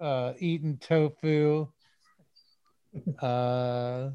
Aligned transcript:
uh, 0.00 0.32
eating 0.38 0.78
tofu. 0.78 1.68
Uh, 3.20 4.10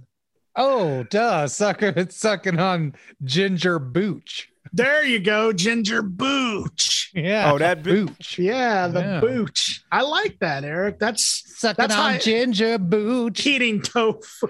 oh, 0.56 1.04
duh, 1.04 1.48
sucker, 1.48 1.88
it's 1.96 2.18
sucking 2.18 2.60
on 2.60 2.94
ginger 3.24 3.80
booch. 3.80 4.48
There 4.74 5.04
you 5.04 5.20
go, 5.20 5.52
ginger 5.52 6.02
booch. 6.02 7.12
Yeah. 7.14 7.52
Oh, 7.52 7.58
that 7.58 7.84
booch. 7.84 8.38
Yeah, 8.40 8.88
the 8.88 9.00
Yeah. 9.02 9.20
booch. 9.20 9.84
I 9.92 10.02
like 10.04 10.40
that, 10.40 10.64
Eric. 10.64 10.98
That's 11.00 11.44
Sucking 11.60 11.76
That's 11.82 11.96
on 11.96 12.14
I- 12.14 12.18
ginger 12.20 12.78
booch. 12.78 13.46
eating 13.46 13.82
tofu. 13.82 14.48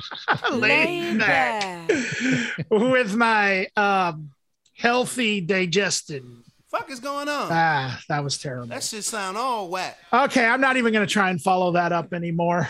Laid 0.52 1.18
back 1.18 1.90
with 2.70 3.14
my 3.16 3.66
um, 3.76 4.30
healthy 4.76 5.40
digestion. 5.40 6.42
Fuck 6.74 6.90
is 6.90 6.98
going 7.00 7.28
on? 7.28 7.48
Ah, 7.50 8.00
that 8.08 8.24
was 8.24 8.36
terrible. 8.36 8.66
That 8.66 8.82
shit 8.82 9.04
sound 9.04 9.36
all 9.36 9.68
whack. 9.70 9.96
Okay, 10.12 10.44
I'm 10.44 10.60
not 10.60 10.76
even 10.76 10.92
going 10.92 11.06
to 11.06 11.12
try 11.12 11.30
and 11.30 11.40
follow 11.40 11.72
that 11.72 11.92
up 11.92 12.12
anymore. 12.12 12.68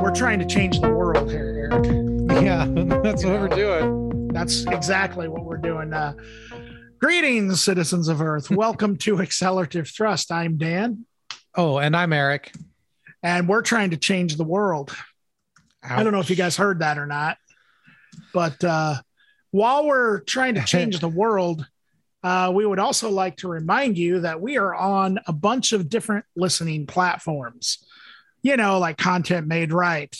We're 0.00 0.14
trying 0.14 0.38
to 0.38 0.46
change 0.46 0.80
the 0.80 0.88
world 0.88 1.30
here, 1.30 1.70
Eric. 1.70 2.42
Yeah, 2.42 2.66
that's 3.02 3.22
You 3.22 3.30
what 3.30 3.40
we're 3.40 3.48
doing. 3.48 4.28
That's 4.32 4.64
exactly 4.66 5.28
what 5.28 5.44
we're 5.44 5.58
doing. 5.58 5.92
Uh, 5.92 6.14
greetings, 7.02 7.60
citizens 7.60 8.06
of 8.06 8.20
Earth. 8.22 8.48
Welcome 8.52 8.96
to 8.98 9.20
Accelerative 9.20 9.88
Thrust. 9.88 10.30
I'm 10.30 10.56
Dan, 10.56 11.04
Oh, 11.56 11.78
and 11.78 11.96
I'm 11.96 12.12
Eric. 12.12 12.52
and 13.24 13.48
we're 13.48 13.62
trying 13.62 13.90
to 13.90 13.96
change 13.96 14.36
the 14.36 14.44
world. 14.44 14.94
I 15.82 16.04
don't 16.04 16.12
know 16.12 16.20
if 16.20 16.30
you 16.30 16.36
guys 16.36 16.56
heard 16.56 16.78
that 16.78 16.98
or 16.98 17.06
not, 17.06 17.38
but 18.32 18.62
uh, 18.62 18.94
while 19.50 19.84
we're 19.84 20.20
trying 20.20 20.54
to 20.54 20.62
change 20.62 21.00
the 21.00 21.08
world, 21.22 21.66
uh, 22.22 22.52
we 22.54 22.64
would 22.64 22.78
also 22.78 23.10
like 23.10 23.36
to 23.38 23.48
remind 23.48 23.98
you 23.98 24.20
that 24.20 24.40
we 24.40 24.56
are 24.56 24.72
on 24.72 25.18
a 25.26 25.32
bunch 25.32 25.72
of 25.72 25.88
different 25.88 26.24
listening 26.36 26.86
platforms. 26.86 27.84
You 28.42 28.56
know, 28.56 28.78
like 28.78 28.96
Content 28.96 29.48
Made 29.48 29.72
Right. 29.72 30.16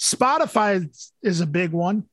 Spotify 0.00 0.88
is 1.22 1.40
a 1.40 1.46
big 1.46 1.70
one, 1.70 2.08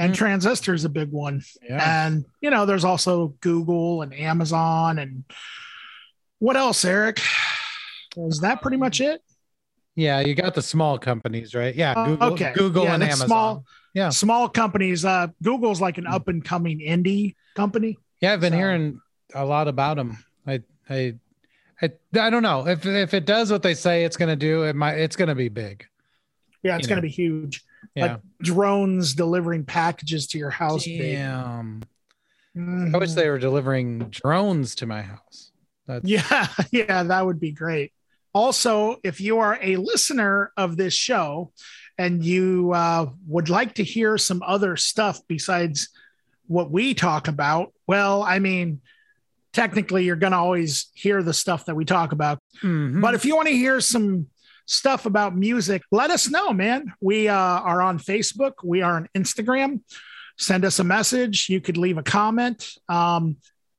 and 0.00 0.12
Mm. 0.12 0.16
Transistor 0.16 0.74
is 0.74 0.84
a 0.84 0.88
big 0.88 1.10
one. 1.10 1.42
Yeah. 1.62 2.06
And, 2.06 2.24
you 2.40 2.50
know, 2.50 2.64
there's 2.66 2.84
also 2.84 3.34
Google 3.40 4.02
and 4.02 4.14
Amazon. 4.14 4.98
And 4.98 5.24
what 6.38 6.56
else, 6.56 6.84
Eric? 6.84 7.20
Is 8.16 8.40
that 8.40 8.62
pretty 8.62 8.76
much 8.76 9.00
it? 9.00 9.22
Yeah, 9.94 10.20
you 10.20 10.34
got 10.34 10.54
the 10.54 10.62
small 10.62 10.98
companies, 10.98 11.54
right? 11.54 11.74
Yeah, 11.74 11.94
Oh, 11.96 12.06
Google, 12.06 12.32
okay. 12.32 12.52
Google 12.54 12.84
Yeah, 12.84 12.94
and 12.94 13.02
Amazon. 13.02 13.26
small. 13.26 13.64
Yeah. 13.92 14.08
Small 14.10 14.48
companies. 14.48 15.04
Uh, 15.04 15.28
Google's 15.42 15.80
like 15.80 15.98
an 15.98 16.06
up 16.06 16.28
and 16.28 16.44
coming 16.44 16.78
indie 16.80 17.34
company. 17.54 17.98
Yeah, 18.20 18.32
I've 18.32 18.40
been 18.40 18.52
So- 18.52 18.58
hearing 18.58 19.00
a 19.34 19.44
lot 19.44 19.68
about 19.68 19.96
them. 19.96 20.16
I, 20.46 20.62
I, 20.88 21.14
I, 21.82 21.90
I 22.18 22.30
don't 22.30 22.42
know 22.42 22.66
if 22.66 22.84
if 22.86 23.14
it 23.14 23.24
does 23.26 23.50
what 23.50 23.62
they 23.62 23.74
say 23.74 24.04
it's 24.04 24.16
going 24.16 24.28
to 24.28 24.36
do. 24.36 24.62
It 24.64 24.76
might. 24.76 24.94
It's 24.98 25.16
going 25.16 25.28
to 25.28 25.34
be 25.34 25.48
big. 25.48 25.84
Yeah, 26.62 26.76
it's 26.76 26.86
going 26.86 26.96
to 26.98 27.02
be 27.02 27.08
huge. 27.08 27.62
Yeah. 27.94 28.12
Like 28.12 28.20
drones 28.40 29.14
delivering 29.14 29.64
packages 29.64 30.26
to 30.28 30.38
your 30.38 30.50
house. 30.50 30.84
big. 30.84 31.16
Damn. 31.16 31.82
Mhm. 32.56 32.94
I 32.94 32.98
wish 32.98 33.12
they 33.12 33.28
were 33.28 33.38
delivering 33.38 34.08
drones 34.10 34.74
to 34.76 34.86
my 34.86 35.02
house. 35.02 35.52
That's, 35.86 36.04
Yeah, 36.08 36.46
yeah, 36.72 37.02
that 37.04 37.24
would 37.24 37.38
be 37.40 37.52
great. 37.52 37.92
Also, 38.32 38.96
if 39.02 39.20
you 39.20 39.38
are 39.38 39.58
a 39.60 39.76
listener 39.76 40.52
of 40.56 40.76
this 40.76 40.94
show 40.94 41.52
and 41.98 42.24
you 42.24 42.72
uh, 42.72 43.06
would 43.26 43.48
like 43.48 43.74
to 43.74 43.84
hear 43.84 44.16
some 44.18 44.42
other 44.46 44.76
stuff 44.76 45.20
besides 45.28 45.88
what 46.46 46.70
we 46.70 46.94
talk 46.94 47.28
about, 47.28 47.72
well, 47.86 48.22
I 48.22 48.38
mean, 48.38 48.80
technically, 49.52 50.04
you're 50.04 50.16
going 50.16 50.30
to 50.32 50.38
always 50.38 50.90
hear 50.94 51.22
the 51.22 51.34
stuff 51.34 51.66
that 51.66 51.74
we 51.74 51.84
talk 51.84 52.12
about. 52.12 52.40
Mhm. 52.62 53.00
But 53.00 53.14
if 53.14 53.24
you 53.24 53.34
want 53.36 53.48
to 53.48 53.54
hear 53.54 53.80
some 53.80 54.26
stuff 54.66 55.06
about 55.06 55.36
music, 55.36 55.82
let 55.90 56.10
us 56.10 56.28
know, 56.28 56.52
man. 56.52 56.92
We 57.00 57.28
uh, 57.28 57.34
are 57.34 57.80
on 57.82 57.98
Facebook, 57.98 58.54
we 58.64 58.82
are 58.82 58.96
on 58.96 59.08
Instagram. 59.16 59.80
Send 60.38 60.64
us 60.64 60.78
a 60.78 60.84
message. 60.84 61.48
You 61.50 61.60
could 61.60 61.76
leave 61.76 61.98
a 61.98 62.02
comment. 62.02 62.66
Um, 62.88 63.36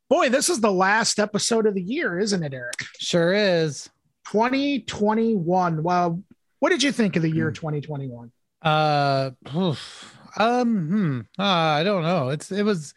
boy, 0.09 0.29
this 0.29 0.47
is 0.47 0.61
the 0.61 0.71
last 0.71 1.19
episode 1.19 1.65
of 1.65 1.73
the 1.73 1.81
year, 1.81 2.19
isn't 2.19 2.43
it, 2.43 2.53
Eric? 2.53 2.85
sure 2.99 3.33
is. 3.33 3.89
2021. 4.31 5.81
Well, 5.81 6.21
what 6.59 6.69
did 6.69 6.83
you 6.83 6.91
think 6.91 7.15
of 7.15 7.23
the 7.23 7.31
year 7.31 7.51
2021? 7.51 8.31
Uh, 8.61 9.31
oof. 9.55 10.17
um, 10.37 10.87
hmm. 10.87 11.19
Uh, 11.39 11.43
I 11.43 11.83
don't 11.83 12.03
know. 12.03 12.29
It's 12.29 12.51
it 12.51 12.63
was, 12.63 12.93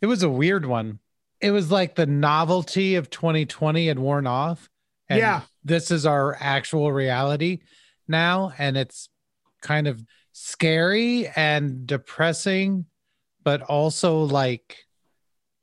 it 0.00 0.06
was 0.06 0.22
a 0.22 0.30
weird 0.30 0.64
one. 0.64 1.00
It 1.40 1.50
was 1.50 1.70
like 1.70 1.96
the 1.96 2.06
novelty 2.06 2.94
of 2.94 3.10
2020 3.10 3.88
had 3.88 3.98
worn 3.98 4.26
off. 4.26 4.68
And 5.08 5.18
Yeah. 5.18 5.40
This 5.64 5.90
is 5.90 6.06
our 6.06 6.36
actual 6.40 6.90
reality 6.92 7.60
now, 8.08 8.52
and 8.58 8.76
it's 8.76 9.08
kind 9.62 9.86
of 9.86 10.02
scary 10.32 11.28
and 11.36 11.86
depressing, 11.86 12.86
but 13.44 13.62
also 13.62 14.20
like 14.24 14.78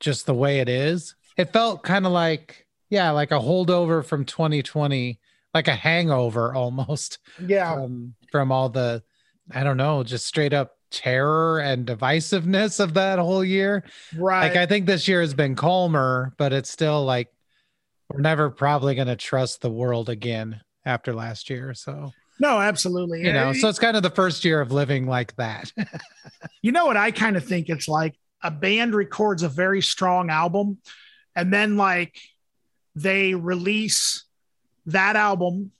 just 0.00 0.26
the 0.26 0.34
way 0.34 0.60
it 0.60 0.68
is. 0.68 1.14
It 1.36 1.52
felt 1.52 1.82
kind 1.82 2.06
of 2.06 2.12
like, 2.12 2.66
yeah, 2.90 3.10
like 3.10 3.30
a 3.32 3.38
holdover 3.38 4.04
from 4.04 4.24
2020, 4.24 5.18
like 5.54 5.68
a 5.68 5.74
hangover 5.74 6.54
almost 6.54 7.18
Yeah. 7.44 7.74
from 7.74 8.14
from 8.30 8.52
all 8.52 8.68
the 8.68 9.02
I 9.50 9.64
don't 9.64 9.76
know, 9.78 10.02
just 10.04 10.26
straight 10.26 10.52
up 10.52 10.72
terror 10.90 11.58
and 11.60 11.86
divisiveness 11.86 12.80
of 12.80 12.94
that 12.94 13.18
whole 13.18 13.44
year. 13.44 13.84
Right. 14.16 14.48
Like 14.48 14.56
I 14.56 14.66
think 14.66 14.86
this 14.86 15.08
year 15.08 15.20
has 15.22 15.34
been 15.34 15.54
calmer, 15.54 16.34
but 16.38 16.52
it's 16.52 16.70
still 16.70 17.04
like 17.04 17.28
we're 18.08 18.20
never 18.20 18.50
probably 18.50 18.94
going 18.94 19.08
to 19.08 19.16
trust 19.16 19.60
the 19.60 19.70
world 19.70 20.08
again 20.08 20.60
after 20.84 21.14
last 21.14 21.50
year. 21.50 21.74
So, 21.74 22.12
no, 22.40 22.60
absolutely. 22.60 23.24
you 23.24 23.32
know, 23.32 23.52
so 23.52 23.68
it's 23.68 23.78
kind 23.78 23.96
of 23.96 24.02
the 24.02 24.10
first 24.10 24.44
year 24.44 24.60
of 24.60 24.72
living 24.72 25.06
like 25.06 25.34
that. 25.36 25.72
you 26.62 26.72
know 26.72 26.86
what 26.86 26.96
I 26.96 27.10
kind 27.10 27.36
of 27.36 27.44
think 27.44 27.68
it's 27.68 27.88
like 27.88 28.14
a 28.42 28.50
band 28.50 28.94
records 28.94 29.42
a 29.42 29.48
very 29.48 29.82
strong 29.82 30.30
album 30.30 30.78
and 31.34 31.52
then 31.52 31.76
like 31.76 32.16
they 32.94 33.34
release 33.34 34.24
that 34.86 35.16
album 35.16 35.72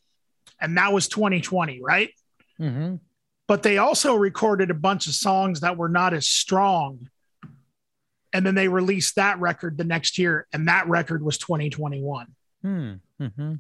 and 0.61 0.77
that 0.77 0.93
was 0.93 1.09
2020 1.09 1.81
right 1.83 2.11
hmm 2.57 2.97
but 3.47 3.63
they 3.63 3.79
also 3.79 4.15
recorded 4.15 4.71
a 4.71 4.75
bunch 4.75 5.07
of 5.07 5.15
songs 5.15 5.61
that 5.61 5.79
were 5.79 5.89
not 5.89 6.13
as 6.13 6.29
strong 6.29 7.09
and 8.33 8.45
then 8.47 8.55
they 8.55 8.69
released 8.69 9.17
that 9.17 9.39
record 9.41 9.77
the 9.79 9.85
next 9.85 10.19
year 10.19 10.47
and 10.53 10.69
that 10.69 10.87
record 10.89 11.23
was 11.23 11.39
2021 11.39 12.27
Hmm. 12.63 12.93
hmm 13.21 13.55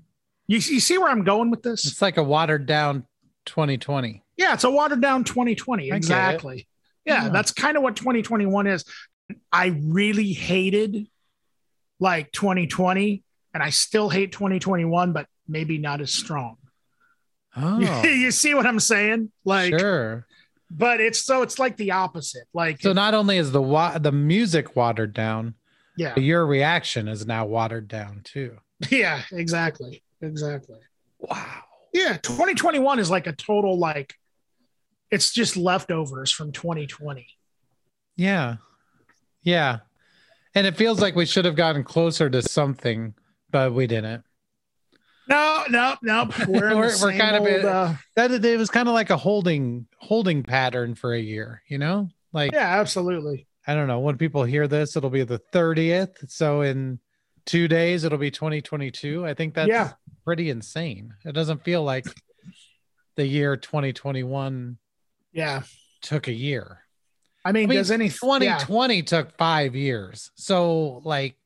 you, 0.47 0.56
you 0.59 0.81
see 0.81 0.99
where 0.99 1.09
i'm 1.11 1.25
going 1.25 1.51
with 1.51 1.62
this 1.62 1.87
It's 1.87 2.03
like 2.03 2.17
a 2.17 2.23
watered 2.23 2.67
down 2.67 3.07
2020. 3.47 4.23
Yeah, 4.37 4.53
it's 4.55 4.65
a 4.65 4.71
watered 4.71 5.01
down 5.01 5.25
2020. 5.25 5.84
get 5.87 5.93
it. 5.93 5.97
Exactly. 5.97 6.69
Yeah, 7.07 7.25
Yeah. 7.25 7.28
that's 7.31 7.51
kind 7.53 7.77
of 7.78 7.83
what 7.83 7.97
2021 7.97 8.67
is. 8.67 8.84
I 9.51 9.67
really 9.83 10.33
hated 10.34 11.07
like 11.99 12.31
2020, 12.33 13.23
and 13.55 13.62
I 13.62 13.71
still 13.71 14.09
hate 14.11 14.33
2021, 14.33 15.12
but 15.15 15.27
maybe 15.49 15.78
not 15.78 16.01
as 16.03 16.12
strong. 16.12 16.57
Oh, 17.57 18.05
you 18.05 18.31
see 18.31 18.55
what 18.55 18.67
I'm 18.67 18.78
saying? 18.78 19.33
Like, 19.45 19.77
sure. 19.78 20.27
But 20.71 21.01
it's 21.01 21.25
so 21.25 21.43
it's 21.43 21.59
like 21.59 21.77
the 21.77 21.93
opposite. 21.93 22.45
Like, 22.53 22.81
So 22.81 22.93
not 22.93 23.15
only 23.15 23.39
is 23.39 23.53
the 23.53 23.62
wa- 23.62 23.99
the 23.99 24.12
music 24.12 24.77
watered 24.77 25.12
down, 25.12 25.55
yeah, 25.97 26.19
your 26.19 26.47
reaction 26.47 27.09
is 27.09 27.27
now 27.27 27.47
watered 27.47 27.89
down 27.89 28.21
too. 28.25 28.59
yeah, 28.91 29.23
exactly, 29.33 30.03
exactly. 30.21 30.78
Wow. 31.19 31.62
Yeah, 31.92 32.19
2021 32.19 32.98
is 32.98 33.10
like 33.10 33.27
a 33.27 33.33
total 33.33 33.78
like, 33.78 34.15
it's 35.10 35.33
just 35.33 35.57
leftovers 35.57 36.31
from 36.31 36.53
2020. 36.53 37.27
Yeah. 38.16 38.57
Yeah. 39.42 39.78
And 40.54 40.66
it 40.66 40.77
feels 40.77 41.01
like 41.01 41.16
we 41.16 41.25
should 41.25 41.45
have 41.47 41.57
gotten 41.57 41.84
closer 41.84 42.28
to 42.28 42.42
something, 42.42 43.15
but 43.51 43.72
we 43.72 43.87
didn't. 43.87 44.22
No, 45.28 45.65
no, 45.69 45.97
no. 46.03 46.30
We're, 46.48 46.75
We're- 46.77 46.92
we're 47.03 47.13
kind 47.13 47.36
of 47.36 47.42
old, 47.42 47.51
in- 47.51 47.66
uh, 47.66 47.97
That 48.16 48.30
it 48.45 48.59
was 48.59 48.71
kind 48.71 48.89
of 48.89 48.95
like 48.95 49.10
a 49.10 49.16
holding 49.16 49.86
holding 49.98 50.42
pattern 50.42 50.95
for 50.95 51.13
a 51.13 51.21
year, 51.21 51.63
you 51.69 51.78
know? 51.78 52.09
Like 52.33 52.53
yeah, 52.53 52.80
absolutely. 52.80 53.47
I 53.66 53.75
don't 53.75 53.86
know, 53.89 53.98
when 54.01 54.16
people 54.16 54.45
hear 54.45 54.66
this, 54.66 54.97
it'll 54.97 55.10
be 55.10 55.25
the 55.25 55.41
30th. 55.53 56.30
So 56.30 56.63
in 56.63 56.98
2 57.47 57.69
days 57.69 58.04
it'll 58.04 58.16
be 58.19 58.30
2022. 58.30 59.27
I 59.27 59.34
think 59.34 59.54
that's 59.54 59.69
Yeah. 59.69 59.92
pretty 60.25 60.48
insane. 60.51 61.13
It 61.25 61.33
doesn't 61.33 61.65
feel 61.65 61.83
like 61.83 62.07
the 63.16 63.27
year 63.27 63.57
2021 63.57 64.78
Yeah. 65.33 65.63
took 66.01 66.28
a 66.28 66.33
year. 66.33 66.78
I 67.45 67.53
mean, 67.53 67.65
I 67.65 67.66
mean, 67.69 67.78
does 67.78 67.91
any 67.91 68.09
2020 68.09 69.03
took 69.03 69.36
5 69.36 69.75
years. 69.77 70.30
So 70.36 71.03
like 71.04 71.36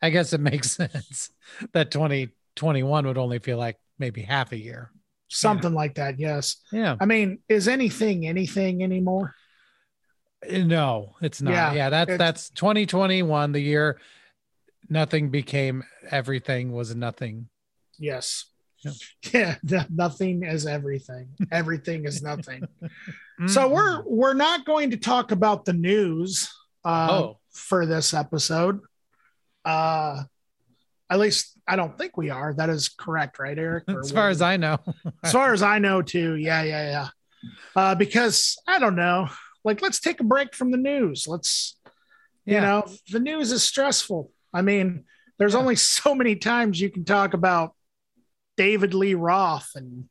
I 0.00 0.10
guess 0.10 0.32
it 0.32 0.40
makes 0.40 0.70
sense 0.76 1.30
that 1.72 1.90
2021 2.58 3.06
would 3.06 3.18
only 3.18 3.38
feel 3.38 3.58
like 3.58 3.76
maybe 3.98 4.22
half 4.22 4.52
a 4.52 4.58
year. 4.58 4.90
something 5.30 5.74
like 5.74 5.94
that. 5.96 6.18
Yes. 6.18 6.56
Yeah. 6.72 6.96
I 7.00 7.04
mean, 7.06 7.38
is 7.48 7.68
anything 7.68 8.26
anything 8.26 8.82
anymore? 8.82 9.34
Uh, 10.48 10.58
No, 10.58 11.16
it's 11.20 11.42
not. 11.42 11.52
Yeah, 11.52 11.72
Yeah, 11.74 11.90
that's 11.90 12.16
that's 12.16 12.50
2021, 12.50 13.52
the 13.52 13.60
year 13.60 14.00
nothing 14.88 15.28
became 15.30 15.84
everything 16.10 16.72
was 16.72 16.94
nothing. 16.96 17.48
Yes. 17.98 18.46
Yeah. 18.84 18.92
Yeah, 19.34 19.54
no- 19.62 19.84
nothing 19.90 20.44
is 20.44 20.66
everything. 20.66 21.28
Everything 21.52 22.04
is 22.06 22.22
nothing. 22.22 22.62
So 23.46 23.68
Mhm. 23.68 23.70
we're 23.70 24.02
we're 24.06 24.34
not 24.34 24.64
going 24.64 24.90
to 24.90 24.96
talk 24.96 25.30
about 25.30 25.64
the 25.64 25.72
news 25.72 26.48
uh, 26.84 27.08
Oh. 27.10 27.38
for 27.52 27.86
this 27.86 28.12
episode. 28.12 28.80
Uh, 29.64 30.24
at 31.10 31.18
least 31.20 31.57
I 31.68 31.76
don't 31.76 31.96
think 31.98 32.16
we 32.16 32.30
are. 32.30 32.54
That 32.54 32.70
is 32.70 32.88
correct, 32.88 33.38
right, 33.38 33.58
Eric? 33.58 33.84
Or 33.88 34.00
as 34.00 34.10
far 34.10 34.30
as 34.30 34.40
I 34.40 34.56
know. 34.56 34.78
as 35.22 35.32
far 35.32 35.52
as 35.52 35.62
I 35.62 35.78
know, 35.78 36.00
too. 36.02 36.34
Yeah, 36.36 36.62
yeah, 36.62 36.90
yeah. 36.90 37.08
Uh, 37.76 37.94
because 37.94 38.56
I 38.66 38.78
don't 38.78 38.96
know. 38.96 39.28
Like, 39.64 39.82
let's 39.82 40.00
take 40.00 40.20
a 40.20 40.24
break 40.24 40.54
from 40.54 40.70
the 40.70 40.78
news. 40.78 41.26
Let's, 41.28 41.76
you 42.46 42.54
Yeah. 42.54 42.60
know, 42.60 42.86
the 43.10 43.20
news 43.20 43.52
is 43.52 43.62
stressful. 43.62 44.32
I 44.52 44.62
mean, 44.62 45.04
there's 45.38 45.52
Yeah. 45.52 45.60
only 45.60 45.76
so 45.76 46.14
many 46.14 46.36
times 46.36 46.80
you 46.80 46.90
can 46.90 47.04
talk 47.04 47.34
about 47.34 47.74
David 48.56 48.94
Lee 48.94 49.14
Roth 49.14 49.70
and 49.74 50.08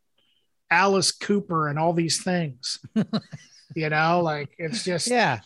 Alice 0.69 1.11
Cooper 1.11 1.67
and 1.67 1.79
all 1.79 1.93
these 1.93 2.23
things. 2.23 2.79
you 3.75 3.89
know, 3.89 4.21
like 4.21 4.49
it's 4.59 4.83
just, 4.83 5.07
yeah. 5.07 5.39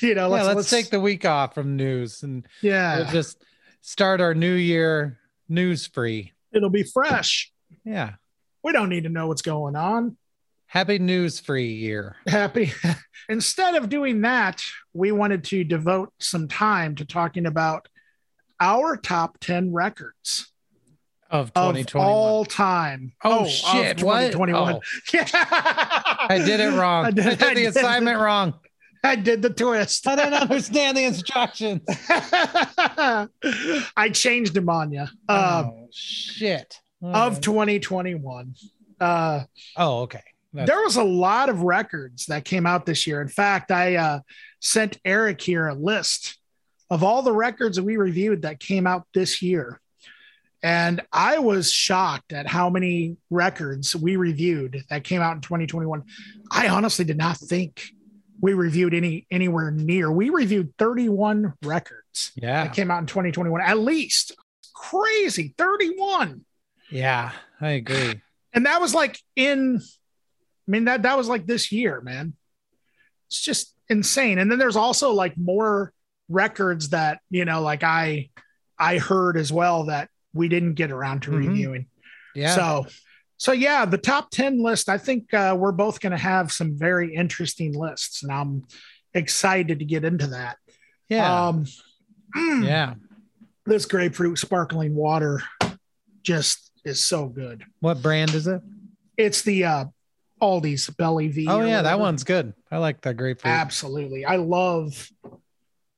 you 0.00 0.14
know, 0.14 0.34
yeah, 0.34 0.42
let's, 0.42 0.56
let's, 0.56 0.70
take 0.70 0.90
the 0.90 1.00
week 1.00 1.24
off 1.24 1.54
from 1.54 1.76
news 1.76 2.22
and 2.22 2.46
yeah, 2.60 3.08
just 3.10 3.42
start 3.82 4.20
our 4.20 4.32
new 4.32 4.54
year 4.54 5.18
news 5.48 5.86
free. 5.86 6.32
it'll 6.52 6.70
be 6.70 6.84
fresh. 6.84 7.52
Yeah. 7.84 8.12
We 8.62 8.72
don't 8.72 8.88
need 8.88 9.02
to 9.04 9.10
know 9.10 9.26
what's 9.26 9.42
going 9.42 9.76
on. 9.76 10.16
Happy 10.66 10.98
news 10.98 11.38
free 11.38 11.72
year. 11.74 12.16
happy. 12.26 12.72
Instead 13.28 13.74
of 13.74 13.88
doing 13.90 14.22
that, 14.22 14.62
we 14.94 15.12
wanted 15.12 15.44
to 15.44 15.64
devote 15.64 16.12
some 16.18 16.48
time 16.48 16.94
to 16.94 17.04
talking 17.04 17.44
about 17.44 17.88
our 18.58 18.96
top 18.96 19.38
10 19.40 19.72
records 19.72 20.50
Of 21.30 21.52
of 21.54 21.76
all 21.96 22.44
time. 22.44 23.12
Oh, 23.22 23.40
oh, 23.40 23.44
of 23.44 23.50
shit, 23.50 24.02
what? 24.02 24.32
2021. 24.32 24.74
Oh. 24.74 24.80
Yeah. 25.12 25.26
I 25.34 26.40
did 26.44 26.60
it 26.60 26.78
wrong. 26.78 27.04
I 27.06 27.10
did, 27.10 27.42
I 27.42 27.54
the 27.54 27.66
assignment 27.66 28.18
wrong. 28.18 28.54
I 29.04 29.16
did 29.16 29.42
the 29.42 29.50
twist. 29.50 30.06
I 30.06 30.16
didn't 30.16 30.34
understand 30.34 30.96
the 30.96 31.04
instructions. 31.12 31.82
I 33.96 34.10
changed 34.12 34.54
them 34.54 34.68
on 34.68 34.92
you. 34.92 35.06
Uh, 35.28 35.64
oh, 35.66 35.88
shit. 35.92 36.80
Of 37.02 37.40
2021. 37.40 38.54
Uh, 39.00 39.40
oh, 39.76 40.02
okay. 40.02 40.22
That's- 40.52 40.68
there 40.68 40.82
was 40.82 40.96
a 40.96 41.02
lot 41.02 41.48
of 41.48 41.62
records 41.62 42.26
that 42.26 42.44
came 42.44 42.66
out 42.66 42.86
this 42.86 43.06
year. 43.06 43.20
In 43.20 43.28
fact, 43.28 43.72
I 43.72 43.96
uh, 43.96 44.20
sent 44.60 44.98
Eric 45.04 45.40
here 45.40 45.66
a 45.66 45.74
list 45.74 46.38
of 46.90 47.02
all 47.02 47.22
the 47.22 47.32
records 47.32 47.76
that 47.76 47.84
we 47.84 47.96
reviewed 47.96 48.42
that 48.42 48.60
came 48.60 48.86
out 48.86 49.06
this 49.14 49.42
year. 49.42 49.80
And 50.62 51.00
I 51.12 51.38
was 51.40 51.72
shocked 51.72 52.32
at 52.32 52.46
how 52.46 52.70
many 52.70 53.16
records 53.30 53.96
we 53.96 54.14
reviewed 54.14 54.84
that 54.90 55.02
came 55.02 55.20
out 55.20 55.34
in 55.34 55.40
2021. 55.40 56.04
I 56.52 56.68
honestly 56.68 57.04
did 57.04 57.16
not 57.16 57.36
think 57.36 57.82
we 58.42 58.52
reviewed 58.52 58.92
any 58.92 59.26
anywhere 59.30 59.70
near. 59.70 60.12
We 60.12 60.28
reviewed 60.28 60.74
31 60.78 61.54
records 61.62 62.32
yeah. 62.34 62.64
that 62.64 62.74
came 62.74 62.90
out 62.90 62.98
in 62.98 63.06
2021, 63.06 63.60
at 63.62 63.78
least. 63.78 64.32
Crazy, 64.74 65.54
31 65.56 66.44
Yeah, 66.90 67.30
I 67.60 67.70
agree. 67.70 68.20
and 68.52 68.66
that 68.66 68.80
was 68.80 68.92
like 68.94 69.18
in 69.36 69.80
i 69.80 70.70
mean 70.70 70.84
that 70.84 71.02
that 71.02 71.16
was 71.16 71.26
like 71.28 71.46
this 71.46 71.72
year 71.72 72.00
man 72.02 72.34
it's 73.28 73.40
just 73.40 73.74
insane 73.88 74.38
and 74.38 74.50
then 74.50 74.58
there's 74.58 74.76
also 74.76 75.12
like 75.12 75.36
more 75.36 75.92
records 76.28 76.90
that 76.90 77.18
you 77.30 77.44
know 77.44 77.62
like 77.62 77.82
i 77.82 78.28
i 78.78 78.98
heard 78.98 79.36
as 79.36 79.52
well 79.52 79.84
that 79.86 80.08
we 80.34 80.48
didn't 80.48 80.74
get 80.74 80.90
around 80.92 81.22
to 81.22 81.30
Mhm. 81.30 81.36
reviewing 81.48 81.86
Yeah. 82.34 82.54
so 82.54 82.86
so 83.42 83.50
yeah 83.50 83.84
the 83.84 83.98
top 83.98 84.30
10 84.30 84.62
list 84.62 84.88
i 84.88 84.96
think 84.96 85.34
uh, 85.34 85.56
we're 85.58 85.72
both 85.72 85.98
going 86.00 86.12
to 86.12 86.16
have 86.18 86.52
some 86.52 86.78
very 86.78 87.12
interesting 87.14 87.72
lists 87.76 88.22
and 88.22 88.30
i'm 88.30 88.64
excited 89.14 89.80
to 89.80 89.84
get 89.84 90.04
into 90.04 90.28
that 90.28 90.56
yeah. 91.08 91.48
um 91.48 91.64
mm, 92.36 92.64
yeah. 92.64 92.94
this 93.66 93.84
grapefruit 93.84 94.38
sparkling 94.38 94.94
water 94.94 95.42
just 96.22 96.70
is 96.84 97.04
so 97.04 97.26
good 97.26 97.64
What 97.80 98.00
brand 98.00 98.32
is 98.34 98.46
it? 98.46 98.60
it's 99.16 99.42
the 99.42 99.64
uh 99.64 99.84
Aldi's 100.40 100.90
Belle 100.90 101.18
Vie. 101.18 101.46
Oh 101.48 101.64
yeah, 101.64 101.82
that 101.82 102.00
one's 102.00 102.24
good. 102.24 102.52
I 102.68 102.78
like 102.78 103.00
that 103.02 103.16
grapefruit. 103.16 103.54
absolutely. 103.54 104.24
I 104.24 104.36
love. 104.36 105.08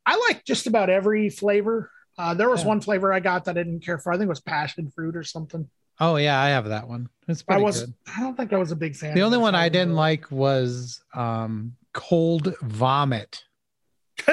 I 0.04 0.16
like 0.28 0.44
just 0.44 0.66
about 0.66 0.90
every 0.90 1.30
flavor. 1.30 1.90
Uh, 2.18 2.34
there 2.34 2.50
was 2.50 2.60
Yeah. 2.60 2.68
one 2.68 2.82
flavor 2.82 3.10
I 3.10 3.20
got 3.20 3.46
that 3.46 3.56
I 3.56 3.62
didn't 3.62 3.80
care 3.80 3.96
for. 3.98 4.12
I 4.12 4.16
think 4.16 4.26
it 4.26 4.28
was 4.28 4.42
passion 4.42 4.90
fruit 4.94 5.16
or 5.16 5.24
something. 5.24 5.70
Oh 6.00 6.16
yeah, 6.16 6.40
I 6.40 6.48
have 6.50 6.68
that 6.68 6.88
one. 6.88 7.08
It's 7.28 7.44
I 7.48 7.58
was. 7.58 7.84
good. 7.84 7.94
I 8.16 8.20
don't 8.20 8.36
think 8.36 8.52
I 8.52 8.58
was 8.58 8.72
a 8.72 8.76
big 8.76 8.96
fan. 8.96 9.14
The 9.14 9.22
only 9.22 9.38
one 9.38 9.54
I 9.54 9.68
didn't 9.68 9.94
like 9.94 10.30
was 10.30 11.02
um 11.14 11.74
cold 11.92 12.54
vomit. 12.62 13.42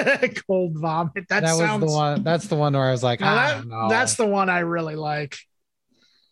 cold 0.48 0.78
vomit. 0.80 1.28
That, 1.30 1.42
That, 1.44 1.56
sounds. 1.56 1.84
was 1.84 1.92
the 1.92 1.98
one. 1.98 2.24
That's 2.24 2.48
the 2.48 2.56
one 2.56 2.74
where 2.74 2.86
I 2.88 2.92
was 2.92 3.04
like, 3.04 3.20
ah, 3.24 3.56
that- 3.60 3.68
no. 3.68 3.90
That's 3.90 4.16
the 4.16 4.26
one 4.26 4.50
I 4.50 4.60
really 4.60 4.96
like. 4.96 5.38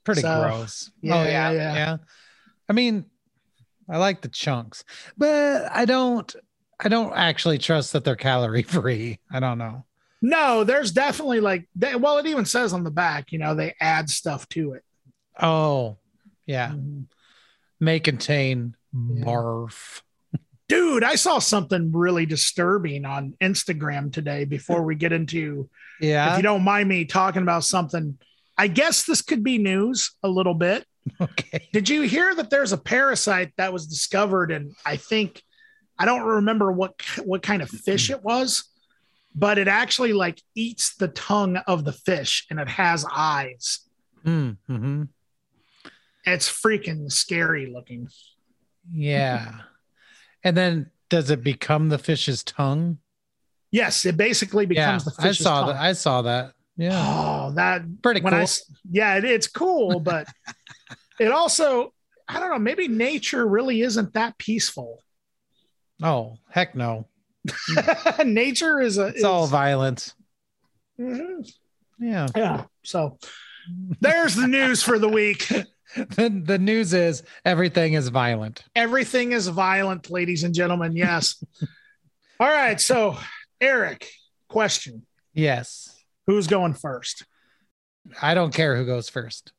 pretty 0.03 0.21
so- 0.21 0.41
gross. 0.41 0.91
Yeah, 1.01 1.19
oh, 1.19 1.23
yeah, 1.23 1.51
yeah, 1.51 1.73
yeah. 1.73 1.97
I 2.67 2.73
mean, 2.73 3.05
I 3.89 3.97
like 3.97 4.21
the 4.21 4.27
chunks, 4.29 4.83
but 5.17 5.69
I 5.71 5.85
don't. 5.85 6.35
I 6.81 6.87
don't 6.87 7.11
actually 7.13 7.57
trust 7.57 7.91
that 7.93 8.03
they're 8.05 8.15
calorie 8.15 8.63
free. 8.63 9.19
I 9.31 9.39
don't 9.41 9.57
know. 9.57 9.85
No, 10.21 10.63
there's 10.63 10.91
definitely 10.91 11.39
like. 11.39 11.67
They, 11.75 11.95
well, 11.95 12.17
it 12.17 12.25
even 12.25 12.45
says 12.45 12.73
on 12.73 12.83
the 12.83 12.91
back. 12.91 13.31
You 13.31 13.39
know, 13.39 13.53
they 13.55 13.73
add 13.81 14.09
stuff 14.09 14.47
to 14.49 14.73
it. 14.73 14.83
Oh, 15.41 15.97
yeah. 16.45 16.73
May 17.79 17.99
contain 17.99 18.75
Yeah. 18.93 19.23
barf. 19.25 20.01
Dude, 20.67 21.03
I 21.03 21.15
saw 21.15 21.39
something 21.39 21.91
really 21.91 22.25
disturbing 22.25 23.05
on 23.05 23.33
Instagram 23.41 24.11
today. 24.13 24.45
Before 24.45 24.83
we 24.83 24.95
get 24.95 25.11
into 25.11 25.69
Yeah. 25.99 26.31
if 26.31 26.37
you 26.37 26.43
don't 26.43 26.63
mind 26.63 26.87
me 26.89 27.05
talking 27.05 27.41
about 27.41 27.63
something, 27.63 28.17
I 28.57 28.67
guess 28.67 29.03
this 29.05 29.21
could 29.21 29.43
be 29.43 29.57
news 29.57 30.11
a 30.21 30.27
little 30.29 30.53
bit. 30.53 30.85
okay. 31.21 31.67
Did 31.73 31.89
you 31.89 32.01
hear 32.03 32.35
that 32.35 32.49
there's 32.49 32.71
a 32.71 32.77
parasite 32.77 33.53
that 33.57 33.73
was 33.73 33.87
discovered 33.87 34.51
and 34.51 34.75
I 34.85 34.97
think 34.97 35.41
I 35.97 36.05
don't 36.05 36.21
remember 36.23 36.71
what 36.71 36.93
what 37.23 37.41
kind 37.41 37.61
of 37.61 37.69
fish 37.69 38.09
it 38.09 38.23
was, 38.23 38.65
but 39.33 39.57
it 39.57 39.67
actually 39.67 40.13
like 40.13 40.41
eats 40.55 40.95
the 40.95 41.07
tongue 41.09 41.57
of 41.67 41.83
the 41.83 41.93
fish 41.93 42.45
and 42.49 42.59
it 42.59 42.67
has 42.69 43.05
eyes. 43.11 43.79
Mm-hmm. 44.25 45.03
It's 46.25 46.49
freaking 46.49 47.11
scary 47.11 47.71
looking. 47.73 48.09
Yeah. 48.91 49.53
and 50.43 50.55
then 50.57 50.91
does 51.09 51.29
it 51.31 51.43
become 51.43 51.89
the 51.89 51.97
fish's 51.97 52.43
tongue? 52.43 52.97
Yes, 53.71 54.05
it 54.05 54.17
basically 54.17 54.65
becomes 54.65 55.03
yeah, 55.05 55.11
the 55.15 55.21
fish's 55.21 55.45
I 55.45 55.49
saw 55.49 55.59
tongue. 55.61 55.67
that. 55.69 55.81
I 55.81 55.93
saw 55.93 56.21
that. 56.23 56.53
Yeah. 56.77 56.91
Oh, 57.47 57.51
that 57.55 58.01
Pretty 58.01 58.21
cool. 58.21 58.33
I 58.33 58.45
yeah, 58.89 59.17
it, 59.17 59.25
it's 59.25 59.47
cool, 59.47 59.99
but 59.99 60.27
it 61.19 61.31
also 61.31 61.93
I 62.27 62.39
don't 62.39 62.51
know, 62.51 62.59
maybe 62.59 62.87
nature 62.87 63.45
really 63.47 63.81
isn't 63.81 64.13
that 64.13 64.37
peaceful. 64.37 65.03
oh, 66.01 66.37
heck 66.49 66.75
no. 66.75 67.07
nature 68.25 68.79
is 68.79 68.97
a 68.97 69.07
It's 69.07 69.23
all 69.23 69.45
is- 69.45 69.49
violence. 69.49 70.13
Mhm. 70.99 71.49
Yeah. 71.99 72.27
yeah. 72.35 72.63
So 72.83 73.17
there's 73.99 74.35
the 74.35 74.47
news 74.47 74.81
for 74.83 74.99
the 74.99 75.09
week. 75.09 75.51
the, 75.95 76.41
the 76.45 76.57
news 76.57 76.93
is 76.93 77.23
everything 77.45 77.93
is 77.93 78.09
violent. 78.09 78.63
Everything 78.75 79.31
is 79.31 79.47
violent, 79.47 80.09
ladies 80.09 80.43
and 80.43 80.53
gentlemen. 80.53 80.95
Yes. 80.95 81.43
all 82.39 82.47
right. 82.47 82.79
So, 82.79 83.17
Eric, 83.59 84.09
question: 84.47 85.05
Yes. 85.33 85.95
Who's 86.27 86.47
going 86.47 86.73
first? 86.73 87.25
I 88.21 88.33
don't 88.33 88.53
care 88.53 88.75
who 88.75 88.85
goes 88.85 89.09
first. 89.09 89.51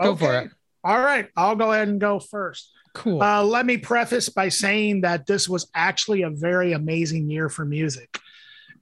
Go 0.00 0.14
for 0.14 0.38
it. 0.38 0.50
All 0.84 1.00
right, 1.00 1.28
I'll 1.36 1.56
go 1.56 1.72
ahead 1.72 1.88
and 1.88 2.00
go 2.00 2.20
first. 2.20 2.70
Cool. 2.94 3.22
Uh, 3.22 3.42
let 3.42 3.66
me 3.66 3.76
preface 3.76 4.28
by 4.28 4.48
saying 4.48 5.02
that 5.02 5.26
this 5.26 5.48
was 5.48 5.70
actually 5.74 6.22
a 6.22 6.30
very 6.30 6.72
amazing 6.72 7.30
year 7.30 7.48
for 7.48 7.64
music. 7.64 8.18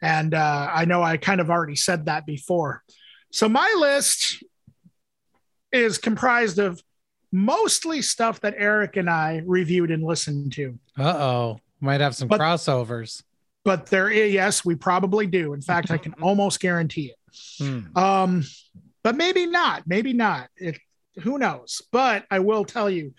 And 0.02 0.34
uh, 0.34 0.70
I 0.72 0.84
know 0.84 1.02
I 1.02 1.16
kind 1.16 1.40
of 1.40 1.50
already 1.50 1.76
said 1.76 2.06
that 2.06 2.26
before. 2.26 2.82
So 3.32 3.48
my 3.48 3.74
list 3.78 4.42
is 5.72 5.98
comprised 5.98 6.58
of 6.58 6.82
mostly 7.32 8.02
stuff 8.02 8.40
that 8.40 8.54
Eric 8.56 8.96
and 8.96 9.08
I 9.10 9.42
reviewed 9.44 9.90
and 9.90 10.02
listened 10.02 10.52
to. 10.54 10.78
Uh 10.98 11.02
oh. 11.16 11.60
Might 11.80 12.00
have 12.00 12.14
some 12.16 12.28
But- 12.28 12.40
crossovers. 12.40 13.22
But 13.64 13.86
there 13.86 14.08
is, 14.08 14.32
yes, 14.32 14.64
we 14.64 14.76
probably 14.76 15.26
do. 15.26 15.52
In 15.52 15.60
fact, 15.60 15.90
I 15.90 15.98
can 15.98 16.14
almost 16.22 16.60
guarantee 16.60 17.12
it. 17.12 17.36
Hmm. 17.58 17.96
Um, 17.98 18.44
but 19.02 19.16
maybe 19.16 19.44
not. 19.46 19.82
Maybe 19.86 20.12
not. 20.12 20.48
It 20.56 20.78
who 21.22 21.36
knows? 21.38 21.82
But 21.90 22.24
I 22.30 22.38
will 22.40 22.64
tell 22.64 22.88
you, 22.88 23.12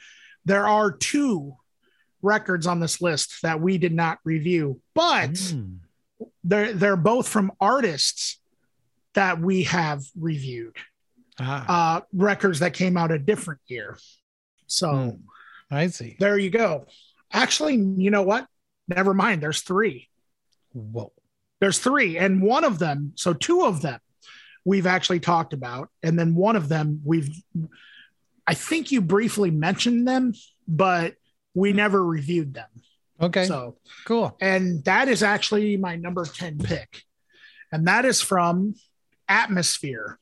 there 0.46 0.66
are 0.68 0.92
two 0.92 1.56
records 2.22 2.66
on 2.66 2.80
this 2.80 3.02
list 3.02 3.42
that 3.44 3.60
we 3.60 3.78
did 3.78 3.94
not 3.94 4.20
review, 4.24 4.80
but 4.96 5.32
Mm. 5.32 5.80
they're 6.44 6.74
they're 6.74 6.96
both 6.96 7.28
from 7.28 7.52
artists 7.60 8.40
that 9.16 9.40
we 9.42 9.64
have 9.64 10.04
reviewed. 10.18 10.76
Ah, 11.40 11.98
Uh, 11.98 12.02
records 12.14 12.60
that 12.60 12.74
came 12.74 12.98
out 12.98 13.12
a 13.12 13.20
different 13.20 13.62
year. 13.68 13.98
So 14.68 14.92
Hmm. 15.70 15.76
I 15.76 15.88
see. 15.88 16.16
there 16.20 16.38
you 16.38 16.50
go. 16.50 16.88
Actually, 17.32 17.76
you 17.76 18.10
know 18.12 18.24
what? 18.24 18.48
Never 18.88 19.14
mind. 19.14 19.42
There's 19.44 19.62
three. 19.62 20.10
Whoa. 20.74 21.12
There's 21.60 21.80
three, 21.80 22.18
and 22.18 22.42
one 22.42 22.64
of 22.64 22.80
them, 22.80 23.14
so 23.16 23.34
two 23.34 23.64
of 23.66 23.82
them, 23.82 24.00
we've 24.64 24.86
actually 24.86 25.20
talked 25.20 25.54
about, 25.54 25.90
and 26.04 26.18
then 26.18 26.36
one 26.36 26.56
of 26.56 26.70
them 26.70 27.02
we've. 27.04 27.30
I 28.46 28.54
think 28.54 28.92
you 28.92 29.02
briefly 29.02 29.52
mentioned 29.52 30.08
them, 30.08 30.34
but 30.68 31.16
we 31.54 31.74
never 31.74 32.04
reviewed 32.06 32.54
them. 32.54 32.70
Okay. 33.20 33.46
So, 33.48 33.78
cool. 34.06 34.38
and 34.40 34.84
that 34.86 35.08
is 35.10 35.24
actually 35.24 35.76
my 35.76 35.96
number 35.96 36.24
10 36.26 36.60
pick. 36.60 37.04
And 37.72 37.88
that 37.88 38.06
is 38.06 38.22
from 38.22 38.76
Atmosphere. 39.28 40.20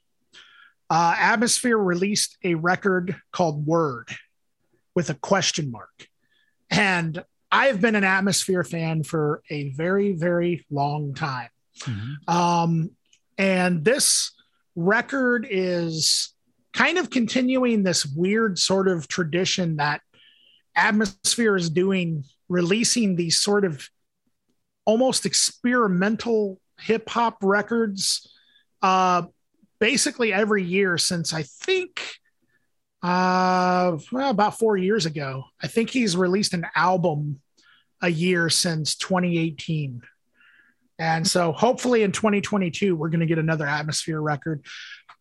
Uh, 0.90 1.16
Atmosphere 1.18 1.78
released 1.78 2.38
a 2.44 2.56
record 2.56 3.16
called 3.32 3.66
Word 3.66 4.10
with 4.94 5.10
a 5.10 5.16
question 5.16 5.72
mark. 5.72 6.08
And 6.70 7.24
I've 7.52 7.82
been 7.82 7.96
an 7.96 8.04
Atmosphere 8.04 8.64
fan 8.64 9.04
for 9.04 9.42
a 9.50 9.70
very, 9.70 10.14
very 10.14 10.66
long 10.70 11.14
time. 11.14 11.50
Mhm. 11.80 12.30
Um, 12.30 12.92
and 13.38 13.84
this 13.84 14.32
record 14.76 15.48
is 15.50 16.34
kind 16.74 16.98
of 16.98 17.10
continuing 17.10 17.84
this 17.84 18.06
weird 18.06 18.60
sort 18.60 18.88
of 18.88 19.08
tradition 19.08 19.78
that 19.78 20.02
Atmosphere 20.76 21.56
is 21.56 21.70
doing, 21.70 22.26
releasing 22.50 23.16
these 23.16 23.40
sort 23.40 23.64
of 23.64 23.90
almost 24.86 25.26
experimental 25.26 26.60
hip 26.80 27.10
hop 27.10 27.38
records 27.42 28.30
uh, 28.82 29.24
basically 29.80 30.34
every 30.34 30.64
year 30.64 30.98
since 30.98 31.34
I 31.34 31.44
think 31.44 32.02
uh, 33.06 33.98
well, 34.12 34.32
about 34.32 34.58
four 34.58 34.78
years 34.78 35.06
ago. 35.06 35.44
I 35.62 35.68
think 35.68 35.92
he's 35.92 36.18
released 36.18 36.56
an 36.56 36.66
album 36.76 37.40
a 38.02 38.10
year 38.10 38.50
since 38.50 38.96
2018. 38.96 40.02
And 40.98 41.28
so 41.28 41.52
hopefully 41.52 42.02
in 42.02 42.12
2022, 42.12 42.96
we're 42.96 43.10
going 43.10 43.20
to 43.20 43.28
get 43.28 43.38
another 43.38 43.68
atmosphere 43.68 44.20
record. 44.20 44.66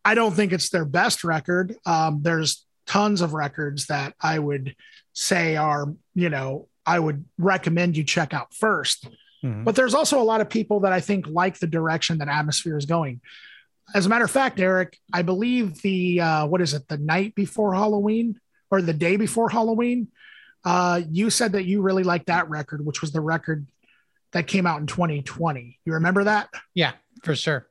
I 0.03 0.15
don't 0.15 0.33
think 0.33 0.51
it's 0.51 0.69
their 0.69 0.85
best 0.85 1.23
record. 1.23 1.75
Um, 1.85 2.21
there's 2.23 2.65
tons 2.87 3.21
of 3.21 3.33
records 3.33 3.87
that 3.87 4.15
I 4.19 4.39
would 4.39 4.75
say 5.13 5.55
are, 5.55 5.93
you 6.15 6.29
know, 6.29 6.67
I 6.87 6.97
would 6.97 7.25
recommend 7.37 7.97
you 7.97 8.03
check 8.03 8.33
out 8.33 8.53
first. 8.53 9.07
Mhm. 9.43 9.63
But 9.63 9.75
there's 9.75 9.93
also 9.93 10.19
a 10.19 10.23
lot 10.23 10.41
of 10.41 10.49
people 10.49 10.81
that 10.81 10.93
I 10.93 11.01
think 11.01 11.27
like 11.27 11.59
the 11.59 11.67
direction 11.67 12.17
that 12.19 12.29
Atmosphere 12.29 12.77
is 12.77 12.85
going. 12.85 13.21
As 13.93 14.05
a 14.05 14.09
matter 14.09 14.25
of 14.25 14.31
fact, 14.31 14.59
Eric, 14.59 14.97
I 15.13 15.21
believe 15.21 15.81
the 15.81 16.19
uh, 16.21 16.47
what 16.47 16.61
is 16.61 16.73
it, 16.73 16.87
the 16.87 16.97
night 16.97 17.35
before 17.35 17.73
Halloween 17.75 18.39
or 18.71 18.81
the 18.81 18.93
day 18.93 19.15
before 19.15 19.49
Halloween, 19.49 20.07
uh, 20.63 21.01
you 21.11 21.29
said 21.29 21.51
that 21.53 21.65
you 21.65 21.81
really 21.81 22.03
liked 22.03 22.25
that 22.27 22.49
record, 22.49 22.85
which 22.85 23.01
was 23.01 23.11
the 23.11 23.21
record 23.21 23.67
that 24.31 24.47
came 24.47 24.65
out 24.65 24.79
in 24.81 24.87
2020. 24.87 25.79
You 25.85 25.93
remember 25.93 26.23
that? 26.25 26.49
Yeah, 26.73 26.93
for 27.23 27.35
sure. 27.35 27.67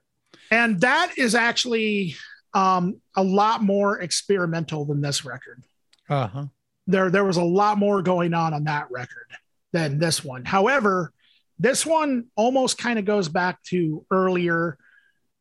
And 0.50 0.80
that 0.82 1.14
is 1.18 1.34
actually 1.34 2.14
um, 2.54 3.00
a 3.16 3.22
lot 3.24 3.62
more 3.62 3.98
experimental 4.00 4.84
than 4.84 5.00
this 5.00 5.24
record 5.24 5.64
Uh 6.08 6.26
huh. 6.28 6.44
there 6.86 7.10
there 7.10 7.24
was 7.24 7.36
a 7.36 7.42
lot 7.44 7.76
more 7.78 8.00
going 8.02 8.32
on 8.34 8.54
on 8.54 8.64
that 8.64 8.86
record 8.90 9.26
than 9.72 9.98
this 9.98 10.24
one. 10.24 10.44
However, 10.44 11.12
this 11.58 11.84
one 11.84 12.26
almost 12.36 12.78
kind 12.78 12.98
of 12.98 13.04
goes 13.04 13.28
back 13.28 13.60
to 13.64 14.06
earlier 14.10 14.78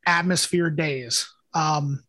atmosphere 0.06 0.70
days. 0.70 1.30
Um, 1.54 2.04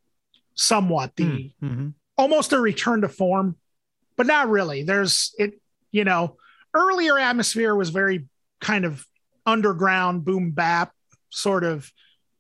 somewhat 0.55 1.17
the 1.17 1.53
hmm 1.61 1.89
almost 2.17 2.53
a 2.53 2.61
return 2.61 3.01
to 3.03 3.09
form, 3.09 3.57
but 4.17 4.27
not 4.27 4.49
really. 4.49 4.83
There's 4.83 5.35
it, 5.39 5.61
you 5.91 6.05
know, 6.05 6.37
earlier 6.73 7.19
atmosphere 7.19 7.75
was 7.75 7.91
very 7.91 8.27
kind 8.61 8.85
of 8.85 9.07
underground 9.47 10.25
boom 10.25 10.53
bap, 10.53 10.93
sort 11.31 11.65
of 11.65 11.91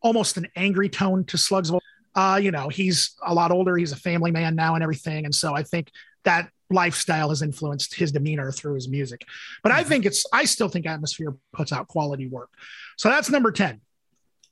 almost 0.00 0.36
an 0.36 0.46
angry 0.56 0.88
tone 0.88 1.24
to 1.26 1.38
Slugs. 1.38 1.70
Uh, 2.14 2.38
you 2.40 2.50
know, 2.50 2.68
he's 2.68 3.14
a 3.26 3.34
lot 3.34 3.50
older, 3.50 3.76
he's 3.76 3.92
a 3.92 3.96
family 3.96 4.30
man 4.30 4.54
now 4.54 4.74
and 4.74 4.82
everything. 4.82 5.24
And 5.24 5.34
so 5.34 5.54
I 5.54 5.62
think 5.62 5.90
that 6.24 6.48
lifestyle 6.70 7.28
has 7.28 7.42
influenced 7.42 7.94
his 7.94 8.12
demeanor 8.12 8.50
through 8.52 8.74
his 8.74 8.88
music. 8.88 9.26
But 9.62 9.72
I 9.72 9.84
think 9.84 10.06
it's 10.06 10.24
I 10.32 10.44
still 10.44 10.68
think 10.68 10.86
Atmosphere 10.86 11.34
puts 11.52 11.72
out 11.72 11.88
quality 11.88 12.28
work. 12.28 12.50
So 12.96 13.08
that's 13.08 13.30
number 13.30 13.50
10. 13.50 13.80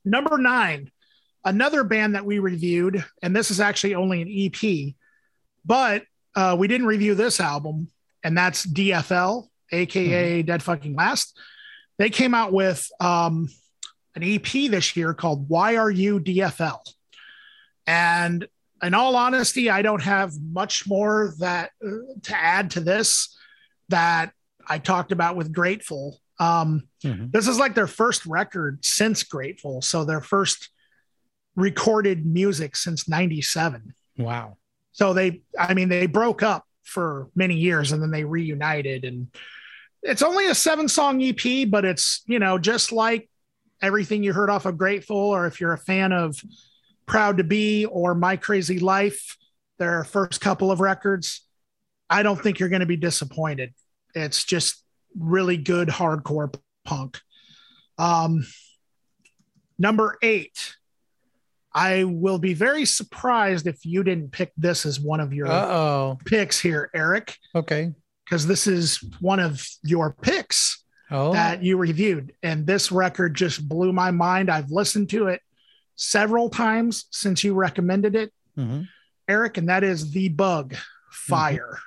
Number 0.04 0.38
nine, 0.38 0.90
another 1.44 1.84
band 1.84 2.14
that 2.14 2.24
we 2.24 2.38
reviewed, 2.38 3.04
and 3.22 3.34
this 3.34 3.50
is 3.50 3.60
actually 3.60 3.94
only 3.94 4.22
an 4.22 4.28
EP, 4.30 4.94
but 5.64 6.04
uh, 6.34 6.56
we 6.58 6.68
didn't 6.68 6.86
review 6.86 7.14
this 7.14 7.40
album, 7.40 7.88
and 8.24 8.36
that's 8.36 8.66
DFL, 8.66 9.48
aka 9.70 10.42
Dead 10.42 10.62
Fucking 10.62 10.94
Last. 10.94 11.38
They 11.98 12.10
came 12.10 12.34
out 12.34 12.52
with 12.52 12.86
um, 13.00 13.48
an 14.14 14.22
EP 14.22 14.42
this 14.42 14.96
year 14.96 15.14
called 15.14 15.48
Why 15.48 15.76
Are 15.76 15.90
You 15.90 16.20
DFL? 16.20 16.78
And 17.86 18.46
in 18.82 18.94
all 18.94 19.16
honesty, 19.16 19.70
I 19.70 19.82
don't 19.82 20.02
have 20.02 20.32
much 20.40 20.86
more 20.86 21.34
that 21.38 21.70
uh, 21.84 21.90
to 22.22 22.36
add 22.36 22.72
to 22.72 22.80
this 22.80 23.36
that 23.88 24.32
I 24.68 24.78
talked 24.78 25.12
about 25.12 25.36
with 25.36 25.52
Grateful. 25.52 26.18
Um, 26.42 26.88
hmm 27.02 27.26
this 27.30 27.48
is 27.48 27.58
like 27.58 27.74
their 27.74 27.86
first 27.86 28.26
record 28.26 28.84
since 28.84 29.22
Grateful, 29.22 29.82
so 29.82 30.04
their 30.04 30.20
first 30.20 30.70
recorded 31.56 32.26
music 32.26 32.76
since 32.76 33.08
'97. 33.08 33.94
Wow. 34.18 34.56
So 34.92 35.14
they, 35.14 35.42
I 35.58 35.74
mean, 35.74 35.88
they 35.88 36.06
broke 36.06 36.42
up 36.42 36.66
for 36.84 37.28
many 37.34 37.54
years 37.54 37.92
and 37.92 38.02
then 38.02 38.10
they 38.10 38.24
reunited. 38.24 39.04
And 39.04 39.28
it's 40.02 40.22
only 40.22 40.48
a 40.48 40.54
seven 40.54 40.88
song 40.88 41.22
EP, 41.22 41.68
but 41.68 41.84
it's, 41.84 42.22
you 42.26 42.38
know, 42.38 42.58
just 42.58 42.92
like 42.92 43.28
everything 43.80 44.22
you 44.22 44.32
heard 44.32 44.50
off 44.50 44.66
of 44.66 44.76
Grateful, 44.76 45.16
or 45.16 45.46
if 45.46 45.60
you're 45.60 45.72
a 45.72 45.78
fan 45.78 46.12
of 46.12 46.40
Proud 47.06 47.38
to 47.38 47.44
Be 47.44 47.86
or 47.86 48.14
My 48.14 48.36
Crazy 48.36 48.78
Life, 48.78 49.36
their 49.78 50.04
first 50.04 50.40
couple 50.40 50.70
of 50.70 50.80
records, 50.80 51.40
I 52.10 52.22
don't 52.22 52.40
think 52.40 52.58
you're 52.58 52.68
going 52.68 52.80
to 52.80 52.86
be 52.86 52.96
disappointed. 52.96 53.72
It's 54.14 54.44
just 54.44 54.81
really 55.18 55.56
good 55.56 55.88
hardcore 55.88 56.54
punk. 56.84 57.20
Um, 57.98 58.46
number 59.78 60.16
eight. 60.22 60.74
I 61.74 62.04
will 62.04 62.38
be 62.38 62.52
very 62.52 62.84
surprised 62.84 63.66
if 63.66 63.84
you 63.86 64.02
didn't 64.04 64.30
pick 64.32 64.52
this 64.58 64.84
as 64.84 65.00
one 65.00 65.20
of 65.20 65.32
your 65.32 65.46
Uh 65.48 65.66
oh. 65.68 66.18
picks 66.26 66.60
here, 66.60 66.90
Eric, 66.94 67.38
Okay. 67.54 67.94
because 68.24 68.46
this 68.46 68.66
is 68.66 69.02
one 69.20 69.40
of 69.40 69.66
your 69.82 70.12
picks 70.20 70.84
Oh. 71.10 71.32
that 71.32 71.62
you 71.62 71.78
reviewed. 71.78 72.34
And 72.42 72.66
this 72.66 72.92
record 72.92 73.34
just 73.34 73.66
blew 73.68 73.90
my 73.92 74.10
mind. 74.10 74.50
I've 74.50 74.70
listened 74.70 75.08
to 75.10 75.28
it 75.28 75.40
several 75.96 76.50
times 76.50 77.06
since 77.10 77.42
you 77.42 77.54
recommended 77.54 78.16
it, 78.16 78.34
Mhm. 78.58 78.88
Eric, 79.26 79.56
and 79.56 79.68
that 79.70 79.82
is 79.82 80.10
The 80.10 80.28
Bug 80.28 80.74
Fire. 81.10 81.78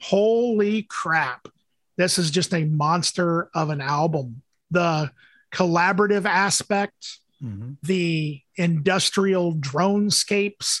Holy 0.00 0.82
crap. 0.84 1.46
This 2.00 2.18
is 2.18 2.30
just 2.30 2.54
a 2.54 2.64
monster 2.64 3.50
of 3.54 3.68
an 3.68 3.82
album. 3.82 4.40
The 4.70 5.10
collaborative 5.52 6.24
aspect, 6.24 7.18
Mhm. 7.42 7.76
the 7.82 8.40
industrial 8.56 9.56
dronescapes, 9.56 10.80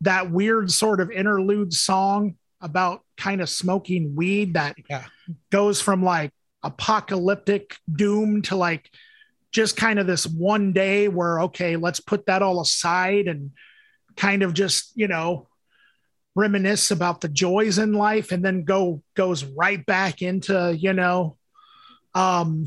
that 0.00 0.30
weird 0.30 0.70
sort 0.70 1.00
of 1.00 1.10
interlude 1.10 1.72
song 1.74 2.36
about 2.60 3.02
kind 3.16 3.40
of 3.40 3.48
smoking 3.48 4.14
weed 4.14 4.54
that 4.54 4.76
Yeah. 4.88 5.06
goes 5.50 5.80
from 5.80 6.04
like 6.04 6.30
apocalyptic 6.62 7.76
doom 7.92 8.42
to 8.42 8.54
like 8.54 8.92
just 9.50 9.76
kind 9.76 9.98
of 9.98 10.06
this 10.06 10.24
one 10.24 10.72
day 10.72 11.08
where 11.08 11.40
okay 11.40 11.74
let's 11.76 11.98
put 11.98 12.26
that 12.26 12.42
all 12.42 12.60
aside 12.60 13.26
and 13.26 13.50
kind 14.16 14.44
of 14.44 14.54
just 14.54 14.92
you 14.94 15.08
know 15.08 15.48
reminisce 16.34 16.90
about 16.90 17.20
the 17.20 17.28
joys 17.28 17.78
in 17.78 17.92
life 17.92 18.30
and 18.32 18.44
then 18.44 18.62
go 18.64 19.02
goes 19.16 19.44
right 19.44 19.84
back 19.86 20.22
into 20.22 20.76
you 20.78 20.92
know 20.92 21.36
um 22.14 22.66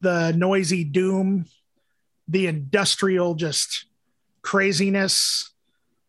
the 0.00 0.32
noisy 0.32 0.84
doom 0.84 1.46
the 2.28 2.46
industrial 2.46 3.34
just 3.34 3.86
craziness 4.42 5.52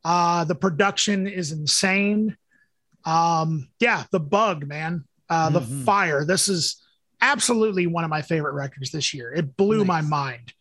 uh 0.04 0.44
the 0.44 0.56
production 0.56 1.26
is 1.26 1.52
insane 1.54 2.36
um 3.06 3.70
yeah 3.80 4.04
the 4.12 4.20
bug 4.20 4.68
man 4.68 5.06
uh 5.30 5.50
the 5.50 5.62
Mhm. 5.62 5.86
fire 5.86 6.26
this 6.26 6.50
is 6.50 6.84
absolutely 7.22 7.88
one 7.88 8.04
of 8.04 8.10
my 8.10 8.22
favorite 8.22 8.54
records 8.54 8.92
this 8.92 9.14
year 9.14 9.34
it 9.34 9.56
blew 9.56 9.86
my 9.86 10.02
Nice. 10.02 10.10
mind 10.10 10.54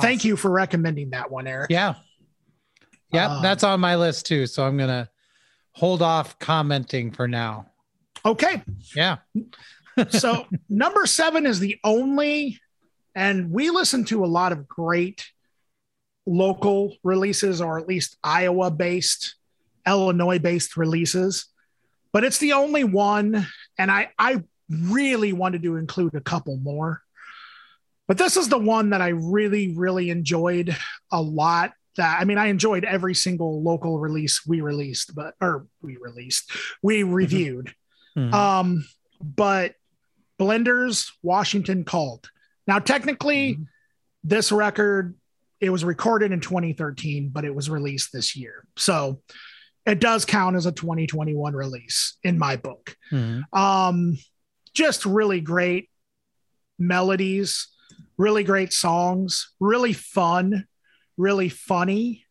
thank 0.00 0.24
you 0.24 0.36
for 0.36 0.50
recommending 0.50 1.10
that 1.10 1.28
one 1.30 1.48
eric 1.48 1.70
Yeah. 1.70 1.94
Yeah, 3.12 3.26
Um, 3.38 3.42
that's 3.42 3.64
on 3.64 3.80
my 3.80 3.96
list 3.96 4.26
too. 4.26 4.46
So 4.46 4.64
I'm 4.64 4.78
gonna 4.78 5.09
hold 5.72 6.02
off 6.02 6.38
commenting 6.38 7.10
for 7.10 7.28
now. 7.28 7.66
Okay. 8.24 8.62
Yeah. 8.94 9.18
so 10.10 10.46
number 10.68 11.06
seven 11.06 11.46
is 11.46 11.60
the 11.60 11.78
only, 11.84 12.60
and 13.14 13.50
we 13.50 13.70
listen 13.70 14.04
to 14.06 14.24
a 14.24 14.26
lot 14.26 14.52
of 14.52 14.68
great 14.68 15.30
local 16.26 16.96
releases, 17.02 17.60
or 17.60 17.78
at 17.78 17.88
least 17.88 18.16
Iowa 18.22 18.70
based, 18.70 19.36
Illinois 19.86 20.38
based 20.38 20.76
releases, 20.76 21.46
but 22.12 22.24
it's 22.24 22.38
the 22.38 22.52
only 22.52 22.84
one. 22.84 23.46
And 23.78 23.90
I, 23.90 24.10
I 24.18 24.42
really 24.68 25.32
wanted 25.32 25.62
to 25.62 25.76
include 25.76 26.14
a 26.14 26.20
couple 26.20 26.56
more. 26.56 27.02
But 28.06 28.18
this 28.18 28.36
is 28.36 28.48
the 28.48 28.58
one 28.58 28.90
that 28.90 29.00
I 29.00 29.08
really, 29.08 29.74
really 29.74 30.10
enjoyed 30.10 30.76
a 31.12 31.22
lot. 31.22 31.72
That 31.96 32.20
I 32.20 32.24
mean, 32.24 32.38
I 32.38 32.46
enjoyed 32.46 32.84
every 32.84 33.14
single 33.14 33.62
local 33.62 33.98
release 33.98 34.46
we 34.46 34.60
released, 34.60 35.14
but 35.14 35.34
or 35.40 35.66
we 35.82 35.96
released, 35.96 36.50
we 36.82 37.00
mm-hmm. 37.00 37.12
reviewed. 37.12 37.74
Mm-hmm. 38.16 38.34
Um, 38.34 38.86
but 39.20 39.74
Blenders 40.38 41.10
Washington 41.22 41.84
called. 41.84 42.30
Now, 42.66 42.78
technically, 42.78 43.54
mm-hmm. 43.54 43.62
this 44.24 44.52
record 44.52 45.14
it 45.60 45.70
was 45.70 45.84
recorded 45.84 46.32
in 46.32 46.40
2013, 46.40 47.28
but 47.28 47.44
it 47.44 47.54
was 47.54 47.68
released 47.68 48.12
this 48.12 48.34
year, 48.34 48.64
so 48.76 49.20
it 49.86 50.00
does 50.00 50.24
count 50.24 50.56
as 50.56 50.66
a 50.66 50.72
2021 50.72 51.54
release 51.54 52.16
in 52.22 52.38
my 52.38 52.56
book. 52.56 52.96
Mm-hmm. 53.10 53.58
Um, 53.58 54.16
just 54.72 55.04
really 55.04 55.40
great 55.40 55.90
melodies, 56.78 57.68
really 58.16 58.44
great 58.44 58.72
songs, 58.72 59.52
really 59.60 59.92
fun, 59.92 60.66
really 61.20 61.48
funny, 61.48 62.24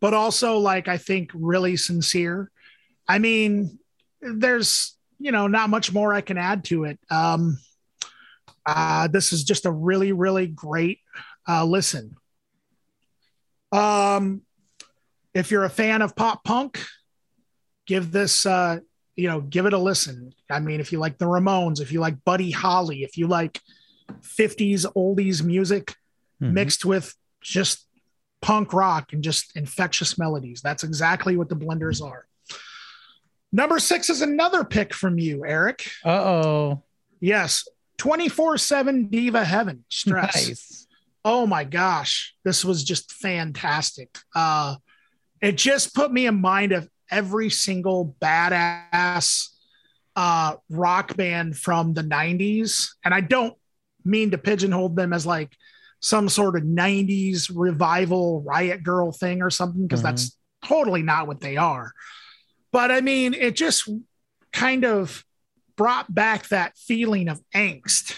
but 0.00 0.14
also 0.14 0.58
like 0.58 0.88
I 0.88 0.98
think 0.98 1.30
really 1.34 1.76
sincere. 1.76 2.50
I 3.06 3.18
mean, 3.18 3.78
there's 4.20 4.96
you 5.22 5.30
know, 5.30 5.46
not 5.46 5.70
much 5.70 5.92
more 5.92 6.12
I 6.12 6.20
can 6.20 6.36
add 6.36 6.64
to 6.64 6.84
it. 6.84 6.98
Um, 7.08 7.58
uh, 8.66 9.06
this 9.06 9.32
is 9.32 9.44
just 9.44 9.66
a 9.66 9.70
really, 9.70 10.10
really 10.12 10.48
great 10.48 10.98
uh, 11.48 11.64
listen. 11.64 12.16
Um, 13.70 14.42
if 15.32 15.50
you're 15.50 15.64
a 15.64 15.70
fan 15.70 16.02
of 16.02 16.16
pop 16.16 16.42
punk, 16.42 16.84
give 17.86 18.10
this, 18.10 18.44
uh, 18.44 18.80
you 19.14 19.28
know, 19.28 19.40
give 19.40 19.66
it 19.66 19.72
a 19.72 19.78
listen. 19.78 20.32
I 20.50 20.58
mean, 20.58 20.80
if 20.80 20.90
you 20.90 20.98
like 20.98 21.18
the 21.18 21.26
Ramones, 21.26 21.80
if 21.80 21.92
you 21.92 22.00
like 22.00 22.24
Buddy 22.24 22.50
Holly, 22.50 23.04
if 23.04 23.16
you 23.16 23.28
like 23.28 23.60
50s 24.22 24.86
oldies 24.96 25.42
music 25.42 25.94
mm-hmm. 26.42 26.52
mixed 26.52 26.84
with 26.84 27.14
just 27.40 27.86
punk 28.42 28.72
rock 28.74 29.12
and 29.12 29.22
just 29.22 29.56
infectious 29.56 30.18
melodies, 30.18 30.60
that's 30.60 30.84
exactly 30.84 31.36
what 31.36 31.48
the 31.48 31.56
blenders 31.56 32.04
are. 32.04 32.26
Number 33.52 33.78
six 33.78 34.10
is 34.10 34.20
another 34.20 34.64
pick 34.64 34.92
from 34.92 35.18
you, 35.18 35.44
Eric. 35.46 35.88
Uh 36.04 36.10
oh. 36.10 36.82
Yes. 37.20 37.66
24 37.98 38.58
7 38.58 39.06
Diva 39.06 39.44
Heaven 39.44 39.84
stress. 39.88 40.48
Nice. 40.48 40.86
Oh 41.24 41.46
my 41.46 41.64
gosh. 41.64 42.34
This 42.44 42.64
was 42.64 42.82
just 42.82 43.12
fantastic. 43.12 44.18
Uh, 44.34 44.76
it 45.40 45.56
just 45.56 45.94
put 45.94 46.12
me 46.12 46.26
in 46.26 46.40
mind 46.40 46.72
of 46.72 46.88
every 47.10 47.50
single 47.50 48.16
badass 48.20 49.50
uh, 50.16 50.56
rock 50.70 51.16
band 51.16 51.56
from 51.56 51.94
the 51.94 52.02
90s. 52.02 52.88
And 53.04 53.14
I 53.14 53.20
don't 53.20 53.54
mean 54.04 54.30
to 54.32 54.38
pigeonhole 54.38 54.90
them 54.90 55.12
as 55.12 55.26
like 55.26 55.54
some 56.02 56.28
sort 56.28 56.56
of 56.56 56.64
90s 56.64 57.50
revival 57.54 58.42
riot 58.42 58.82
grrrl 58.82 59.16
thing 59.16 59.40
or 59.40 59.50
something, 59.50 59.82
because 59.82 60.00
mm-hmm. 60.00 60.08
that's 60.08 60.36
totally 60.64 61.02
not 61.02 61.26
what 61.26 61.40
they 61.40 61.56
are. 61.56 61.92
But 62.72 62.90
I 62.90 63.00
mean, 63.00 63.34
it 63.34 63.54
just 63.56 63.88
kind 64.52 64.84
of 64.84 65.24
brought 65.76 66.12
back 66.12 66.48
that 66.48 66.76
feeling 66.76 67.28
of 67.28 67.40
angst, 67.54 68.16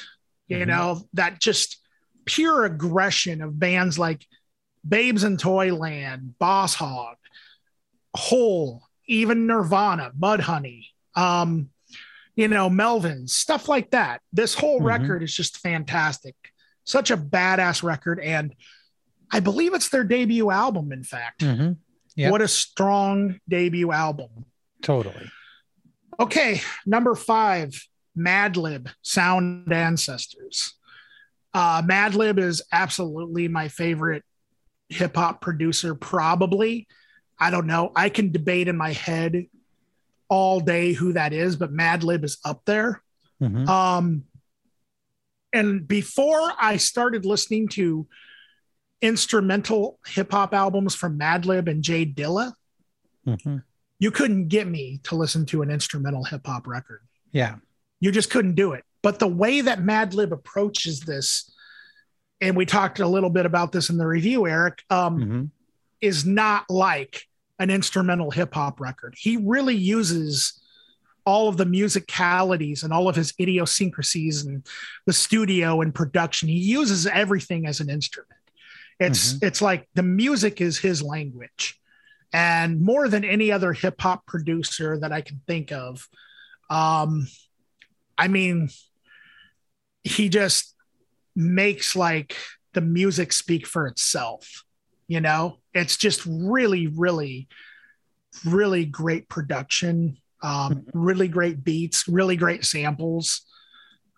you 0.49 0.59
mm-hmm. 0.59 0.69
know, 0.69 1.03
that 1.13 1.41
just 1.41 1.79
pure 2.25 2.65
aggression 2.65 3.43
of 3.43 3.59
bands 3.59 3.99
like 3.99 4.27
Babes 4.87 5.25
in 5.25 5.37
Toyland, 5.37 6.39
Boss 6.39 6.75
Hog, 6.75 7.17
Hole, 8.15 8.83
even 9.07 9.47
Nirvana, 9.47 10.13
Mudhoney, 10.19 10.87
um, 11.15 11.71
you 12.35 12.49
know, 12.49 12.69
Melvins, 12.69 13.31
stuff 13.31 13.69
like 13.69 13.91
that. 13.91 14.21
This 14.33 14.55
whole 14.55 14.79
mm-hmm. 14.79 14.87
record 14.87 15.23
is 15.23 15.35
just 15.35 15.59
fantastic. 15.59 16.35
Such 16.85 17.11
a 17.11 17.17
badass 17.17 17.83
record. 17.83 18.21
And 18.21 18.55
I 19.33 19.41
believe 19.41 19.75
it's 19.75 19.89
their 19.89 20.05
debut 20.05 20.51
album, 20.51 20.93
in 20.93 21.03
fact. 21.03 21.41
Mm-hmm. 21.41 21.73
Yep. 22.17 22.31
What 22.31 22.43
a 22.43 22.49
strong 22.49 23.41
debut 23.49 23.91
album. 23.91 24.45
Totally. 24.83 25.31
Okay, 26.21 26.61
number 26.87 27.15
five, 27.15 27.89
Madlib, 28.17 28.89
Sound 29.03 29.73
Ancestors. 29.73 30.75
Uh, 31.53 31.83
Madlib 31.83 32.39
is 32.39 32.63
absolutely 32.71 33.49
my 33.49 33.69
favorite 33.69 34.23
hip 34.89 35.17
hop 35.17 35.41
producer, 35.41 35.95
probably. 35.95 36.87
I 37.39 37.51
don't 37.51 37.67
know. 37.67 37.91
I 37.97 38.11
can 38.11 38.31
debate 38.31 38.69
in 38.69 38.77
my 38.77 38.93
head 38.93 39.47
all 40.29 40.61
day 40.61 40.93
who 40.93 41.15
that 41.15 41.33
is, 41.33 41.57
but 41.57 41.73
Madlib 41.73 42.25
is 42.25 42.39
up 42.45 42.63
there. 42.65 43.03
Mm-hmm. 43.43 43.69
Um, 43.69 44.25
and 45.55 45.87
before 45.87 46.53
I 46.61 46.77
started 46.77 47.25
listening 47.25 47.69
to 47.69 48.07
instrumental 49.01 50.01
hip 50.05 50.33
hop 50.33 50.53
albums 50.53 50.95
from 50.95 51.19
Madlib 51.19 51.71
and 51.71 51.83
J 51.83 52.05
Dilla, 52.05 52.53
mm-hmm. 53.27 53.59
you 54.01 54.11
couldn't 54.11 54.49
get 54.49 54.67
me 54.67 55.01
to 55.05 55.15
listen 55.15 55.47
to 55.47 55.63
an 55.63 55.71
instrumental 55.71 56.25
hip 56.25 56.45
hop 56.45 56.67
record. 56.67 57.03
Yeah. 57.31 57.57
You 58.01 58.11
just 58.11 58.31
couldn't 58.31 58.57
do 58.57 58.73
it. 58.73 58.85
But 59.01 59.21
the 59.21 59.29
way 59.29 59.61
that 59.61 59.79
Madlib 59.79 60.33
approaches 60.33 61.01
this, 61.01 61.55
and 62.41 62.57
we 62.57 62.67
talked 62.67 62.99
a 62.99 63.07
little 63.07 63.31
bit 63.31 63.47
about 63.47 63.71
this 63.71 63.91
in 63.91 63.97
the 63.97 64.07
review, 64.07 64.49
Eric, 64.49 64.83
um, 64.91 65.19
mm-hmm. 65.19 65.45
is 66.01 66.27
not 66.27 66.69
like 66.69 67.23
an 67.61 67.71
instrumental 67.71 68.33
hip 68.33 68.55
hop 68.55 68.81
record. 68.81 69.15
He 69.17 69.37
really 69.37 69.77
uses 69.77 70.61
all 71.27 71.49
of 71.49 71.57
the 71.57 71.65
musicalities 71.65 72.85
and 72.85 72.93
all 72.93 73.09
of 73.09 73.17
his 73.17 73.33
idiosyncrasies 73.41 74.45
and 74.45 74.67
the 75.07 75.13
studio 75.13 75.81
and 75.81 75.95
production. 75.95 76.49
He 76.49 76.59
uses 76.59 77.07
everything 77.07 77.67
as 77.67 77.81
an 77.81 77.91
instrument. 77.91 78.41
It's 79.01 79.35
mm-hmm. 79.35 79.47
it's 79.47 79.63
like 79.63 79.89
the 79.95 80.03
music 80.03 80.61
is 80.61 80.79
his 80.79 81.03
language, 81.03 81.81
and 82.33 82.81
more 82.81 83.09
than 83.09 83.25
any 83.25 83.51
other 83.51 83.73
hip 83.73 84.01
hop 84.01 84.27
producer 84.27 84.99
that 84.99 85.13
I 85.13 85.21
can 85.21 85.41
think 85.47 85.73
of, 85.73 86.09
um, 86.71 87.27
I 88.17 88.29
mean, 88.29 88.69
he 90.05 90.29
just 90.29 90.75
makes 91.35 91.97
like 91.97 92.37
the 92.73 92.81
music 92.81 93.33
speak 93.33 93.67
for 93.67 93.87
itself. 93.87 94.65
You 95.09 95.21
know, 95.21 95.59
it's 95.73 95.97
just 95.97 96.25
really, 96.27 96.87
really, 96.87 97.49
really 98.45 98.85
great 98.85 99.29
production. 99.29 100.19
Um, 100.45 100.75
mm-hmm. 100.75 100.99
really 100.99 101.29
great 101.29 101.65
beats, 101.65 102.07
really 102.07 102.37
great 102.37 102.65
samples, 102.65 103.43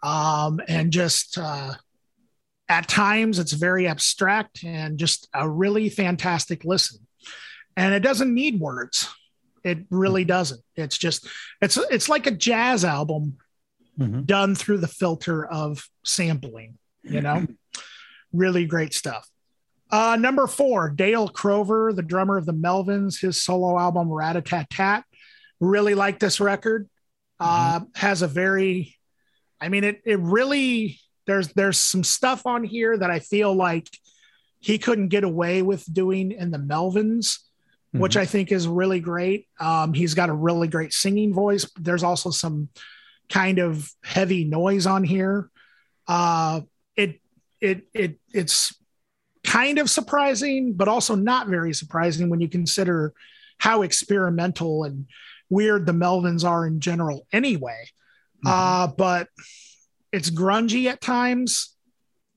um, 0.03 0.61
and 0.67 0.93
just 0.93 1.39
uh, 1.39 1.75
at 2.69 2.89
times 2.89 3.39
it's 3.39 3.53
very 3.53 3.87
abstract 3.87 4.65
and 4.65 4.99
just 4.99 5.29
a 5.33 5.49
really 5.49 5.89
fantastic 5.89 6.65
listen. 6.65 7.07
And 7.77 7.95
it 7.95 8.01
doesn't 8.01 8.35
need 8.35 8.59
words. 8.59 9.09
It 9.63 9.87
really 9.91 10.23
mm-hmm. 10.23 10.29
doesn't. 10.29 10.61
It's 10.75 10.99
just 10.99 11.29
it's 11.63 11.77
it's 11.77 12.09
like 12.09 12.27
a 12.27 12.33
jazz 12.33 12.85
album 12.85 13.37
mm-hmm. 13.97 14.23
done 14.23 14.55
through 14.57 14.79
the 14.79 14.89
filter 14.89 15.47
of 15.47 15.89
sampling 16.05 16.79
you 17.09 17.21
know? 17.21 17.47
Really 18.33 18.67
great 18.67 18.93
stuff. 18.93 19.29
Uh, 19.91 20.17
number 20.19 20.49
four 20.49 20.91
dale 20.91 21.29
crover 21.29 21.93
the 21.93 22.03
drummer 22.03 22.37
of 22.37 22.45
the 22.45 22.53
melvins 22.53 23.21
his 23.21 23.41
solo 23.41 23.79
album 23.79 24.13
rat-a-tat-tat 24.13 25.05
really 25.61 25.95
like 25.95 26.19
this 26.19 26.41
record 26.41 26.89
mm-hmm. 27.41 27.77
uh, 27.77 27.87
has 27.95 28.23
a 28.23 28.29
very 28.29 28.95
i 29.61 29.69
mean 29.69 29.85
it 29.85 30.03
it 30.05 30.19
really 30.21 30.99
there's 31.27 31.49
there's 31.49 31.79
some 31.79 32.05
stuff 32.05 32.47
on 32.47 32.65
here 32.65 32.97
that 32.97 33.11
I 33.11 33.19
feel 33.19 33.53
like 33.53 33.89
he 34.61 34.79
couldn't 34.79 35.09
get 35.09 35.25
away 35.25 35.63
with 35.63 35.93
doing 35.93 36.33
in 36.33 36.51
the 36.51 36.59
Melvins, 36.59 37.27
mm-hmm. 37.27 37.99
which 37.99 38.17
I 38.17 38.25
think 38.25 38.51
is 38.51 38.67
really 38.67 39.01
great. 39.01 39.47
Um, 39.61 39.93
he's 39.93 40.15
got 40.15 40.31
a 40.31 40.35
really 40.35 40.69
great 40.69 40.93
singing 40.93 41.35
voice. 41.35 41.71
There's 41.79 42.03
also 42.03 42.31
some 42.31 42.69
kind 43.29 43.59
of 43.59 43.91
heavy 44.03 44.45
noise 44.45 44.87
on 44.87 45.05
here. 45.05 45.51
Uh, 46.09 46.63
it 46.97 47.21
it 47.61 47.87
it 47.93 48.19
it's 48.33 48.75
kind 49.45 49.79
of 49.79 49.91
surprising, 49.91 50.73
but 50.75 50.89
also 50.89 51.15
not 51.15 51.49
very 51.49 51.75
surprising 51.75 52.31
when 52.31 52.41
you 52.41 52.49
consider 52.49 53.13
how 53.59 53.83
experimental 53.83 54.85
and 54.85 55.07
weird 55.51 55.87
the 55.87 55.93
Melvins 55.93 56.45
are 56.45 56.67
in 56.67 56.81
general, 56.81 57.27
anyway. 57.33 57.89
Mm-hmm. 58.45 58.49
Uh, 58.49 58.87
but 58.89 59.29
it's 60.13 60.31
grungy 60.31 60.87
at 60.87 61.01
times. 61.01 61.75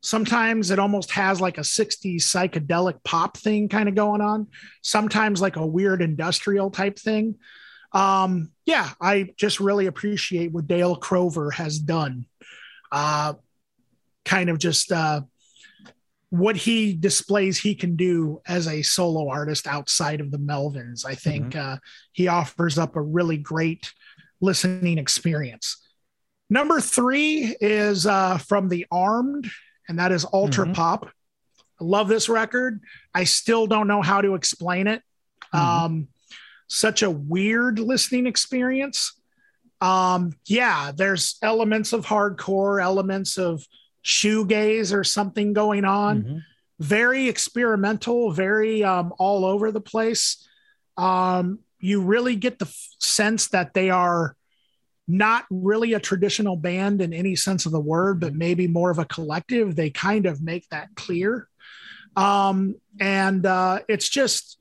Sometimes 0.01 0.71
it 0.71 0.79
almost 0.79 1.11
has 1.11 1.41
like 1.41 1.57
a 1.57 1.61
60s 1.61 2.17
psychedelic 2.17 3.03
pop 3.03 3.35
thing 3.35 3.67
kind 3.67 3.89
of 3.89 3.95
going 3.95 4.21
on. 4.21 4.47
Sometimes 4.81 5.41
like 5.41 5.57
a 5.57 5.65
weird 5.65 6.01
industrial 6.01 6.71
type 6.71 6.97
thing. 6.97 7.35
Um, 7.91 8.51
yeah, 8.65 8.91
I 9.01 9.33
just 9.35 9.59
really 9.59 9.87
appreciate 9.87 10.51
what 10.51 10.67
Dale 10.67 10.95
Crover 10.95 11.51
has 11.51 11.79
done. 11.79 12.25
Uh, 12.91 13.33
kind 14.25 14.49
of 14.49 14.59
just 14.59 14.91
uh, 14.91 15.21
what 16.29 16.55
he 16.55 16.93
displays 16.93 17.57
he 17.57 17.73
can 17.73 17.95
do 17.95 18.41
as 18.47 18.67
a 18.67 18.81
solo 18.83 19.29
artist 19.29 19.65
outside 19.65 20.21
of 20.21 20.31
the 20.31 20.37
Melvins. 20.37 21.05
I 21.05 21.15
think 21.15 21.53
mm-hmm. 21.53 21.73
uh, 21.73 21.77
he 22.11 22.27
offers 22.27 22.77
up 22.77 22.95
a 22.95 23.01
really 23.01 23.37
great 23.37 23.91
listening 24.39 24.97
experience. 24.97 25.77
Number 26.49 26.81
three 26.81 27.55
is 27.59 28.05
uh, 28.05 28.37
from 28.37 28.69
the 28.69 28.85
Armed, 28.91 29.49
and 29.87 29.99
that 29.99 30.11
is 30.11 30.25
Ultra 30.31 30.65
mm-hmm. 30.65 30.73
Pop. 30.73 31.09
I 31.81 31.83
love 31.83 32.07
this 32.07 32.29
record. 32.29 32.81
I 33.13 33.23
still 33.23 33.67
don't 33.67 33.87
know 33.87 34.01
how 34.01 34.21
to 34.21 34.35
explain 34.35 34.87
it. 34.87 35.01
Mm-hmm. 35.53 35.85
Um, 35.85 36.07
such 36.67 37.01
a 37.01 37.09
weird 37.09 37.79
listening 37.79 38.27
experience. 38.27 39.19
Um, 39.81 40.33
yeah, 40.45 40.91
there's 40.95 41.37
elements 41.41 41.93
of 41.93 42.05
hardcore, 42.05 42.81
elements 42.81 43.37
of 43.37 43.65
shoegaze 44.03 44.93
or 44.93 45.03
something 45.03 45.53
going 45.53 45.85
on. 45.85 46.23
Mm-hmm. 46.23 46.37
Very 46.79 47.27
experimental, 47.27 48.31
very 48.31 48.83
um, 48.83 49.13
all 49.19 49.43
over 49.45 49.71
the 49.71 49.81
place. 49.81 50.47
Um, 50.97 51.59
you 51.79 52.01
really 52.01 52.35
get 52.35 52.59
the 52.59 52.65
f- 52.65 52.87
sense 52.99 53.49
that 53.49 53.73
they 53.73 53.89
are 53.89 54.35
not 55.07 55.45
really 55.49 55.93
a 55.93 55.99
traditional 55.99 56.55
band 56.55 57.01
in 57.01 57.13
any 57.13 57.35
sense 57.35 57.65
of 57.65 57.71
the 57.71 57.79
word, 57.79 58.19
but 58.19 58.33
maybe 58.33 58.67
more 58.67 58.91
of 58.91 58.99
a 58.99 59.05
collective. 59.05 59.75
They 59.75 59.89
kind 59.89 60.25
of 60.25 60.41
make 60.41 60.69
that 60.69 60.89
clear. 60.95 61.47
Um, 62.15 62.75
and 62.99 63.45
uh, 63.45 63.79
it's 63.87 64.07
just, 64.07 64.57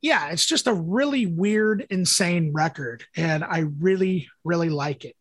yeah, 0.00 0.30
it's 0.30 0.46
just 0.46 0.66
a 0.66 0.74
really 0.74 1.26
weird, 1.26 1.86
insane 1.90 2.52
record. 2.52 3.04
And 3.16 3.44
I 3.44 3.66
really, 3.78 4.28
really 4.42 4.70
like 4.70 5.04
it. 5.04 5.16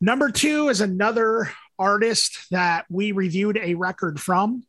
Number 0.00 0.30
two 0.30 0.68
is 0.68 0.80
another 0.80 1.50
artist 1.78 2.50
that 2.50 2.86
we 2.88 3.12
reviewed 3.12 3.58
a 3.58 3.74
record 3.74 4.20
from, 4.20 4.64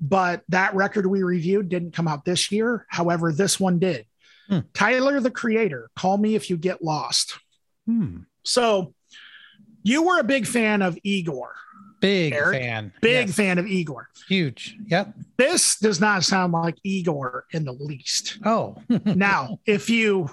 but 0.00 0.42
that 0.48 0.74
record 0.74 1.06
we 1.06 1.22
reviewed 1.22 1.68
didn't 1.68 1.92
come 1.92 2.08
out 2.08 2.24
this 2.24 2.50
year. 2.50 2.86
However, 2.88 3.32
this 3.32 3.60
one 3.60 3.78
did. 3.78 4.06
Hmm. 4.48 4.60
Tyler, 4.74 5.20
the 5.20 5.30
creator, 5.30 5.90
Call 5.96 6.18
Me 6.18 6.34
If 6.34 6.50
You 6.50 6.56
Get 6.56 6.82
Lost. 6.82 7.38
Hmm. 7.86 8.20
So 8.42 8.94
you 9.82 10.02
were 10.02 10.18
a 10.18 10.24
big 10.24 10.46
fan 10.46 10.82
of 10.82 10.98
Igor. 11.02 11.54
Big 12.00 12.32
Eric, 12.32 12.60
fan. 12.60 12.92
Big 13.02 13.28
yes. 13.28 13.36
fan 13.36 13.58
of 13.58 13.66
Igor. 13.66 14.08
Huge. 14.26 14.76
Yep. 14.86 15.14
This 15.36 15.78
does 15.78 16.00
not 16.00 16.24
sound 16.24 16.52
like 16.52 16.76
Igor 16.82 17.44
in 17.52 17.64
the 17.64 17.72
least. 17.72 18.38
Oh. 18.44 18.76
now, 19.04 19.58
if 19.66 19.90
you 19.90 20.30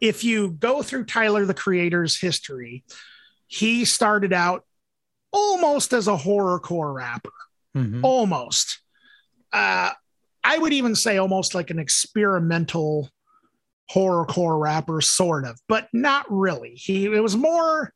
if 0.00 0.24
you 0.24 0.50
go 0.50 0.82
through 0.82 1.04
Tyler 1.04 1.44
the 1.44 1.54
creator's 1.54 2.18
history, 2.18 2.84
he 3.46 3.84
started 3.84 4.32
out 4.32 4.64
almost 5.34 5.92
as 5.92 6.06
a 6.06 6.16
horrorcore 6.16 6.94
rapper. 6.94 7.32
Mm-hmm. 7.76 8.04
Almost. 8.04 8.80
Uh, 9.52 9.90
I 10.44 10.58
would 10.58 10.72
even 10.72 10.94
say 10.94 11.18
almost 11.18 11.54
like 11.54 11.70
an 11.70 11.78
experimental 11.78 13.10
horrorcore 13.92 14.60
rapper, 14.60 15.00
sort 15.00 15.44
of, 15.44 15.58
but 15.68 15.88
not 15.92 16.26
really. 16.30 16.74
He 16.74 17.06
it 17.06 17.22
was 17.22 17.36
more, 17.36 17.92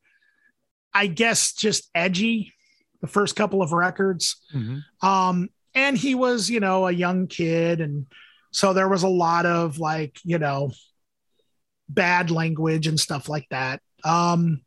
I 0.93 1.07
guess, 1.07 1.53
just 1.53 1.89
edgy. 1.95 2.53
The 3.01 3.07
first 3.07 3.37
couple 3.37 3.63
of 3.63 3.73
records, 3.73 4.43
mm-hmm. 4.53 5.09
um, 5.09 5.51
and 5.73 5.97
he 5.97 6.17
was, 6.17 6.51
you 6.51 6.59
know, 6.59 6.89
a 6.89 6.91
young 6.91 7.29
kid, 7.29 7.81
and 7.81 8.07
so 8.51 8.73
there 8.73 8.89
was 8.89 9.05
a 9.05 9.09
lot 9.09 9.47
of 9.47 9.79
like, 9.79 10.19
you 10.25 10.39
know, 10.39 10.73
bad 11.89 12.33
language 12.33 12.89
and 12.89 12.99
stuff 12.99 13.29
like 13.29 13.47
that. 13.51 13.81
Um, 14.05 14.63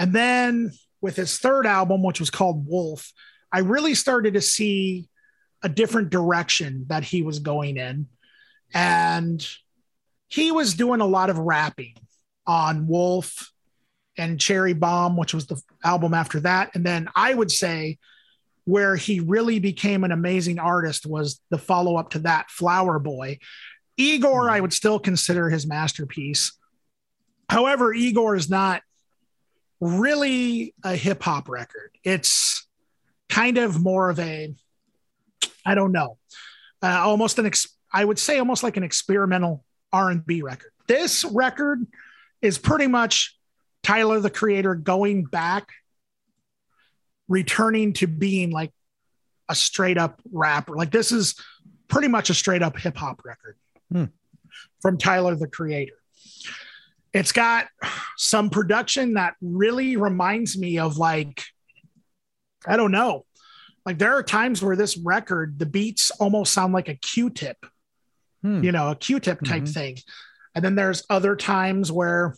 and 0.00 0.12
then 0.12 0.72
with 1.04 1.16
his 1.16 1.36
third 1.36 1.66
album, 1.66 2.02
which 2.02 2.18
was 2.18 2.30
called 2.30 2.66
Wolf, 2.66 3.12
I 3.52 3.58
really 3.58 3.94
started 3.94 4.34
to 4.34 4.40
see 4.40 5.10
a 5.62 5.68
different 5.68 6.08
direction 6.08 6.86
that 6.88 7.04
he 7.04 7.20
was 7.20 7.40
going 7.40 7.76
in. 7.76 8.06
And 8.72 9.46
he 10.28 10.50
was 10.50 10.72
doing 10.72 11.02
a 11.02 11.06
lot 11.06 11.28
of 11.28 11.36
rapping 11.36 11.96
on 12.46 12.88
Wolf 12.88 13.52
and 14.16 14.40
Cherry 14.40 14.72
Bomb, 14.72 15.18
which 15.18 15.34
was 15.34 15.46
the 15.46 15.60
album 15.84 16.14
after 16.14 16.40
that. 16.40 16.74
And 16.74 16.86
then 16.86 17.10
I 17.14 17.34
would 17.34 17.52
say 17.52 17.98
where 18.64 18.96
he 18.96 19.20
really 19.20 19.58
became 19.58 20.04
an 20.04 20.10
amazing 20.10 20.58
artist 20.58 21.04
was 21.04 21.38
the 21.50 21.58
follow 21.58 21.96
up 21.96 22.12
to 22.12 22.20
that, 22.20 22.50
Flower 22.50 22.98
Boy. 22.98 23.40
Igor, 23.98 24.48
I 24.48 24.58
would 24.58 24.72
still 24.72 24.98
consider 24.98 25.50
his 25.50 25.66
masterpiece. 25.66 26.52
However, 27.50 27.92
Igor 27.92 28.36
is 28.36 28.48
not 28.48 28.80
really 29.80 30.74
a 30.82 30.96
hip 30.96 31.22
hop 31.22 31.48
record. 31.48 31.90
It's 32.02 32.66
kind 33.28 33.58
of 33.58 33.82
more 33.82 34.10
of 34.10 34.18
a, 34.18 34.54
I 35.64 35.74
don't 35.74 35.92
know, 35.92 36.18
uh, 36.82 37.00
almost 37.04 37.38
an, 37.38 37.46
ex- 37.46 37.76
I 37.92 38.04
would 38.04 38.18
say 38.18 38.38
almost 38.38 38.62
like 38.62 38.76
an 38.76 38.82
experimental 38.82 39.64
R&B 39.92 40.42
record. 40.42 40.70
This 40.86 41.24
record 41.24 41.86
is 42.42 42.58
pretty 42.58 42.86
much 42.86 43.36
Tyler 43.82 44.20
the 44.20 44.30
creator 44.30 44.74
going 44.74 45.24
back 45.24 45.68
returning 47.28 47.92
to 47.94 48.06
being 48.06 48.50
like 48.50 48.72
a 49.48 49.54
straight 49.54 49.98
up 49.98 50.20
rapper. 50.32 50.76
Like 50.76 50.90
this 50.90 51.12
is 51.12 51.36
pretty 51.88 52.08
much 52.08 52.30
a 52.30 52.34
straight 52.34 52.62
up 52.62 52.78
hip 52.78 52.96
hop 52.96 53.24
record 53.24 53.56
hmm. 53.90 54.04
from 54.80 54.98
Tyler 54.98 55.34
the 55.36 55.48
creator. 55.48 55.94
It's 57.14 57.32
got 57.32 57.68
some 58.18 58.50
production 58.50 59.14
that 59.14 59.34
really 59.40 59.96
reminds 59.96 60.58
me 60.58 60.78
of 60.78 60.98
like 60.98 61.42
I 62.66 62.76
don't 62.76 62.92
know. 62.92 63.24
Like 63.86 63.98
there 63.98 64.14
are 64.14 64.22
times 64.22 64.62
where 64.62 64.76
this 64.76 64.98
record 64.98 65.58
the 65.58 65.66
beats 65.66 66.10
almost 66.12 66.52
sound 66.52 66.74
like 66.74 66.88
a 66.88 66.94
Q-tip 66.94 67.58
hmm. 68.44 68.62
you 68.62 68.70
know, 68.70 68.90
a 68.90 68.96
Q-tip 68.96 69.42
type 69.42 69.62
mm-hmm. 69.62 69.72
thing. 69.72 69.96
And 70.54 70.64
then 70.64 70.76
there's 70.76 71.04
other 71.10 71.34
times 71.34 71.90
where 71.90 72.36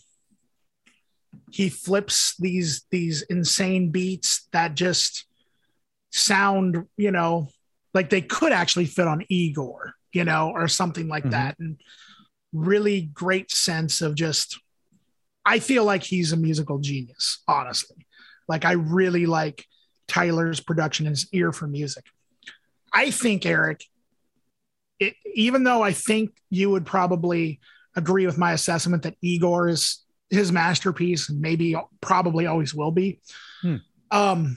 he 1.51 1.69
flips 1.69 2.35
these 2.39 2.87
these 2.91 3.23
insane 3.23 3.91
beats 3.91 4.49
that 4.53 4.75
just 4.75 5.27
sound, 6.13 6.87
you 6.97 7.11
know, 7.11 7.49
like 7.93 8.09
they 8.09 8.23
could 8.23 8.53
actually 8.53 8.87
fit 8.87 9.07
on 9.07 9.25
Igor, 9.29 9.93
you 10.13 10.25
know, 10.25 10.53
or 10.55 10.69
something 10.69 11.09
like 11.09 11.25
mm-hmm. 11.25 11.33
that. 11.33 11.59
And 11.59 11.79
really 12.53 13.03
great 13.03 13.51
sense 13.51 14.01
of 14.01 14.15
just 14.15 14.59
I 15.47 15.61
feel 15.61 15.85
like 15.85 16.03
he's 16.03 16.33
a 16.33 16.37
musical 16.37 16.79
genius, 16.79 17.43
honestly. 17.47 18.07
Like 18.49 18.65
I 18.65 18.73
really 18.73 19.27
like 19.27 19.65
Tyler's 20.09 20.61
production 20.61 21.07
and 21.07 21.15
his 21.15 21.29
ear 21.33 21.53
for 21.53 21.67
music. 21.67 22.05
I 22.93 23.11
think 23.11 23.47
Eric 23.47 23.85
it, 24.99 25.15
even 25.35 25.65
though 25.65 25.83
I 25.83 25.93
think 25.93 26.33
you 26.51 26.71
would 26.71 26.87
probably 26.87 27.61
agree 27.95 28.27
with 28.27 28.39
my 28.39 28.53
assessment 28.53 29.03
that 29.03 29.17
Igor 29.23 29.69
is 29.69 30.05
his 30.31 30.53
masterpiece 30.53 31.29
and 31.29 31.41
maybe 31.41 31.77
probably 32.01 32.47
always 32.47 32.75
will 32.75 32.91
be. 32.91 33.21
Hmm. 33.63 33.77
Um, 34.11 34.57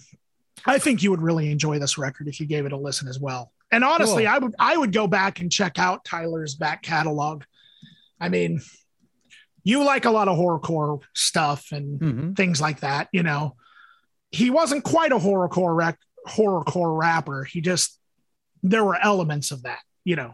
I 0.66 0.78
think 0.78 1.04
you 1.04 1.12
would 1.12 1.22
really 1.22 1.52
enjoy 1.52 1.80
this 1.80 1.98
record 1.98 2.28
if 2.28 2.40
you 2.40 2.46
gave 2.46 2.66
it 2.66 2.74
a 2.74 2.78
listen 2.78 3.08
as 3.08 3.20
well. 3.20 3.52
And 3.72 3.84
honestly, 3.84 4.24
cool. 4.24 4.34
I 4.34 4.38
would 4.40 4.56
I 4.60 4.78
would 4.78 4.92
go 4.92 5.08
back 5.08 5.40
and 5.40 5.52
check 5.52 5.78
out 5.80 6.04
Tyler's 6.04 6.56
back 6.56 6.82
catalog. 6.82 7.44
I 8.20 8.30
mean, 8.30 8.62
you 9.70 9.84
like 9.84 10.06
a 10.06 10.12
lot 10.12 10.28
of 10.28 10.38
horrorcore 10.38 11.02
stuff 11.14 11.72
and 11.72 12.00
mm-hmm. 12.00 12.34
things 12.34 12.60
like 12.60 12.82
that, 12.82 13.08
you 13.12 13.24
know. 13.24 13.56
He 14.32 14.50
wasn't 14.50 14.84
quite 14.84 15.12
a 15.12 15.18
horrorcore 15.18 15.76
rec- 15.76 16.00
horrorcore 16.28 17.00
rapper. 17.00 17.44
He 17.44 17.62
just 17.62 18.00
there 18.62 18.84
were 18.84 18.98
elements 19.02 19.52
of 19.52 19.64
that 19.64 19.80
you 20.10 20.16
know, 20.16 20.34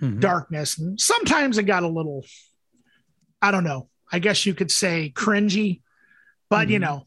mm-hmm. 0.00 0.20
darkness. 0.20 0.78
And 0.78 1.00
sometimes 1.00 1.56
it 1.56 1.62
got 1.64 1.82
a 1.82 1.88
little, 1.88 2.24
I 3.40 3.50
don't 3.50 3.64
know, 3.64 3.88
I 4.12 4.18
guess 4.18 4.44
you 4.44 4.52
could 4.54 4.70
say 4.70 5.12
cringy, 5.14 5.80
but 6.50 6.64
mm-hmm. 6.64 6.72
you 6.72 6.78
know, 6.80 7.06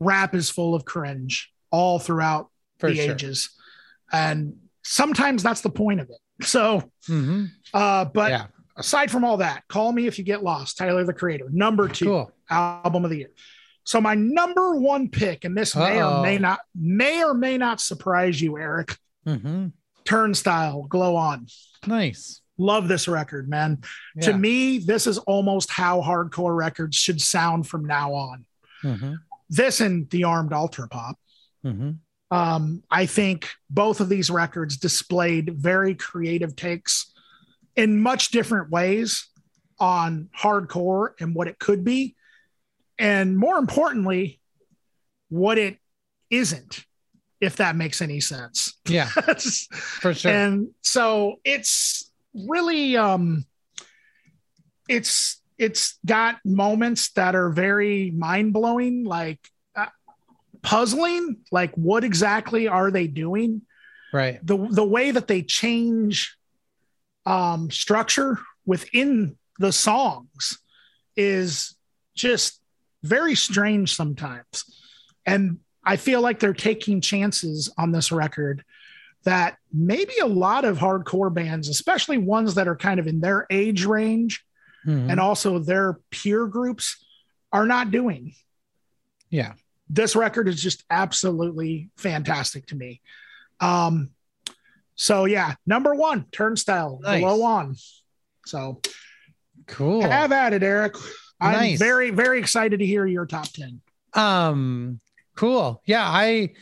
rap 0.00 0.34
is 0.34 0.48
full 0.50 0.74
of 0.74 0.86
cringe 0.86 1.52
all 1.70 1.98
throughout 1.98 2.50
For 2.78 2.88
the 2.88 2.96
sure. 2.96 3.12
ages. 3.12 3.50
And 4.12 4.56
sometimes 4.82 5.42
that's 5.42 5.60
the 5.60 5.70
point 5.70 6.00
of 6.00 6.08
it. 6.08 6.16
So, 6.42 6.90
mm-hmm. 7.08 7.44
uh, 7.72 8.06
but 8.06 8.30
yeah. 8.32 8.46
Aside 8.76 9.10
from 9.10 9.24
all 9.24 9.38
that, 9.38 9.66
call 9.68 9.92
me 9.92 10.06
if 10.06 10.18
you 10.18 10.24
get 10.24 10.42
lost. 10.42 10.78
Tyler, 10.78 11.04
the 11.04 11.12
creator, 11.12 11.48
number 11.50 11.88
two 11.88 12.04
cool. 12.06 12.32
album 12.50 13.04
of 13.04 13.10
the 13.10 13.18
year. 13.18 13.30
So 13.84 14.00
my 14.00 14.14
number 14.14 14.76
one 14.76 15.08
pick, 15.10 15.44
and 15.44 15.56
this 15.56 15.76
Uh-oh. 15.76 15.84
may 15.84 16.02
or 16.02 16.22
may 16.22 16.38
not 16.38 16.60
may 16.74 17.24
or 17.24 17.34
may 17.34 17.58
not 17.58 17.80
surprise 17.80 18.40
you, 18.40 18.58
Eric. 18.58 18.96
Mm-hmm. 19.26 19.68
Turnstile, 20.04 20.82
Glow 20.82 21.16
On. 21.16 21.46
Nice. 21.86 22.40
Love 22.56 22.88
this 22.88 23.08
record, 23.08 23.48
man. 23.48 23.82
Yeah. 24.14 24.22
To 24.26 24.38
me, 24.38 24.78
this 24.78 25.06
is 25.06 25.18
almost 25.18 25.70
how 25.70 26.00
hardcore 26.00 26.56
records 26.56 26.96
should 26.96 27.20
sound 27.20 27.66
from 27.66 27.84
now 27.84 28.14
on. 28.14 28.44
Mm-hmm. 28.82 29.14
This 29.50 29.80
and 29.80 30.08
the 30.10 30.24
Armed 30.24 30.52
Ultra 30.52 30.88
Pop. 30.88 31.18
Mm-hmm. 31.64 31.92
Um, 32.30 32.82
I 32.90 33.06
think 33.06 33.50
both 33.70 34.00
of 34.00 34.08
these 34.08 34.30
records 34.30 34.76
displayed 34.76 35.54
very 35.56 35.94
creative 35.94 36.54
takes 36.54 37.12
in 37.76 38.00
much 38.00 38.30
different 38.30 38.70
ways. 38.70 39.28
on 39.80 40.28
hardcore 40.38 41.10
and 41.18 41.34
what 41.34 41.48
it 41.48 41.58
could 41.58 41.82
be, 41.82 42.14
and 42.96 43.36
more 43.36 43.58
importantly, 43.58 44.40
what 45.28 45.58
it 45.58 45.78
isn't, 46.30 46.84
if 47.40 47.56
that 47.56 47.74
makes 47.74 48.00
any 48.00 48.20
sense. 48.20 48.74
Yeah, 48.86 49.06
for 50.00 50.14
sure. 50.14 50.30
And 50.30 50.68
so 50.80 51.40
it's 51.44 52.10
really 52.34 52.96
um 52.96 53.44
it's 54.88 55.40
it's 55.58 55.98
got 56.04 56.36
moments 56.44 57.12
that 57.12 57.34
are 57.34 57.50
very 57.50 58.10
mind-blowing 58.10 59.04
like 59.04 59.40
uh, 59.76 59.86
puzzling 60.62 61.38
like 61.52 61.72
what 61.74 62.04
exactly 62.04 62.66
are 62.66 62.90
they 62.90 63.06
doing 63.06 63.62
right 64.12 64.44
the 64.44 64.56
the 64.70 64.84
way 64.84 65.12
that 65.12 65.28
they 65.28 65.42
change 65.42 66.36
um 67.26 67.70
structure 67.70 68.38
within 68.66 69.36
the 69.58 69.72
songs 69.72 70.58
is 71.16 71.74
just 72.14 72.60
very 73.02 73.34
strange 73.34 73.94
sometimes 73.94 74.64
and 75.26 75.58
i 75.84 75.96
feel 75.96 76.20
like 76.20 76.38
they're 76.40 76.52
taking 76.52 77.00
chances 77.00 77.72
on 77.78 77.92
this 77.92 78.10
record 78.12 78.64
that 79.24 79.56
maybe 79.72 80.12
a 80.22 80.26
lot 80.26 80.64
of 80.64 80.78
hardcore 80.78 81.32
bands 81.32 81.68
especially 81.68 82.18
ones 82.18 82.54
that 82.56 82.68
are 82.68 82.76
kind 82.76 83.00
of 83.00 83.06
in 83.06 83.20
their 83.20 83.46
age 83.50 83.84
range 83.84 84.44
Mhm. 84.86 85.10
and 85.10 85.18
also 85.18 85.58
their 85.58 85.98
peer 86.10 86.46
groups 86.46 87.02
are 87.52 87.64
not 87.66 87.90
doing 87.90 88.34
yeah 89.30 89.54
this 89.88 90.14
record 90.16 90.48
is 90.48 90.60
just 90.62 90.82
absolutely 90.90 91.90
fantastic 91.98 92.66
to 92.68 92.74
me. 92.74 93.02
Um, 93.60 94.10
so 94.94 95.24
yeah, 95.24 95.54
number 95.66 95.94
one, 95.94 96.26
Turnstile, 96.32 97.00
Nice. 97.02 97.20
Glow 97.20 97.42
On. 97.42 97.76
So 98.46 98.80
cool 99.66 100.02
have 100.02 100.32
at 100.32 100.52
it, 100.52 100.62
Eric. 100.62 100.94
I'm 101.40 101.52
Nice. 101.52 101.78
very, 101.78 102.10
very 102.10 102.38
excited 102.38 102.78
to 102.78 102.86
hear 102.86 103.06
your 103.06 103.26
top 103.26 103.46
10. 103.48 103.80
Um, 104.14 105.00
cool. 105.34 105.82
Yeah, 105.86 106.04
I 106.06 106.54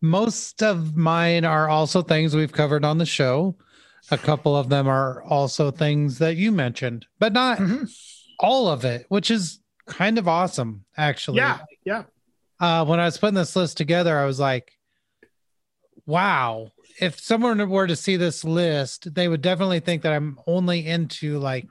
most 0.00 0.62
of 0.62 0.96
mine 0.96 1.44
are 1.44 1.68
also 1.68 2.02
things 2.02 2.34
we've 2.36 2.52
covered 2.52 2.84
on 2.84 2.98
the 2.98 3.06
show. 3.06 3.56
A 4.10 4.18
couple 4.18 4.56
of 4.56 4.68
them 4.68 4.86
are 4.86 5.22
also 5.24 5.70
things 5.70 6.18
that 6.18 6.36
you 6.36 6.52
mentioned, 6.52 7.06
but 7.18 7.32
not 7.32 7.58
Mhm. 7.58 7.90
all 8.38 8.68
of 8.68 8.84
it, 8.84 9.04
which 9.08 9.30
is 9.30 9.58
kind 9.86 10.16
of 10.18 10.28
awesome, 10.28 10.84
actually. 10.96 11.38
Yeah, 11.38 11.58
yeah. 11.84 12.02
Uh, 12.60 12.84
when 12.84 13.00
I 13.00 13.04
was 13.06 13.18
putting 13.18 13.34
this 13.34 13.56
list 13.56 13.76
together, 13.76 14.16
I 14.18 14.24
was 14.26 14.38
like, 14.38 14.72
wow, 16.06 16.70
if 17.00 17.20
someone 17.20 17.68
were 17.68 17.86
to 17.86 17.96
see 17.96 18.16
this 18.16 18.44
list, 18.44 19.14
they 19.14 19.28
would 19.28 19.42
definitely 19.42 19.80
think 19.80 20.02
that 20.02 20.12
I'm 20.12 20.38
only 20.46 20.86
into 20.86 21.38
like 21.38 21.68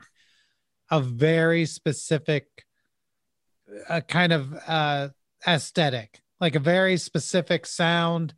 a 0.92 1.02
very 1.02 1.66
specific 1.66 2.48
a 3.90 4.02
kind 4.02 4.32
of 4.32 4.54
uh, 4.68 5.10
aesthetic, 5.48 6.22
like 6.40 6.56
a 6.56 6.60
very 6.60 6.98
specific 6.98 7.66
sound 7.66 8.34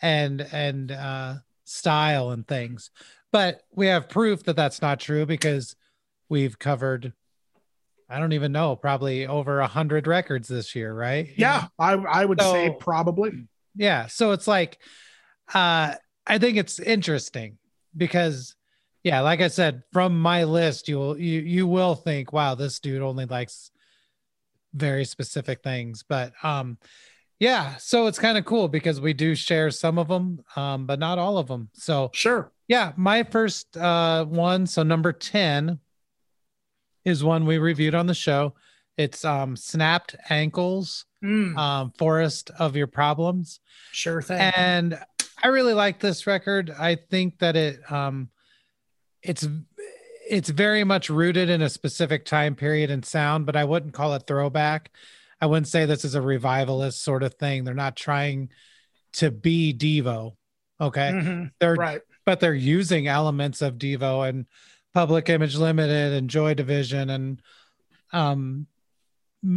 and 0.00 0.40
and 0.52 0.92
uh, 0.92 1.34
style 1.64 2.30
and 2.30 2.46
things. 2.46 2.90
But 3.32 3.62
we 3.72 3.86
have 3.86 4.08
proof 4.08 4.44
that 4.44 4.56
that's 4.56 4.82
not 4.82 5.00
true 5.00 5.26
because 5.26 5.76
we've 6.28 6.58
covered, 6.58 7.12
I 8.08 8.18
don't 8.18 8.32
even 8.32 8.52
know, 8.52 8.76
probably 8.76 9.26
over 9.26 9.60
a 9.60 9.66
hundred 9.66 10.06
records 10.06 10.48
this 10.48 10.74
year, 10.74 10.92
right? 10.92 11.28
Yeah, 11.36 11.66
I, 11.78 11.94
I 11.94 12.24
would 12.24 12.40
say 12.40 12.74
probably. 12.78 13.48
yeah 13.76 14.06
so 14.08 14.32
it's 14.32 14.48
like 14.48 14.78
uh 15.54 15.94
i 16.30 16.38
think 16.38 16.56
it's 16.56 16.78
interesting 16.78 17.58
because 17.96 18.54
yeah 19.02 19.20
like 19.20 19.40
i 19.40 19.48
said 19.48 19.82
from 19.92 20.18
my 20.20 20.44
list 20.44 20.88
you 20.88 20.96
will 20.98 21.18
you 21.18 21.40
you 21.40 21.66
will 21.66 21.94
think 21.94 22.32
wow 22.32 22.54
this 22.54 22.78
dude 22.80 23.02
only 23.02 23.26
likes 23.26 23.70
very 24.72 25.04
specific 25.04 25.62
things. 25.64 26.04
But 26.08 26.32
um 26.44 26.78
yeah 27.40 27.74
so 27.78 28.06
it's 28.06 28.20
kind 28.20 28.38
of 28.38 28.44
cool 28.44 28.68
because 28.68 29.00
we 29.00 29.12
do 29.12 29.34
share 29.34 29.70
some 29.72 29.98
of 29.98 30.06
them 30.06 30.44
um 30.54 30.86
but 30.86 30.98
not 31.00 31.18
all 31.18 31.38
of 31.38 31.48
them 31.48 31.70
so 31.72 32.10
Sure. 32.14 32.52
yeah 32.68 32.92
my 32.96 33.24
first 33.24 33.76
uh 33.76 34.24
one 34.26 34.66
so 34.68 34.82
number 34.84 35.12
10 35.12 35.80
is 37.04 37.24
one 37.24 37.46
we 37.46 37.58
reviewed 37.58 37.94
on 37.94 38.06
the 38.06 38.14
show. 38.14 38.54
It's 38.96 39.24
um 39.24 39.56
snapped 39.56 40.14
ankles 40.28 41.06
Mm, 41.24 41.56
um 41.58 41.92
forest 41.98 42.50
of 42.58 42.76
your 42.76 42.86
problems. 42.86 43.60
Sure 43.92 44.22
thing. 44.22 44.40
and 44.56 44.98
I 45.42 45.48
really 45.48 45.74
like 45.74 46.00
this 46.00 46.26
record. 46.26 46.70
I 46.70 46.96
think 46.96 47.38
that 47.38 47.56
it 47.56 47.80
um 47.90 48.28
it's 49.22 49.46
it's 50.28 50.48
very 50.48 50.84
much 50.84 51.10
rooted 51.10 51.50
in 51.50 51.62
a 51.62 51.68
specific 51.68 52.24
time 52.24 52.54
period 52.54 52.90
and 52.90 53.04
sound, 53.04 53.46
but 53.46 53.56
I 53.56 53.64
wouldn't 53.64 53.94
call 53.94 54.14
it 54.14 54.26
throwback. 54.26 54.90
I 55.40 55.46
wouldn't 55.46 55.68
say 55.68 55.86
this 55.86 56.04
is 56.04 56.14
a 56.14 56.22
revivalist 56.22 57.02
sort 57.02 57.22
of 57.22 57.34
thing. 57.34 57.64
They're 57.64 57.74
not 57.74 57.96
trying 57.96 58.50
to 59.14 59.30
be 59.30 59.74
Devo. 59.74 60.36
Okay. 60.80 61.10
Mhm, 61.12 61.50
They're 61.58 61.74
Right. 61.74 62.00
but 62.24 62.40
they're 62.40 62.54
using 62.54 63.06
elements 63.08 63.60
of 63.62 63.74
Devo 63.76 64.28
and 64.28 64.46
Public 64.94 65.28
Image 65.28 65.56
Limited 65.56 66.12
and 66.12 66.30
Joy 66.30 66.54
Division 66.54 67.10
and 67.10 67.42
um 68.12 68.66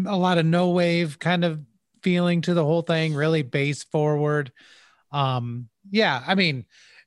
a 0.08 0.16
lot 0.16 0.38
of 0.38 0.46
no 0.46 0.70
wave 0.70 1.20
kind 1.20 1.44
of 1.44 1.60
feeling 2.02 2.42
to 2.42 2.54
the 2.54 2.64
whole 2.64 2.82
thing, 2.84 3.14
really 3.14 3.42
bass 3.42 3.84
forward. 3.84 4.52
Um 5.14 5.70
yeah, 5.92 6.24
I 6.26 6.36
mean, 6.36 6.66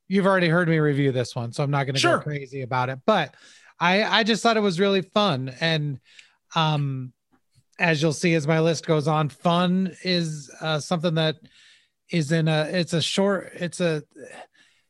you've 0.09 0.27
already 0.27 0.49
heard 0.49 0.69
me 0.69 0.79
review 0.79 1.13
this 1.13 1.35
one, 1.37 1.53
so 1.53 1.63
I'm 1.65 1.71
not 1.71 1.85
going 1.85 1.95
to 1.95 2.01
Sure. 2.01 2.19
go 2.19 2.23
crazy 2.25 2.63
about 2.63 2.89
it, 2.89 3.01
but 3.07 3.35
I 3.79 4.03
I 4.05 4.23
just 4.23 4.43
thought 4.43 4.57
it 4.57 4.61
was 4.61 4.81
really 4.81 5.03
fun 5.03 5.53
and 5.61 6.01
um 6.55 7.13
as 7.79 8.01
you'll 8.01 8.13
see 8.15 8.35
as 8.35 8.47
my 8.47 8.61
list 8.61 8.87
goes 8.87 9.07
on, 9.07 9.29
fun 9.29 9.95
is 10.03 10.51
uh, 10.63 10.81
something 10.81 11.15
that 11.17 11.37
is 12.11 12.33
in 12.33 12.49
a 12.49 12.63
it's 12.73 12.95
a 12.95 13.03
short 13.03 13.51
it's 13.55 13.81
a 13.81 14.03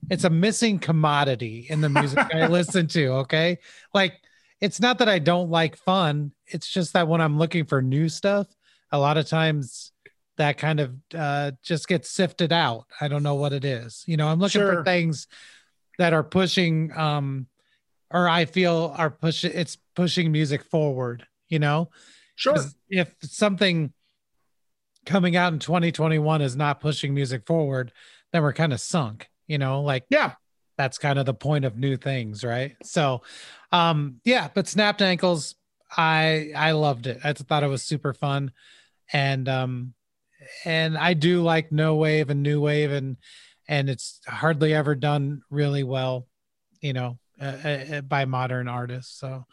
it's 0.09 0.23
a 0.25 0.31
missing 0.31 0.79
commodity 0.79 1.67
in 1.69 1.81
the 1.81 1.89
music 1.89 2.19
I 2.33 2.47
listen 2.59 2.87
to. 2.89 3.09
Okay. 3.25 3.59
Like 3.93 4.21
it's 4.61 4.81
not 4.81 4.99
that 4.99 5.09
I 5.09 5.19
don't 5.19 5.51
like 5.51 5.77
fun. 5.77 6.31
It's 6.47 6.69
just 6.69 6.93
that 6.93 7.09
when 7.09 7.21
I'm 7.21 7.39
looking 7.39 7.65
for 7.65 7.83
new 7.83 8.09
stuff, 8.09 8.47
a 8.93 8.99
lot 8.99 9.17
of 9.17 9.27
times 9.29 9.91
that 10.37 10.59
kind 10.59 10.81
of 10.81 10.95
uh, 11.15 11.53
just 11.63 11.89
gets 11.89 12.11
sifted 12.11 12.53
out. 12.53 12.87
I 13.01 13.09
don't 13.09 13.23
know 13.23 13.35
what 13.37 13.53
it 13.53 13.65
is. 13.65 14.05
You 14.07 14.17
know, 14.17 14.29
I'm 14.29 14.39
looking 14.39 14.61
Sure. 14.61 14.77
for 14.77 14.85
things 14.85 15.27
that 15.99 16.13
are 16.13 16.23
pushing, 16.25 16.93
um, 16.97 17.47
or 18.11 18.29
I 18.29 18.45
feel 18.45 18.95
are 18.97 19.11
pushing, 19.11 19.53
it's 19.55 19.79
pushing 19.95 20.31
music 20.31 20.63
forward, 20.65 21.27
you 21.49 21.59
know? 21.59 21.91
Sure. 22.35 22.57
If 22.91 23.15
something 23.23 23.93
coming 25.07 25.37
out 25.37 25.53
in 25.53 25.59
2021 25.59 26.43
is 26.43 26.57
not 26.57 26.81
pushing 26.81 27.15
music 27.15 27.47
forward, 27.47 27.93
then 28.33 28.43
we're 28.43 28.53
kind 28.53 28.73
of 28.73 28.81
sunk, 28.81 29.29
you 29.47 29.57
know, 29.59 29.81
like 29.81 30.05
Yeah. 30.11 30.33
that's 30.77 30.99
kind 30.99 31.19
of 31.19 31.25
the 31.27 31.35
point 31.35 31.65
of 31.65 31.77
new 31.79 31.97
things, 31.97 32.45
right? 32.45 32.77
So, 32.83 33.23
um, 33.73 34.21
yeah, 34.25 34.49
but 34.53 34.69
snapped 34.69 35.01
ankles, 35.01 35.55
I 35.97 36.51
I 36.55 36.73
loved 36.73 37.07
it. 37.07 37.21
I 37.25 37.33
thought 37.33 37.63
it 37.63 37.69
was 37.69 37.83
super 37.85 38.13
fun, 38.13 38.51
and 39.13 39.49
um, 39.49 39.95
and 40.65 40.97
I 40.97 41.15
do 41.15 41.43
like 41.43 41.73
no 41.73 41.97
wave 41.97 42.31
and 42.31 42.43
new 42.43 42.61
wave, 42.61 42.93
and 42.93 43.17
and 43.69 43.89
it's 43.91 44.21
hardly 44.27 44.75
ever 44.75 44.95
done 44.95 45.43
really 45.51 45.83
well, 45.83 46.27
you 46.81 46.93
know, 46.93 47.19
uh, 47.41 47.45
uh, 47.45 48.01
by 48.03 48.25
modern 48.25 48.69
artists. 48.69 49.19
So, 49.19 49.47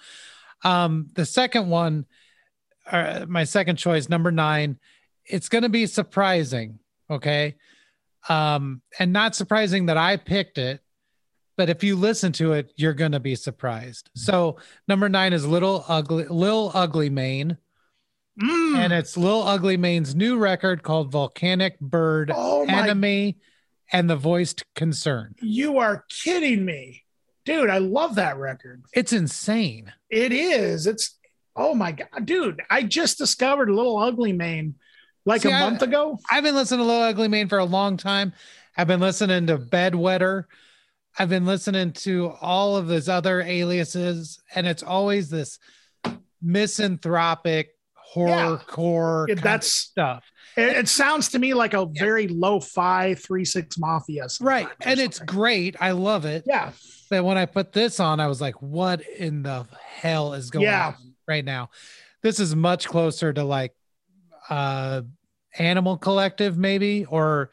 um, 0.63 1.07
the 1.15 1.25
second 1.25 1.69
one, 1.69 2.05
uh, 2.89 3.25
my 3.27 3.43
second 3.43 3.77
choice, 3.77 4.09
number 4.09 4.31
nine, 4.31 4.79
it's 5.25 5.49
going 5.49 5.63
to 5.63 5.69
be 5.69 5.87
surprising, 5.87 6.79
okay, 7.09 7.55
um, 8.29 8.81
and 8.99 9.11
not 9.13 9.35
surprising 9.35 9.87
that 9.87 9.97
I 9.97 10.17
picked 10.17 10.57
it 10.57 10.81
but 11.55 11.69
if 11.69 11.83
you 11.83 11.95
listen 11.95 12.31
to 12.33 12.53
it, 12.53 12.73
you're 12.75 12.93
gonna 12.93 13.19
be 13.19 13.35
surprised. 13.35 14.09
So 14.15 14.57
number 14.87 15.09
nine 15.09 15.33
is 15.33 15.45
Little 15.45 15.85
Ugly 15.87 16.25
Lil 16.29 16.71
Ugly 16.73 17.09
Mane, 17.09 17.57
Mm. 18.41 18.77
and 18.77 18.93
it's 18.93 19.15
Lil 19.15 19.43
Ugly 19.43 19.77
Mane's 19.77 20.15
new 20.15 20.37
record 20.37 20.81
called 20.81 21.11
Volcanic 21.11 21.79
Bird 21.79 22.31
Oh 22.33 22.65
my- 22.65 22.73
Enemy 22.81 23.37
and 23.91 24.09
the 24.09 24.15
Voiced 24.15 24.63
Concern. 24.73 25.35
you 25.41 25.77
are 25.77 26.03
kidding 26.09 26.65
me. 26.65 27.03
Dude, 27.45 27.69
I 27.69 27.77
love 27.77 28.15
that 28.15 28.37
record. 28.37 28.83
It's 28.93 29.13
insane. 29.13 29.91
It 30.09 30.31
is. 30.31 30.87
It's 30.87 31.15
oh 31.55 31.75
my 31.75 31.91
god, 31.91 32.25
dude! 32.25 32.61
I 32.71 32.83
just 32.83 33.17
discovered 33.19 33.69
Little 33.69 33.97
Ugly 33.99 34.33
Mane 34.33 34.75
like 35.25 35.41
See, 35.43 35.49
a 35.51 35.53
I- 35.55 35.59
month 35.59 35.81
ago. 35.83 36.17
I've 36.31 36.43
been 36.43 36.55
listening 36.55 36.79
to 36.79 36.85
Lil 36.91 37.01
Ugly 37.01 37.27
Mane 37.27 37.49
for 37.49 37.59
a 37.59 37.65
long 37.65 37.97
time. 37.97 38.33
I've 38.75 38.87
been 38.87 39.01
listening 39.01 39.45
to 39.47 39.57
Bedwetter. 39.59 40.45
I've 41.19 41.29
been 41.29 41.45
listening 41.45 41.91
to 41.91 42.31
all 42.41 42.75
of 42.77 42.87
his 42.87 43.07
other 43.07 43.41
aliases, 43.41 44.41
and 44.55 44.65
it's 44.65 44.81
always 44.81 45.29
this 45.29 45.59
misanthropic, 46.41 47.67
horrorcore 48.13 49.31
of 49.31 49.41
that's 49.41 49.71
stuff. 49.71 50.23
it, 50.57 50.77
it 50.77 50.87
sounds 50.87 51.29
to 51.29 51.39
me 51.39 51.53
like 51.53 51.73
a 51.73 51.85
very 51.85 52.27
lo-fi 52.27 53.15
three 53.15 53.45
six 53.45 53.77
mafia. 53.77 54.27
Right. 54.41 54.67
And 54.81 54.99
it's 54.99 55.19
great. 55.19 55.75
I 55.79 55.91
love 55.91 56.25
it. 56.25 56.43
yeah, 56.45 56.71
But 57.09 57.23
when 57.23 57.37
I 57.37 57.45
put 57.45 57.71
this 57.73 57.99
on, 57.99 58.19
I 58.19 58.27
was 58.27 58.39
like, 58.41 58.61
what 58.61 59.01
in 59.17 59.43
the 59.43 59.65
hell 59.95 60.33
is 60.33 60.49
going 60.51 60.65
Yeah. 60.65 60.87
on 60.87 61.13
right 61.27 61.43
now? 61.45 61.69
This 62.21 62.39
is 62.39 62.55
much 62.55 62.87
closer 62.87 63.33
to 63.33 63.43
like 63.43 63.73
uh 64.49 65.01
Animal 65.59 65.97
Collective, 65.97 66.57
maybe, 66.57 67.05
or 67.05 67.51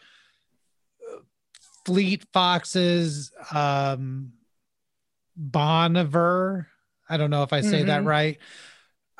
uh, 1.12 1.18
Fleet 1.84 2.24
Foxes, 2.32 3.30
um 3.52 4.32
Bon 5.36 5.96
Iver. 5.96 6.66
I 7.08 7.16
don't 7.16 7.30
know 7.30 7.42
if 7.42 7.52
I 7.52 7.60
say 7.62 7.82
that 7.84 8.02
Mhm. 8.02 8.06
right. 8.06 8.38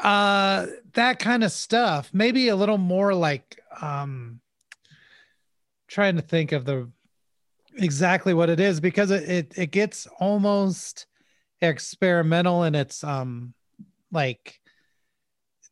Uh 0.02 0.66
that 0.94 1.18
kind 1.18 1.44
of 1.44 1.52
stuff. 1.52 2.10
Maybe 2.12 2.48
a 2.48 2.56
little 2.56 2.78
more 2.78 3.14
like 3.14 3.60
um 3.80 4.40
trying 5.88 6.16
to 6.16 6.22
think 6.22 6.52
of 6.52 6.64
the 6.64 6.90
exactly 7.76 8.34
what 8.34 8.50
it 8.50 8.60
is 8.60 8.80
because 8.80 9.10
it, 9.10 9.28
it 9.28 9.52
it 9.56 9.70
gets 9.70 10.06
almost 10.18 11.06
experimental 11.60 12.64
in 12.64 12.74
its 12.74 13.04
um 13.04 13.54
like 14.12 14.60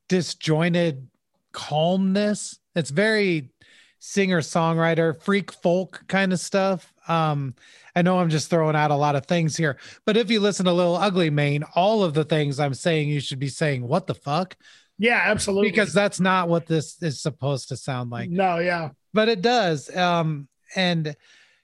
disjointed 0.08 1.08
calmness 1.52 2.58
it's 2.74 2.90
very 2.90 3.50
singer 3.98 4.40
songwriter 4.40 5.20
freak 5.22 5.52
folk 5.52 6.04
kind 6.08 6.32
of 6.32 6.38
stuff 6.38 6.92
um 7.08 7.54
i 7.96 8.02
know 8.02 8.18
i'm 8.18 8.30
just 8.30 8.50
throwing 8.50 8.76
out 8.76 8.90
a 8.90 8.96
lot 8.96 9.16
of 9.16 9.26
things 9.26 9.56
here 9.56 9.78
but 10.04 10.16
if 10.16 10.30
you 10.30 10.40
listen 10.40 10.66
to 10.66 10.72
little 10.72 10.96
ugly 10.96 11.30
mane 11.30 11.64
all 11.74 12.02
of 12.02 12.14
the 12.14 12.24
things 12.24 12.60
i'm 12.60 12.74
saying 12.74 13.08
you 13.08 13.20
should 13.20 13.38
be 13.38 13.48
saying 13.48 13.86
what 13.86 14.06
the 14.06 14.14
fuck? 14.14 14.56
Yeah, 15.00 15.22
absolutely. 15.26 15.70
because 15.70 15.92
that's 15.92 16.18
not 16.18 16.48
what 16.48 16.66
this 16.66 17.00
is 17.00 17.20
supposed 17.20 17.68
to 17.68 17.76
sound 17.76 18.10
like. 18.10 18.30
No, 18.30 18.58
yeah, 18.58 18.88
but 19.14 19.28
it 19.28 19.42
does 19.42 19.94
um 19.96 20.48
and 20.74 21.16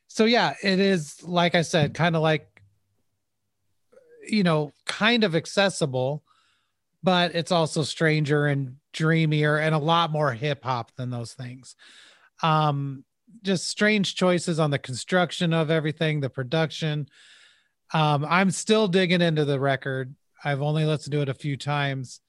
so 0.08 0.24
yeah 0.24 0.54
it 0.62 0.80
is 0.80 1.22
like 1.22 1.54
i 1.54 1.62
said 1.62 1.94
kind 1.94 2.16
of 2.16 2.22
like 2.22 2.48
you 4.26 4.42
know 4.42 4.72
kind 4.86 5.24
of 5.24 5.34
accessible 5.34 6.22
but 7.02 7.34
it's 7.34 7.52
also 7.52 7.82
stranger 7.82 8.46
and 8.46 8.76
dreamier 8.94 9.58
and 9.58 9.74
a 9.74 9.78
lot 9.78 10.10
more 10.10 10.32
hip 10.32 10.64
hop 10.64 10.90
than 10.96 11.10
those 11.10 11.34
things. 11.34 11.76
Um 12.42 13.04
just 13.44 13.68
strange 13.68 14.14
choices 14.14 14.58
on 14.58 14.70
the 14.70 14.78
construction 14.78 15.52
of 15.52 15.70
everything 15.70 16.20
the 16.20 16.30
production 16.30 17.06
um 17.92 18.26
i'm 18.28 18.50
still 18.50 18.88
digging 18.88 19.20
into 19.20 19.44
the 19.44 19.60
record 19.60 20.14
i've 20.44 20.62
only 20.62 20.84
listened 20.84 21.12
to 21.12 21.20
it 21.20 21.28
a 21.28 21.34
few 21.34 21.56
times 21.56 22.20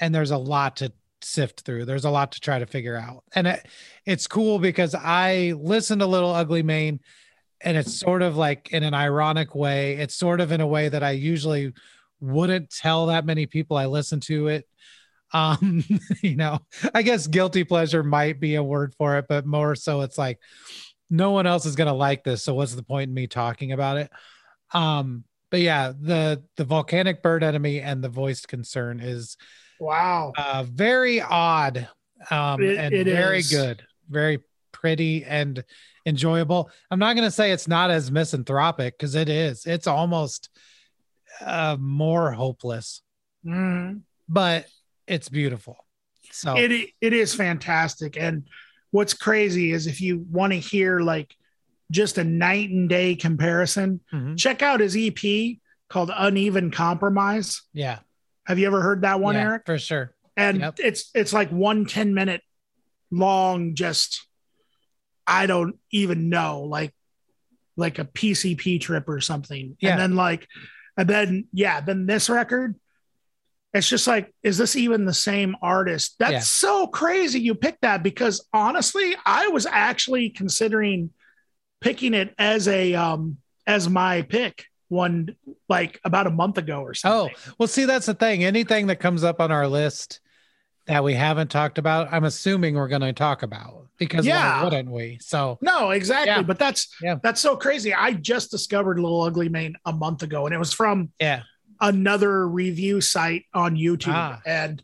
and 0.00 0.14
there's 0.14 0.30
a 0.30 0.38
lot 0.38 0.76
to 0.76 0.92
sift 1.22 1.60
through 1.60 1.84
there's 1.84 2.04
a 2.04 2.10
lot 2.10 2.32
to 2.32 2.40
try 2.40 2.58
to 2.58 2.66
figure 2.66 2.96
out 2.96 3.22
and 3.34 3.46
it, 3.46 3.66
it's 4.06 4.26
cool 4.26 4.58
because 4.58 4.94
I 4.94 5.54
listened 5.56 6.00
to 6.00 6.06
Little 6.06 6.32
Ugly 6.32 6.62
Mane 6.62 7.00
and 7.60 7.76
it's 7.76 7.94
sort 7.94 8.22
of 8.22 8.36
like 8.36 8.72
in 8.72 8.82
an 8.82 8.94
ironic 8.94 9.54
way. 9.54 9.96
It's 9.96 10.14
sort 10.14 10.40
of 10.40 10.52
in 10.52 10.60
a 10.60 10.66
way 10.66 10.88
that 10.88 11.02
I 11.02 11.10
usually 11.10 11.72
wouldn't 12.20 12.70
tell 12.70 13.06
that 13.06 13.26
many 13.26 13.46
people 13.46 13.76
I 13.76 13.86
listen 13.86 14.20
to 14.20 14.48
it. 14.48 14.66
Um, 15.32 15.84
you 16.22 16.36
know, 16.36 16.58
I 16.94 17.02
guess 17.02 17.26
guilty 17.26 17.64
pleasure 17.64 18.02
might 18.02 18.40
be 18.40 18.54
a 18.56 18.62
word 18.62 18.94
for 18.98 19.18
it, 19.18 19.26
but 19.28 19.46
more 19.46 19.74
so 19.74 20.00
it's 20.02 20.18
like 20.18 20.38
no 21.08 21.30
one 21.32 21.46
else 21.46 21.66
is 21.66 21.76
gonna 21.76 21.94
like 21.94 22.24
this. 22.24 22.42
So 22.42 22.54
what's 22.54 22.74
the 22.74 22.82
point 22.82 23.08
in 23.08 23.14
me 23.14 23.26
talking 23.26 23.72
about 23.72 23.96
it? 23.96 24.10
Um, 24.72 25.24
but 25.50 25.60
yeah, 25.60 25.92
the 25.98 26.42
the 26.56 26.64
volcanic 26.64 27.22
bird 27.22 27.42
enemy 27.42 27.80
and 27.80 28.02
the 28.02 28.08
voiced 28.08 28.48
concern 28.48 29.00
is 29.00 29.36
wow, 29.80 30.32
uh, 30.36 30.64
very 30.68 31.20
odd 31.20 31.88
um, 32.30 32.62
It- 32.62 32.76
and 32.78 32.94
it 32.94 33.04
very 33.06 33.38
is. 33.38 33.50
good, 33.50 33.82
very 34.08 34.40
pretty 34.72 35.24
and 35.24 35.62
enjoyable. 36.06 36.70
I'm 36.90 36.98
not 36.98 37.14
going 37.16 37.26
to 37.26 37.30
say 37.30 37.52
it's 37.52 37.68
not 37.68 37.90
as 37.90 38.10
misanthropic 38.10 38.96
because 38.96 39.14
it 39.14 39.28
is. 39.28 39.66
It's 39.66 39.86
almost 39.86 40.48
uh, 41.40 41.76
more 41.78 42.30
hopeless, 42.32 43.02
Mhm. 43.44 44.02
but 44.28 44.66
it's 45.10 45.28
beautiful. 45.28 45.76
So 46.30 46.56
it 46.56 46.90
it 47.00 47.12
is 47.12 47.34
fantastic. 47.34 48.16
And 48.16 48.44
what's 48.92 49.14
crazy 49.14 49.72
is 49.72 49.86
if 49.86 50.00
you 50.00 50.24
want 50.30 50.52
to 50.52 50.58
hear 50.58 51.00
like 51.00 51.34
just 51.90 52.18
a 52.18 52.24
night 52.24 52.70
and 52.70 52.88
day 52.88 53.16
comparison, 53.16 54.00
Mhm. 54.12 54.38
check 54.38 54.62
out 54.62 54.80
his 54.80 54.96
EP 54.96 55.60
called 55.88 56.10
Uneven 56.14 56.70
Compromise. 56.70 57.62
yeah, 57.72 57.98
Have 58.46 58.58
you 58.60 58.66
ever 58.68 58.80
heard 58.80 59.02
that 59.02 59.20
one, 59.20 59.34
yeah, 59.34 59.42
Eric? 59.42 59.62
for 59.66 59.78
sure. 59.78 60.14
and 60.36 60.60
Yep. 60.60 60.78
it's 60.78 61.10
it's 61.14 61.32
like 61.32 61.50
one 61.50 61.84
10 61.86 62.14
minute 62.14 62.42
long 63.10 63.74
just 63.74 64.24
i 65.26 65.44
don't 65.46 65.76
even 65.90 66.28
know 66.28 66.60
like 66.62 66.94
like 67.76 67.98
a 67.98 68.04
pcp 68.04 68.80
trip 68.80 69.08
or 69.08 69.20
something 69.20 69.76
Yeah. 69.80 69.90
and 69.90 70.00
then 70.00 70.14
like 70.14 70.46
and 70.96 71.08
then 71.08 71.48
yeah 71.52 71.80
then 71.80 72.06
this 72.06 72.30
record 72.30 72.76
it's 73.72 73.88
just 73.88 74.06
like 74.06 74.32
is 74.42 74.58
this 74.58 74.74
even 74.76 75.04
the 75.04 75.14
same 75.14 75.54
artist 75.62 76.16
that's 76.18 76.32
Yeah. 76.32 76.38
so 76.40 76.86
crazy 76.86 77.40
you 77.40 77.54
picked 77.54 77.82
that 77.82 78.02
because 78.02 78.44
honestly 78.52 79.14
i 79.24 79.48
was 79.48 79.64
actually 79.66 80.30
considering 80.30 81.10
picking 81.80 82.14
it 82.14 82.34
as 82.38 82.66
a 82.68 82.94
um 82.94 83.36
as 83.66 83.88
my 83.88 84.22
pick 84.22 84.64
one 84.88 85.36
like 85.68 86.00
about 86.04 86.26
a 86.26 86.30
month 86.30 86.58
ago 86.58 86.80
or 86.80 86.94
so. 86.94 87.08
Oh, 87.08 87.52
well, 87.58 87.68
see, 87.68 87.84
that's 87.84 88.06
the 88.06 88.14
thing. 88.14 88.42
Anything 88.42 88.88
that 88.88 88.96
comes 88.98 89.22
up 89.22 89.40
on 89.40 89.52
our 89.52 89.68
list 89.68 90.18
that 90.88 91.04
we 91.04 91.14
haven't 91.14 91.48
talked 91.48 91.78
about, 91.78 92.12
I'm 92.12 92.24
assuming 92.24 92.74
we're 92.74 92.88
going 92.88 93.02
to 93.02 93.12
talk 93.12 93.44
about 93.44 93.86
because 93.98 94.26
Yeah. 94.26 94.58
why 94.58 94.64
wouldn't 94.64 94.90
we? 94.90 95.18
So 95.20 95.58
No, 95.62 95.90
exactly. 95.90 96.32
Yeah. 96.32 96.42
But 96.42 96.58
that's 96.58 96.88
Yeah. 97.00 97.16
that's 97.22 97.40
so 97.40 97.56
crazy. 97.56 97.94
I 97.94 98.14
just 98.14 98.50
discovered 98.50 98.98
Little 98.98 99.22
Ugly 99.22 99.48
Mane 99.50 99.76
a 99.84 99.92
month 99.92 100.24
ago, 100.24 100.46
and 100.46 100.54
it 100.54 100.58
was 100.58 100.72
from 100.72 101.12
yeah, 101.20 101.42
another 101.80 102.46
review 102.48 103.00
site 103.00 103.44
on 103.54 103.76
YouTube. 103.76 104.12
Ah. 104.14 104.40
And 104.46 104.82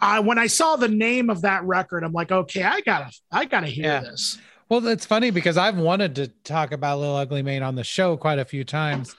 I 0.00 0.20
when 0.20 0.38
I 0.38 0.46
saw 0.46 0.76
the 0.76 0.88
name 0.88 1.30
of 1.30 1.42
that 1.42 1.64
record, 1.64 2.04
I'm 2.04 2.12
like, 2.12 2.30
okay, 2.30 2.62
I 2.62 2.80
gotta 2.82 3.10
I 3.32 3.44
gotta 3.44 3.66
hear 3.66 3.84
Yeah. 3.86 4.00
this. 4.00 4.38
Well, 4.68 4.86
it's 4.86 5.06
funny 5.06 5.30
because 5.30 5.56
I've 5.56 5.78
wanted 5.78 6.14
to 6.16 6.28
talk 6.44 6.72
about 6.72 6.98
Little 6.98 7.16
Ugly 7.16 7.42
Mane 7.42 7.62
on 7.62 7.74
the 7.74 7.84
show 7.84 8.16
quite 8.18 8.38
a 8.38 8.44
few 8.44 8.64
times, 8.64 9.16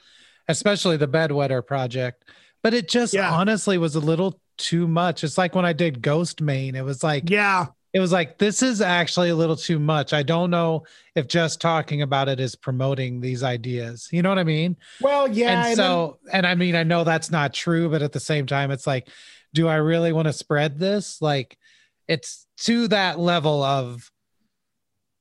especially 0.48 0.96
the 0.96 1.08
Bedwetter 1.08 1.66
project. 1.66 2.24
But 2.62 2.72
it 2.72 2.88
just 2.88 3.12
Yeah. 3.14 3.32
honestly 3.32 3.76
was 3.76 3.94
a 3.96 4.00
little 4.00 4.40
too 4.58 4.86
much. 4.86 5.24
It's 5.24 5.36
like 5.38 5.54
when 5.54 5.64
I 5.64 5.72
did 5.72 6.02
Ghostemane, 6.02 6.74
it 6.74 6.82
was 6.82 7.02
like 7.02 7.28
Yeah, 7.30 7.66
it 7.92 8.00
was 8.00 8.12
like 8.12 8.38
this 8.38 8.62
is 8.62 8.80
actually 8.80 9.30
a 9.30 9.34
little 9.34 9.56
too 9.56 9.78
much. 9.78 10.12
I 10.12 10.22
don't 10.22 10.50
know 10.50 10.84
if 11.14 11.26
just 11.26 11.60
talking 11.60 12.02
about 12.02 12.28
it 12.28 12.38
is 12.38 12.54
promoting 12.54 13.20
these 13.20 13.42
ideas. 13.42 14.08
You 14.12 14.22
know 14.22 14.28
what 14.28 14.38
I 14.38 14.44
mean? 14.44 14.76
well, 15.00 15.28
yeah. 15.28 15.58
and 15.58 15.68
and 15.68 15.76
so, 15.76 16.18
and 16.32 16.46
I 16.46 16.54
mean, 16.54 16.76
I 16.76 16.84
know 16.84 17.04
that's 17.04 17.30
not 17.30 17.52
true, 17.52 17.88
but 17.88 18.02
at 18.02 18.12
the 18.12 18.20
same 18.20 18.46
time, 18.46 18.70
it's 18.70 18.86
like, 18.86 19.08
do 19.52 19.66
I 19.66 19.76
really 19.76 20.12
want 20.12 20.26
to 20.26 20.32
spread 20.32 20.78
this? 20.78 21.20
Like, 21.20 21.58
it's 22.06 22.46
to 22.58 22.88
that 22.88 23.18
level 23.18 23.62
of 23.62 24.10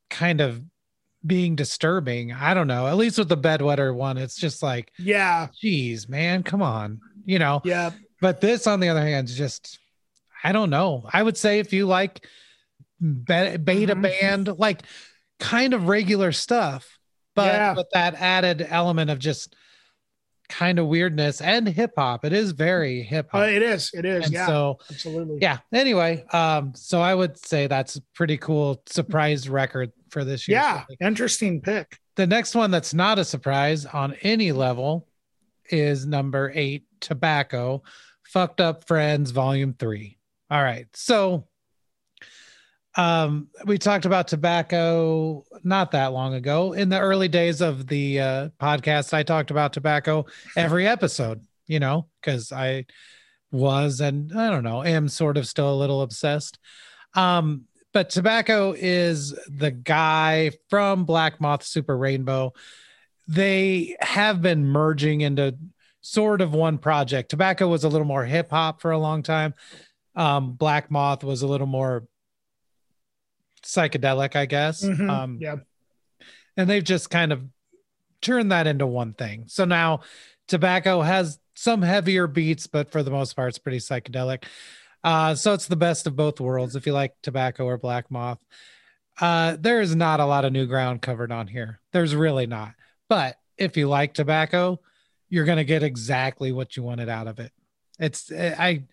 kind 0.10 0.42
of 0.42 0.62
being 1.26 1.56
disturbing. 1.56 2.32
I 2.32 2.54
don't 2.54 2.68
know. 2.68 2.88
At 2.88 2.98
least 2.98 3.18
with 3.18 3.30
the 3.30 3.38
bedwetter 3.38 3.94
one, 3.94 4.18
it's 4.18 4.36
just 4.36 4.62
like, 4.62 4.92
yeah, 5.00 5.48
geez, 5.60 6.08
man, 6.08 6.44
come 6.44 6.62
on, 6.62 7.00
you 7.26 7.40
know. 7.40 7.62
yeah, 7.66 7.92
But 8.22 8.42
this, 8.42 8.68
on 8.68 8.80
the 8.80 8.90
other 8.90 9.02
hand, 9.02 9.28
is 9.28 9.38
just, 9.38 9.80
I 10.44 10.52
don't 10.52 10.70
know. 10.70 11.10
I 11.12 11.24
would 11.24 11.38
say 11.38 11.60
if 11.60 11.74
you 11.74 11.88
like 11.88 12.26
beta 13.02 13.58
Mhm. 13.96 14.02
band, 14.02 14.48
like 14.60 14.82
kind 15.40 15.74
of 15.74 15.88
regular 15.88 16.32
stuff, 16.32 16.98
but 17.36 17.54
Yeah. 17.54 17.74
with 17.76 17.88
that 17.94 18.16
added 18.16 18.66
element 18.70 19.10
of 19.10 19.20
just 19.20 19.56
kind 20.50 20.80
of 20.80 20.88
weirdness 20.88 21.42
and 21.42 21.68
hip 21.68 21.92
hop. 21.96 22.26
It 22.26 22.34
is 22.34 22.52
very 22.52 23.04
hip 23.04 23.30
Uh, 23.34 23.40
hop. 23.40 23.48
it 23.50 23.62
is. 23.62 23.92
It 23.94 24.04
is. 24.04 24.26
and 24.26 24.34
yeah, 24.34 24.48
so, 24.48 24.80
absolutely. 24.90 25.38
yeah. 25.42 25.60
Anyway, 25.72 26.24
um, 26.34 26.74
so 26.76 27.02
I 27.02 27.14
would 27.14 27.38
say 27.38 27.68
that's 27.68 27.98
a 27.98 28.02
pretty 28.16 28.38
cool 28.38 28.82
surprise 28.88 29.48
record 29.48 29.92
for 30.10 30.24
this 30.24 30.48
year. 30.48 30.58
yeah. 30.58 30.86
Interesting 31.00 31.62
pick. 31.62 32.00
The 32.16 32.26
next 32.26 32.56
one 32.56 32.72
that's 32.72 32.94
not 32.96 33.20
a 33.20 33.24
surprise 33.26 33.86
on 33.86 34.16
any 34.24 34.52
level 34.52 35.08
is 35.70 36.08
number 36.08 36.52
eight, 36.56 36.86
Tobacco, 37.00 37.84
Fucked 38.24 38.60
Up 38.60 38.88
Friends, 38.88 39.30
Volume 39.32 39.74
Three. 39.78 40.18
All 40.50 40.64
right. 40.64 40.88
So 40.96 41.48
um 42.96 43.48
we 43.66 43.78
talked 43.78 44.06
about 44.06 44.28
tobacco 44.28 45.44
not 45.64 45.92
that 45.92 46.08
long 46.08 46.34
ago. 46.34 46.74
In 46.74 46.90
the 46.90 47.00
early 47.00 47.28
days 47.28 47.62
of 47.62 47.88
the 47.88 48.20
uh 48.20 48.50
podcast 48.60 49.14
i 49.14 49.24
talked 49.24 49.52
about 49.52 49.74
tobacco 49.74 50.26
every 50.56 50.88
episode 50.88 51.42
you 51.68 51.80
know 51.80 52.08
because 52.20 52.52
i 52.52 52.86
was 53.52 54.00
and 54.02 54.32
i 54.38 54.50
don't 54.50 54.64
know 54.64 54.84
am 54.84 55.08
sort 55.08 55.38
of 55.38 55.48
still 55.48 55.74
a 55.74 55.78
little 55.78 56.02
obsessed. 56.02 56.58
Um 57.14 57.66
but 57.92 58.10
tobacco 58.10 58.74
is 58.78 59.34
the 59.48 59.72
guy 59.72 60.52
from 60.70 61.06
black 61.06 61.42
moth 61.42 61.64
super 61.64 61.98
rainbow. 61.98 62.54
They 63.28 63.96
have 64.00 64.42
been 64.42 64.66
merging 64.66 65.22
into 65.22 65.56
sort 66.02 66.42
of 66.42 66.54
one 66.54 66.78
project. 66.78 67.30
Tobacco 67.30 67.68
was 67.68 67.84
a 67.84 67.90
little 67.90 68.08
more 68.08 68.26
hip 68.26 68.50
hop 68.52 68.82
for 68.82 68.92
a 68.92 68.98
long 68.98 69.24
time. 69.24 69.54
Um, 70.16 70.54
Black 70.54 70.90
Moth 70.92 71.24
was 71.24 71.42
a 71.42 71.48
little 71.48 71.68
more 71.68 72.06
psychedelic, 73.70 74.36
I 74.36 74.46
guess. 74.46 74.84
Mhm. 74.84 75.10
Um, 75.10 75.38
yeah. 75.40 75.58
and 76.58 76.70
they've 76.70 76.84
just 76.84 77.10
kind 77.10 77.32
of 77.32 77.44
turned 78.22 78.52
that 78.52 78.68
into 78.68 78.86
one 78.86 79.14
thing. 79.14 79.46
So 79.48 79.64
now 79.66 80.02
tobacco 80.48 81.02
has 81.02 81.40
some 81.56 81.82
heavier 81.82 82.28
beats, 82.28 82.68
but 82.68 82.92
for 82.92 83.04
the 83.04 83.12
most 83.12 83.36
part, 83.36 83.50
it's 83.50 83.58
pretty 83.60 83.78
psychedelic. 83.78 84.44
Uh, 85.04 85.36
so 85.36 85.54
it's 85.54 85.68
the 85.68 85.76
best 85.78 86.08
of 86.08 86.16
both 86.16 86.40
worlds 86.42 86.76
if 86.76 86.86
you 86.86 86.92
like 86.94 87.14
tobacco 87.22 87.66
or 87.66 87.78
black 87.78 88.10
moth. 88.12 88.40
Uh, 89.22 89.56
there 89.60 89.80
is 89.82 89.96
not 89.96 90.20
a 90.20 90.26
lot 90.26 90.44
of 90.46 90.52
new 90.52 90.66
ground 90.66 91.02
covered 91.02 91.32
on 91.32 91.48
here. 91.48 91.80
There's 91.94 92.16
really 92.16 92.48
not. 92.48 92.74
But 93.08 93.38
if 93.58 93.78
you 93.78 93.88
like 93.88 94.14
tobacco, 94.14 94.80
you're 95.30 95.46
going 95.46 95.58
to 95.58 95.64
get 95.64 95.84
exactly 95.84 96.52
what 96.52 96.76
you 96.76 96.84
wanted 96.84 97.08
out 97.10 97.28
of 97.28 97.40
it. 97.40 97.52
It's, 98.00 98.32
I, 98.32 98.84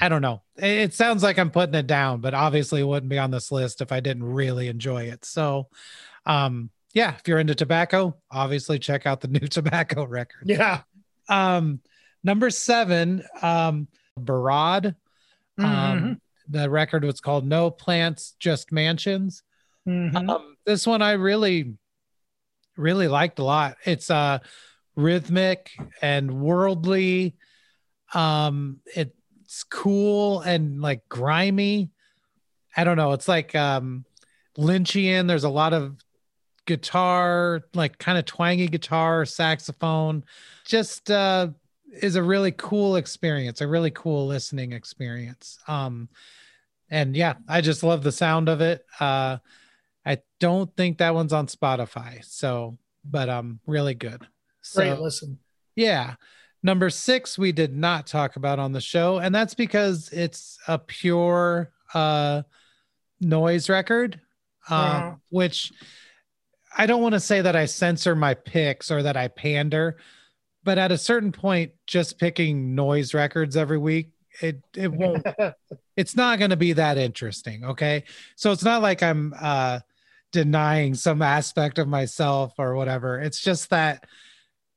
I 0.00 0.08
don't 0.08 0.22
know. 0.22 0.42
It, 0.56 0.64
it 0.64 0.94
sounds 0.94 1.22
like 1.22 1.38
I'm 1.38 1.50
putting 1.50 1.74
it 1.74 1.86
down, 1.86 2.20
but 2.20 2.34
obviously 2.34 2.80
it 2.80 2.84
wouldn't 2.86 3.10
be 3.10 3.18
on 3.18 3.30
this 3.30 3.52
list 3.52 3.80
if 3.80 3.92
I 3.92 4.00
didn't 4.00 4.24
really 4.24 4.68
enjoy 4.68 5.04
it. 5.04 5.24
So, 5.24 5.68
um, 6.26 6.70
yeah, 6.94 7.14
if 7.16 7.26
you're 7.28 7.38
into 7.38 7.54
tobacco, 7.54 8.16
obviously 8.30 8.78
check 8.78 9.06
out 9.06 9.20
the 9.20 9.28
new 9.40 9.46
tobacco 9.46 10.04
record. 10.04 10.44
Yeah. 10.48 10.82
Um, 11.28 11.80
number 12.22 12.50
seven, 12.50 13.24
um, 13.42 13.88
Barad. 14.18 14.94
Um, 15.58 15.64
Mhm. 15.66 16.20
the 16.48 16.68
record 16.68 17.04
was 17.04 17.20
called 17.20 17.46
No 17.46 17.70
Plants, 17.70 18.34
Just 18.40 18.72
Mansions. 18.72 19.42
Mhm. 19.86 20.28
Um, 20.28 20.56
this 20.66 20.86
one 20.86 21.02
I 21.02 21.12
really, 21.12 21.76
really 22.76 23.06
liked 23.08 23.38
a 23.38 23.44
lot. 23.44 23.76
It's 23.84 24.10
uh 24.10 24.38
rhythmic 24.96 25.70
and 26.02 26.40
worldly. 26.40 27.36
Um, 28.14 28.80
it's 29.54 29.62
cool 29.62 30.40
and 30.40 30.82
like 30.82 31.08
grimy. 31.08 31.88
I 32.76 32.82
don't 32.82 32.96
know. 32.96 33.12
It's 33.12 33.28
like 33.28 33.54
um 33.54 34.04
Lynchian. 34.58 35.28
There's 35.28 35.44
a 35.44 35.48
lot 35.48 35.72
of 35.72 35.96
guitar, 36.66 37.62
like 37.72 37.98
kind 37.98 38.18
of 38.18 38.24
twangy 38.24 38.66
guitar, 38.66 39.24
saxophone. 39.24 40.24
Just 40.66 41.08
uh 41.08 41.48
is 42.02 42.16
a 42.16 42.22
really 42.22 42.50
cool 42.50 42.96
experience, 42.96 43.60
a 43.60 43.68
really 43.68 43.92
cool 43.92 44.26
listening 44.26 44.72
experience. 44.72 45.60
Um 45.68 46.08
and 46.90 47.14
yeah, 47.14 47.34
I 47.48 47.60
just 47.60 47.84
love 47.84 48.02
the 48.02 48.10
sound 48.10 48.48
of 48.48 48.60
it. 48.60 48.84
Uh 48.98 49.38
I 50.04 50.18
don't 50.40 50.76
think 50.76 50.98
that 50.98 51.14
one's 51.14 51.32
on 51.32 51.46
Spotify. 51.46 52.24
So, 52.24 52.76
but 53.04 53.28
um 53.28 53.60
really 53.68 53.94
good. 53.94 54.26
So 54.62 54.80
Great 54.80 54.98
listen. 54.98 55.38
yeah. 55.76 56.14
Number 56.64 56.88
six, 56.90 57.38
we 57.38 57.52
did 57.52 57.76
not 57.76 58.06
talk 58.06 58.36
about 58.36 58.58
on 58.58 58.72
the 58.72 58.80
show, 58.80 59.18
and 59.18 59.32
that's 59.34 59.54
because 59.54 60.08
it's 60.12 60.58
a 60.66 60.78
pure 60.78 61.70
uh, 61.92 62.42
noise 63.20 63.68
record, 63.68 64.20
um, 64.68 64.78
Uh-huh. 64.80 65.14
which 65.28 65.70
I 66.76 66.86
don't 66.86 67.02
want 67.02 67.12
to 67.12 67.20
say 67.20 67.42
that 67.42 67.54
I 67.54 67.66
censor 67.66 68.16
my 68.16 68.34
picks 68.34 68.90
or 68.90 69.02
that 69.02 69.16
I 69.16 69.28
pander, 69.28 69.98
but 70.64 70.78
at 70.78 70.90
a 70.90 70.98
certain 70.98 71.30
point, 71.30 71.72
just 71.86 72.18
picking 72.18 72.74
noise 72.74 73.12
records 73.14 73.56
every 73.56 73.78
week, 73.78 74.10
it 74.40 74.64
it 74.74 74.90
won't 74.90 75.24
it's 75.96 76.16
not 76.16 76.38
going 76.40 76.50
to 76.50 76.56
be 76.56 76.72
that 76.72 76.98
interesting 76.98 77.64
okay 77.64 78.02
so 78.34 78.50
it's 78.50 78.64
not 78.64 78.82
like 78.82 79.00
i'm 79.00 79.32
uh 79.40 79.78
denying 80.32 80.92
some 80.92 81.22
aspect 81.22 81.78
of 81.78 81.86
myself 81.86 82.52
or 82.58 82.74
whatever 82.74 83.20
it's 83.20 83.40
just 83.40 83.70
that 83.70 84.04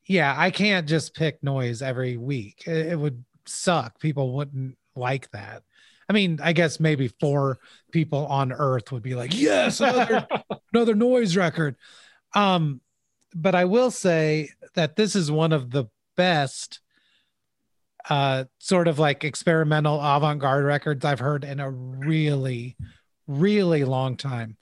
yeah 0.08 0.34
i 0.38 0.50
can't 0.52 0.88
just 0.88 1.14
pick 1.14 1.42
noise 1.44 1.82
every 1.82 2.18
week. 2.18 2.64
It, 2.66 2.94
it 2.94 3.00
would 3.00 3.24
suck. 3.46 4.00
People 4.00 4.34
wouldn't 4.34 4.78
like 4.96 5.30
that. 5.32 5.64
I 6.10 6.14
mean 6.14 6.40
i 6.42 6.54
guess 6.54 6.80
maybe 6.80 7.10
four 7.20 7.60
people 7.92 8.26
on 8.28 8.52
earth 8.52 8.92
would 8.92 9.04
be 9.04 9.16
like 9.16 9.32
yes 9.34 9.80
another, 9.82 10.28
another 10.74 10.96
noise 10.96 11.36
record. 11.36 11.76
Um 12.34 12.82
but 13.36 13.56
i 13.56 13.66
will 13.66 13.92
say 13.92 14.50
that 14.76 14.96
this 14.96 15.16
is 15.16 15.30
one 15.30 15.52
of 15.52 15.70
the 15.72 15.86
best 16.16 16.80
uh 18.10 18.46
sort 18.60 18.88
of 18.88 19.00
like 19.00 19.24
experimental 19.24 20.00
avant-garde 20.00 20.64
records 20.64 21.04
I've 21.04 21.20
heard 21.20 21.44
in 21.44 21.60
a 21.60 21.70
really 21.70 22.78
really 23.28 23.84
long 23.84 24.16
time. 24.16 24.58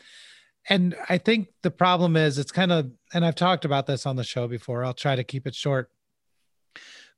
And 0.68 0.95
I 1.09 1.18
think 1.18 1.49
the 1.61 1.72
problem 1.72 2.16
is 2.16 2.39
it's 2.39 2.51
kind 2.51 2.72
of 2.72 2.91
and 3.13 3.26
I've 3.26 3.36
talked 3.36 3.66
about 3.66 3.86
this 3.86 4.05
on 4.05 4.16
the 4.16 4.24
show 4.24 4.47
before. 4.47 4.84
I'll 4.84 4.93
try 4.93 5.16
to 5.16 5.24
keep 5.24 5.47
it 5.47 5.55
short. 5.55 5.89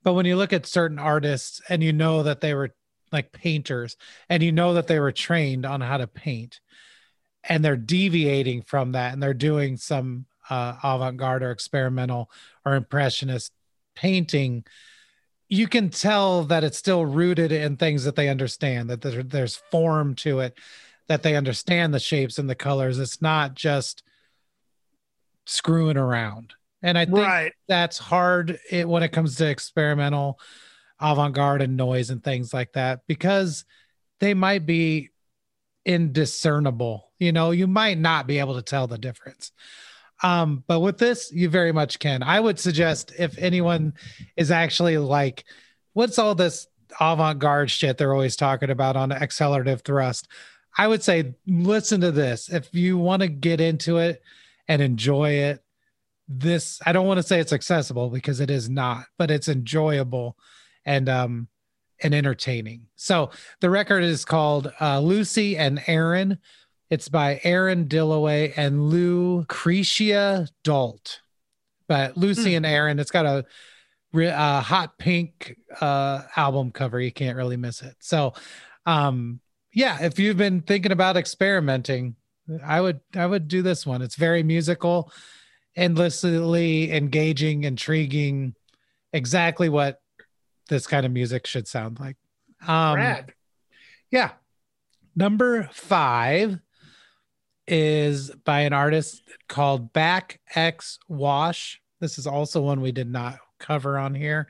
But 0.02 0.14
when 0.14 0.26
you 0.26 0.36
look 0.36 0.52
at 0.52 0.66
certain 0.66 0.98
artists 0.98 1.60
and 1.68 1.82
you 1.82 1.92
know 1.92 2.22
that 2.22 2.40
they 2.40 2.54
were 2.54 2.74
like 3.10 3.32
painters 3.32 3.96
and 4.28 4.42
you 4.42 4.52
know 4.52 4.74
that 4.74 4.86
they 4.86 5.00
were 5.00 5.12
trained 5.12 5.64
on 5.64 5.80
how 5.80 5.96
to 5.96 6.06
paint 6.06 6.60
and 7.44 7.64
they're 7.64 7.76
deviating 7.76 8.62
from 8.62 8.92
that 8.92 9.12
and 9.12 9.22
they're 9.22 9.34
doing 9.34 9.76
some 9.76 10.26
uh, 10.50 10.74
avant-garde 10.82 11.42
or 11.42 11.50
experimental 11.50 12.30
or 12.64 12.74
impressionist 12.74 13.52
painting 13.94 14.64
you 15.48 15.66
can 15.66 15.88
tell 15.88 16.44
that 16.44 16.62
it's 16.62 16.76
still 16.76 17.06
rooted 17.06 17.52
in 17.52 17.76
things 17.76 18.04
that 18.04 18.16
they 18.16 18.28
understand 18.28 18.90
that 18.90 19.00
there, 19.00 19.22
there's 19.22 19.56
form 19.56 20.14
to 20.14 20.40
it 20.40 20.58
that 21.08 21.22
they 21.22 21.36
understand 21.36 21.92
the 21.92 22.00
shapes 22.00 22.38
and 22.38 22.48
the 22.48 22.54
colors. 22.54 22.98
It's 22.98 23.20
not 23.20 23.54
just 23.54 24.02
screwing 25.46 25.96
around. 25.96 26.54
And 26.80 26.96
i 26.96 27.06
think 27.06 27.18
right. 27.18 27.52
that's 27.66 27.98
hard 27.98 28.60
it, 28.70 28.88
when 28.88 29.02
it 29.02 29.10
comes 29.10 29.34
to 29.36 29.48
experimental 29.48 30.38
avant-garde 31.00 31.62
and 31.62 31.76
noise 31.76 32.10
and 32.10 32.22
things 32.22 32.54
like 32.54 32.72
that 32.74 33.00
because 33.08 33.64
they 34.20 34.32
might 34.32 34.64
be 34.64 35.10
indiscernible 35.84 37.08
you 37.18 37.32
know? 37.32 37.50
You 37.50 37.66
might 37.66 37.98
not 37.98 38.26
be 38.26 38.38
able 38.38 38.54
to 38.54 38.62
tell 38.62 38.86
the 38.86 38.98
difference. 38.98 39.52
Um 40.22 40.64
but 40.66 40.80
with 40.80 40.98
this 40.98 41.32
you 41.32 41.48
very 41.48 41.72
much 41.72 41.98
can. 41.98 42.22
I 42.22 42.38
would 42.38 42.58
suggest 42.58 43.12
if 43.18 43.38
anyone 43.38 43.94
is 44.36 44.50
actually 44.50 44.98
like 44.98 45.44
what's 45.92 46.18
all 46.18 46.34
this 46.34 46.66
avant-garde 47.00 47.70
shit 47.70 47.98
they're 47.98 48.14
always 48.14 48.36
talking 48.36 48.70
about 48.70 48.96
on 48.96 49.12
accelerative 49.12 49.82
thrust 49.82 50.28
i 50.76 50.86
would 50.86 51.02
say 51.02 51.34
listen 51.46 52.00
to 52.00 52.10
this. 52.10 52.48
If 52.48 52.74
you 52.74 52.98
want 52.98 53.22
to 53.22 53.28
get 53.28 53.60
into 53.60 53.98
it 53.98 54.22
and 54.66 54.82
enjoy 54.82 55.30
it 55.30 55.62
this 56.30 56.78
i 56.84 56.92
don't 56.92 57.06
want 57.06 57.16
to 57.16 57.22
say 57.22 57.40
it's 57.40 57.54
accessible 57.54 58.10
because 58.10 58.38
it 58.38 58.50
is 58.50 58.68
not 58.68 59.06
but 59.16 59.30
it's 59.30 59.48
enjoyable 59.48 60.36
and 60.84 61.08
um 61.08 61.48
and 62.02 62.14
entertaining. 62.14 62.86
So 62.96 63.30
the 63.60 63.70
record 63.70 64.04
is 64.04 64.24
called 64.24 64.72
uh, 64.80 65.00
lucy 65.00 65.56
and 65.56 65.82
aaron. 65.86 66.38
It's 66.90 67.08
by 67.08 67.40
aaron 67.44 67.88
dilloway 67.88 68.52
and 68.56 68.90
lucrecia 68.90 70.48
dalt. 70.64 71.20
But 71.86 72.16
lucy 72.16 72.54
and 72.54 72.66
aaron 72.66 72.98
it's 72.98 73.10
got 73.10 73.26
a 73.26 73.44
uh, 74.14 74.60
hot 74.60 74.98
pink 74.98 75.56
uh 75.80 76.22
album 76.36 76.70
cover. 76.70 77.00
You 77.00 77.12
can't 77.12 77.36
really 77.36 77.56
miss 77.56 77.82
it. 77.82 77.96
So 78.00 78.34
um 78.86 79.40
yeah 79.72 79.98
if 80.02 80.18
you've 80.18 80.36
been 80.36 80.60
thinking 80.60 80.92
about 80.92 81.16
experimenting 81.16 82.16
i 82.64 82.80
would 82.80 83.00
i 83.16 83.26
would 83.26 83.48
do 83.48 83.62
this 83.62 83.86
one. 83.86 84.02
It's 84.02 84.16
very 84.16 84.42
musical 84.42 85.12
endlessly 85.76 86.92
engaging 86.92 87.64
intriguing 87.64 88.54
exactly 89.12 89.68
what 89.68 90.00
this 90.68 90.86
kind 90.86 91.06
of 91.06 91.12
music 91.12 91.46
should 91.46 91.68
sound 91.68 92.00
like. 92.00 92.16
Um 92.66 92.96
Rad. 92.96 93.32
yeah. 94.10 94.30
Number 95.14 95.68
five 95.72 96.58
is 97.66 98.30
by 98.44 98.60
an 98.60 98.72
artist 98.72 99.22
called 99.48 99.92
back 99.92 100.40
x 100.54 100.98
wash. 101.08 101.80
This 102.00 102.18
is 102.18 102.26
also 102.26 102.62
one 102.62 102.80
we 102.80 102.92
did 102.92 103.10
not 103.10 103.38
cover 103.58 103.98
on 103.98 104.14
here 104.14 104.48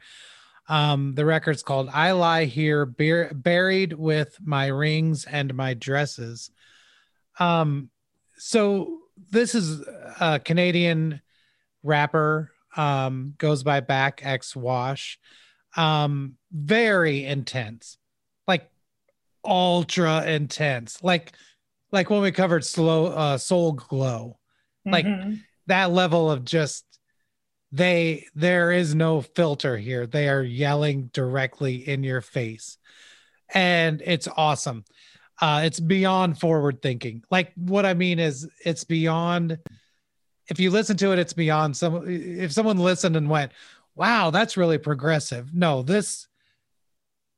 um 0.69 1.14
the 1.14 1.25
record's 1.25 1.62
called 1.62 1.89
i 1.93 2.12
lie 2.12 2.45
here 2.45 2.85
bur- 2.87 3.33
buried 3.35 3.93
with 3.95 4.37
my 4.45 4.66
rings 4.66 5.25
and 5.25 5.55
my 5.55 5.75
dresses. 5.75 6.51
Um 7.39 7.91
so 8.37 8.99
this 9.31 9.55
is 9.55 9.81
a 10.21 10.39
canadian 10.39 11.21
rapper 11.83 12.53
um 12.77 13.35
goes 13.39 13.62
by 13.62 13.81
backxwash. 13.81 15.16
Um 15.77 16.37
very 16.53 17.25
intense 17.25 17.99
like 18.47 18.71
ultra 19.45 20.25
intense 20.27 21.03
like 21.03 21.33
like 21.93 22.11
when 22.11 22.21
we 22.21 22.33
covered 22.33 22.64
slow 22.64 23.07
uh 23.07 23.39
soul 23.39 23.73
glo. 23.73 24.39
Like 24.85 25.07
Mhm. 25.07 25.41
that 25.66 25.91
level 25.93 26.31
of 26.31 26.45
just 26.45 26.85
they 27.71 28.27
there 28.35 28.73
is 28.73 28.95
no 28.95 29.21
filter 29.21 29.77
here. 29.77 30.07
They 30.07 30.29
are 30.29 30.43
yelling 30.43 31.11
directly 31.12 31.77
in 31.89 32.03
your 32.03 32.21
face. 32.21 32.79
And 33.53 34.03
it's 34.05 34.29
awesome. 34.37 34.85
Uh 35.41 35.62
it's 35.64 35.81
beyond 35.81 36.41
forward 36.41 36.81
thinking. 36.83 37.23
Like 37.31 37.53
what 37.57 37.85
i 37.85 37.95
mean 37.95 38.19
is 38.19 38.49
it's 38.64 38.85
beyond 38.85 39.59
if 40.49 40.59
you 40.59 40.71
listen 40.71 40.97
to 40.97 41.12
it 41.12 41.19
it's 41.19 41.35
beyond 41.35 41.77
some 41.77 42.05
if 42.07 42.53
someone 42.53 42.79
listened 42.79 43.16
and 43.16 43.29
went 43.29 43.53
wow 43.95 44.31
that's 44.31 44.57
really 44.57 44.79
progressive. 44.79 45.55
No 45.55 45.83
this 45.83 46.27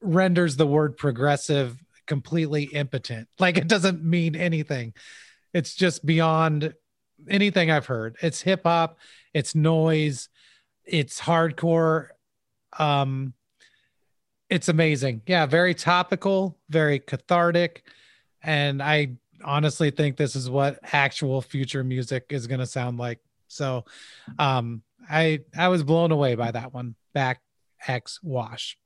renders 0.00 0.56
the 0.56 0.66
word 0.66 0.96
progressive 0.96 1.76
completely 2.06 2.64
impotent. 2.64 3.28
Like 3.38 3.56
it 3.56 3.68
doesn't 3.68 4.02
mean 4.02 4.34
anything. 4.34 4.94
It's 5.52 5.74
just 5.74 6.04
beyond 6.06 6.74
anything 7.28 7.70
I've 7.70 7.86
heard. 7.86 8.16
It's 8.22 8.40
hip 8.40 8.62
hop, 8.64 8.98
it's 9.34 9.54
noise, 9.54 10.28
it's 10.84 11.20
hardcore. 11.20 12.08
Um 12.78 13.34
it's 14.48 14.68
amazing. 14.68 15.22
Yeah, 15.26 15.46
very 15.46 15.74
topical, 15.74 16.58
very 16.68 16.98
cathartic. 16.98 17.84
And 18.42 18.82
I 18.82 19.12
honestly 19.44 19.90
think 19.90 20.16
this 20.16 20.34
is 20.34 20.50
what 20.50 20.80
actual 20.92 21.40
future 21.40 21.84
music 21.84 22.26
is 22.30 22.46
going 22.46 22.60
to 22.60 22.66
sound 22.66 22.98
like. 22.98 23.20
So 23.48 23.84
um 24.38 24.82
I 25.08 25.40
I 25.56 25.68
was 25.68 25.82
blown 25.82 26.12
away 26.12 26.34
by 26.34 26.50
that 26.50 26.72
one. 26.74 26.94
Back 27.12 27.42
X 27.86 28.20
Wash. 28.22 28.76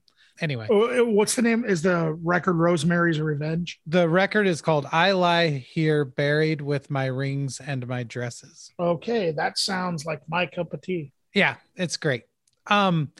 Anyway, 0.40 0.66
Oh, 0.70 1.04
What's 1.04 1.36
the 1.36 1.42
name? 1.42 1.64
Is 1.64 1.82
the 1.82 2.12
record 2.22 2.54
Rosemary's 2.54 3.20
Revenge? 3.20 3.78
the 3.86 4.08
record 4.08 4.46
is 4.46 4.60
called 4.60 4.86
I 4.90 5.12
Lie 5.12 5.48
Here 5.50 6.04
Buried 6.04 6.60
with 6.60 6.90
My 6.90 7.06
Rings 7.06 7.60
and 7.60 7.86
My 7.86 8.02
Dresses. 8.02 8.72
Okay, 8.78 9.30
that 9.32 9.58
sounds 9.58 10.04
like 10.04 10.22
my 10.28 10.46
cup 10.46 10.72
of 10.72 10.80
tea. 10.82 11.12
Yeah, 11.34 11.56
it's 11.76 11.96
great. 11.96 12.24
Um 12.66 13.12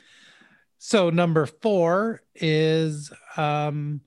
so 0.77 1.09
number 1.09 1.45
4 1.45 2.21
is 2.35 3.11
um 3.37 4.01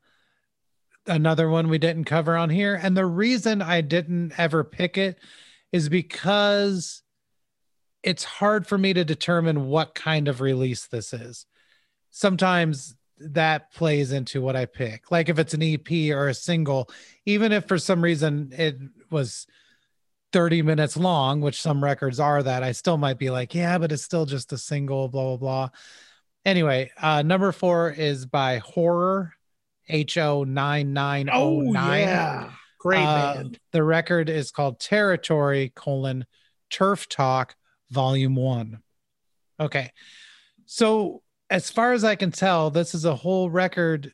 another 1.06 1.48
one 1.48 1.68
we 1.68 1.78
didn't 1.78 2.04
cover 2.04 2.36
on 2.36 2.50
here 2.50 2.78
and 2.80 2.94
the 2.94 3.06
reason 3.06 3.62
I 3.62 3.80
didn't 3.80 4.38
ever 4.38 4.62
pick 4.64 4.98
it 4.98 5.18
is 5.72 5.88
because 5.88 7.02
it's 8.02 8.24
hard 8.24 8.66
for 8.66 8.76
me 8.76 8.92
to 8.92 9.04
determine 9.04 9.66
what 9.66 9.94
kind 9.94 10.28
of 10.28 10.40
release 10.42 10.86
this 10.86 11.12
is. 11.14 11.46
Sometimes 12.11 12.94
that 13.21 13.73
plays 13.73 14.12
into 14.12 14.41
what 14.41 14.57
I 14.57 14.66
pick. 14.66 15.11
Like 15.11 15.29
if 15.29 15.39
it's 15.39 15.55
an 15.55 15.62
EP 15.62 15.91
or 16.12 16.29
a 16.29 16.35
single, 16.35 16.89
even 17.27 17.53
if 17.53 17.66
for 17.66 17.79
some 17.79 18.03
reason 18.03 18.53
it 18.53 18.79
was 19.11 19.47
30 20.33 20.62
minutes 20.62 20.97
long, 20.97 21.41
which 21.41 21.61
some 21.61 21.83
records 21.83 22.21
are 22.21 22.43
that, 22.43 22.62
I 22.62 22.73
still 22.73 22.99
might 22.99 23.19
be 23.19 23.31
like, 23.31 23.55
yeah, 23.55 23.79
but 23.79 23.93
it's 23.93 24.03
still 24.05 24.27
just 24.27 24.53
a 24.53 24.59
single, 24.59 25.09
blah, 25.09 25.25
blah, 25.25 25.37
blah. 25.37 25.69
Anyway, 26.45 26.91
uh, 27.01 27.23
number 27.23 27.53
four 27.53 27.91
is 27.91 28.27
by 28.27 28.59
Horror, 28.59 29.33
H 29.89 30.19
O 30.19 30.45
9909. 30.45 31.29
Oh, 31.33 31.73
yeah. 31.73 32.51
Great 32.79 33.05
Uh, 33.05 33.35
band. 33.35 33.59
The 33.73 33.83
record 33.83 34.29
is 34.29 34.51
called 34.51 34.79
Territory, 34.79 35.73
colon, 35.75 36.27
Turf 36.71 37.09
Talk, 37.09 37.57
Volume 37.91 38.37
One. 38.37 38.83
Okay. 39.59 39.91
So, 40.66 41.23
as 41.51 41.70
far 41.70 41.92
as 41.92 42.05
I 42.05 42.14
can 42.14 42.30
tell, 42.30 42.70
this 42.70 42.94
is 42.94 43.05
a 43.05 43.14
whole 43.14 43.51
record. 43.51 44.12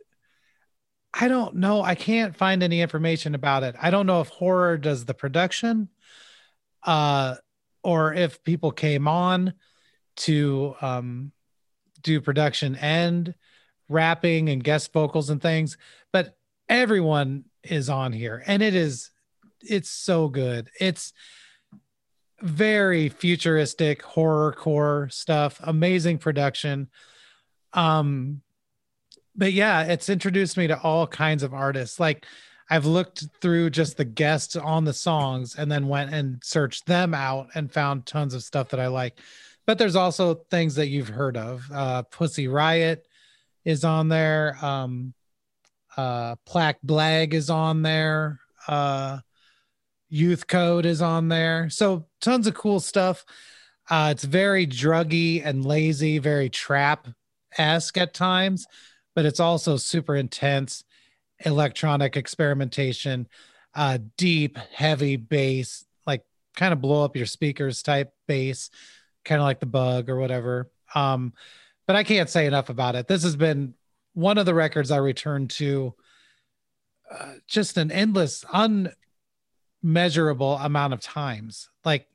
I 1.13 1.29
don't 1.29 1.57
know. 1.57 1.83
I 1.83 1.95
can't 1.95 2.37
find 2.37 2.63
any 2.63 2.81
information 2.81 3.35
about 3.35 3.63
it. 3.63 3.75
I 3.81 3.91
don't 3.91 4.07
know 4.07 4.21
if 4.21 4.29
horror 4.29 4.79
does 4.79 5.05
the 5.05 5.15
production, 5.15 5.89
uh, 6.85 7.37
or 7.83 8.15
if 8.15 8.43
people 8.45 8.71
came 8.71 9.09
on 9.09 9.55
to 10.17 10.75
um, 10.81 11.33
do 12.03 12.21
production 12.21 12.77
and 12.77 13.35
rapping 13.89 14.49
and 14.49 14.63
guest 14.63 14.93
vocals 14.93 15.31
and 15.31 15.43
things. 15.43 15.77
But 16.13 16.37
everyone 16.69 17.45
is 17.63 17.89
on 17.89 18.13
here, 18.13 18.43
and 18.47 18.63
it 18.63 18.75
is 18.75 19.11
it's 19.61 19.91
so 19.91 20.29
good. 20.29 20.71
It's 20.81 21.13
very 22.41 23.09
futuristic 23.09 24.03
horror 24.03 24.53
core 24.53 25.09
stuff 25.11 25.61
amazing 25.63 26.19
production 26.19 26.91
um 27.75 28.41
but 29.37 29.53
yeah 29.53 29.83
it's 29.83 30.09
introduced 30.09 30.57
me 30.57 30.67
to 30.69 30.81
all 30.81 31.07
kinds 31.07 31.43
of 31.43 31.53
artists. 31.53 32.01
Like 32.01 32.25
i've 32.71 32.87
looked 32.87 33.27
through 33.43 33.69
just 33.69 33.99
the 33.99 34.05
guests 34.07 34.57
on 34.57 34.85
the 34.85 34.93
songs 34.93 35.55
and 35.57 35.71
then 35.71 35.87
went 35.87 36.15
and 36.15 36.43
searched 36.43 36.87
them 36.87 37.13
out 37.13 37.49
and 37.55 37.71
found 37.71 38.07
tons 38.07 38.33
of 38.33 38.43
stuff 38.43 38.71
that 38.71 38.81
i 38.81 38.87
like. 38.87 39.19
But 39.67 39.79
there's 39.79 39.97
also 39.97 40.35
things 40.51 40.75
that 40.77 40.89
you've 40.89 41.09
heard 41.09 41.37
of. 41.37 41.69
Uh 41.73 42.03
pussy 42.05 42.49
riot 42.49 43.07
is 43.65 43.85
on 43.85 44.09
there. 44.09 44.57
Um 44.63 45.15
uh 45.97 46.37
plaque 46.47 46.81
blag 46.83 47.35
is 47.35 47.51
on 47.51 47.83
there. 47.83 48.41
Uh 48.69 49.19
youth 50.09 50.47
code 50.47 50.87
is 50.87 51.03
on 51.03 51.29
there. 51.29 51.71
So 51.71 52.07
tons 52.21 52.47
of 52.47 52.55
cool 52.55 52.81
stuff. 52.81 53.25
Uh 53.91 54.09
it's 54.13 54.25
very 54.25 54.67
druggy 54.67 55.45
and 55.45 55.65
lazy 55.65 56.19
very 56.19 56.49
trap 56.49 57.09
esque 57.59 57.97
at 57.99 58.15
times 58.15 58.67
but 59.15 59.25
it's 59.25 59.41
also 59.41 59.77
super 59.77 60.17
intense 60.17 60.85
electronic 61.45 62.17
experimentation 62.17 63.29
uh 63.75 63.99
deep 64.17 64.57
heavy 64.73 65.17
bass 65.17 65.85
like 66.07 66.23
kind 66.57 66.73
of 66.73 66.81
blow 66.81 67.05
up 67.05 67.17
your 67.17 67.27
speakers 67.27 67.83
type 67.83 68.13
bass 68.27 68.71
kind 69.25 69.41
of 69.41 69.45
like 69.45 69.61
the 69.61 69.67
bug 69.67 70.09
or 70.09 70.17
whatever. 70.17 70.71
Um 70.95 71.33
but 71.87 71.97
i 71.97 72.05
can't 72.05 72.31
say 72.31 72.47
enough 72.47 72.69
about 72.69 72.95
it. 72.95 73.09
This 73.09 73.23
has 73.25 73.37
been 73.37 73.75
one 74.15 74.39
of 74.39 74.47
the 74.47 74.55
records 74.55 74.91
i 74.91 74.97
returned 74.97 75.51
to 75.51 75.95
uh, 77.11 77.35
just 77.47 77.77
an 77.77 77.91
endless 77.91 78.45
unmeasurable 79.83 80.57
amount 80.57 80.95
of 80.95 81.01
times. 81.01 81.69
Like 81.85 82.07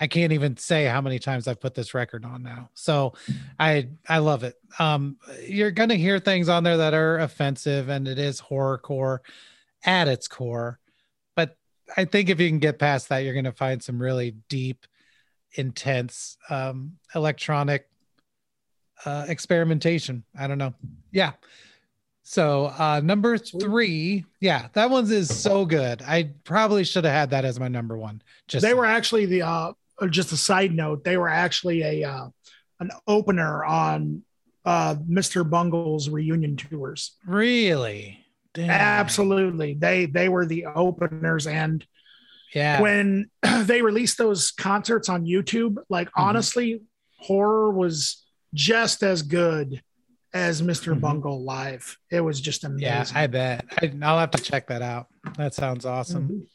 i 0.00 0.06
can't 0.06 0.32
even 0.32 0.56
say 0.56 0.84
how 0.84 1.00
many 1.00 1.18
times 1.18 1.46
i've 1.46 1.60
put 1.60 1.74
this 1.74 1.94
record 1.94 2.24
on 2.24 2.42
now. 2.42 2.70
So 2.74 3.14
i 3.58 3.88
i 4.08 4.18
love 4.18 4.44
it. 4.44 4.56
Um 4.78 5.16
you're 5.46 5.70
gonna 5.70 5.94
hear 5.94 6.18
things 6.18 6.48
on 6.48 6.64
there 6.64 6.78
that 6.78 6.94
are 6.94 7.18
offensive 7.18 7.88
and 7.88 8.08
it 8.08 8.18
is 8.18 8.40
horrorcore 8.40 9.18
at 9.84 10.08
its 10.08 10.28
core 10.28 10.78
but 11.36 11.56
i 11.96 12.04
think 12.04 12.28
if 12.28 12.38
you 12.38 12.48
can 12.48 12.58
get 12.58 12.78
past 12.78 13.08
that 13.08 13.18
you're 13.18 13.34
gonna 13.34 13.52
find 13.52 13.82
some 13.82 14.00
really 14.00 14.36
deep 14.48 14.86
intense 15.54 16.36
um 16.48 16.92
electronic 17.14 17.88
uh 19.04 19.24
experimentation. 19.28 20.24
I 20.38 20.46
don't 20.46 20.58
know. 20.58 20.74
Yeah. 21.10 21.32
So 22.22 22.66
uh 22.78 23.00
number 23.02 23.38
three 23.38 24.24
yeah 24.40 24.68
that 24.74 24.90
one's 24.90 25.10
is 25.10 25.34
so 25.34 25.64
good. 25.64 26.02
I 26.02 26.30
probably 26.44 26.84
should 26.84 27.04
have 27.04 27.14
had 27.14 27.30
that 27.30 27.44
as 27.44 27.58
my 27.58 27.68
number 27.68 27.96
one. 27.96 28.22
Just 28.46 28.64
they 28.64 28.74
were 28.74 28.86
actually 28.86 29.26
the 29.26 29.42
uh 29.42 29.50
uh, 29.50 29.72
just 30.08 30.32
a 30.32 30.36
side 30.36 30.72
note 30.72 31.04
they 31.04 31.16
were 31.16 31.28
actually 31.28 31.82
a 31.82 32.04
uh 32.08 32.28
an 32.80 32.90
opener 33.06 33.64
on 33.64 34.22
uh 34.64 34.94
mr 35.08 35.48
bungle's 35.48 36.08
reunion 36.08 36.56
tours. 36.56 37.16
Really? 37.26 38.24
Damn. 38.54 38.70
absolutely. 38.70 39.74
They 39.74 40.06
they 40.06 40.28
were 40.28 40.46
the 40.46 40.66
openers. 40.66 41.46
And 41.46 41.84
yeah. 42.54 42.80
when 42.80 43.30
they 43.62 43.80
released 43.82 44.18
those 44.18 44.50
concerts 44.50 45.08
on 45.08 45.24
youtube 45.26 45.76
like 45.88 46.08
Mm-hmm. 46.08 46.22
honestly 46.22 46.82
horror 47.18 47.70
was 47.70 48.24
just 48.54 49.02
as 49.02 49.22
good 49.22 49.82
as 50.32 50.62
mister 50.62 50.94
Mhm. 50.94 51.00
bungle 51.00 51.44
live. 51.44 51.96
It 52.10 52.20
was 52.20 52.40
just 52.40 52.64
amazing. 52.64 52.82
Yeah 52.86 53.04
i 53.14 53.26
bet. 53.26 53.64
I, 53.82 53.92
i'll 54.02 54.18
have 54.18 54.30
to 54.32 54.42
check 54.42 54.66
that 54.68 54.80
out. 54.82 55.06
That 55.36 55.54
sounds 55.54 55.84
awesome. 55.84 56.28
Mhm. 56.28 56.46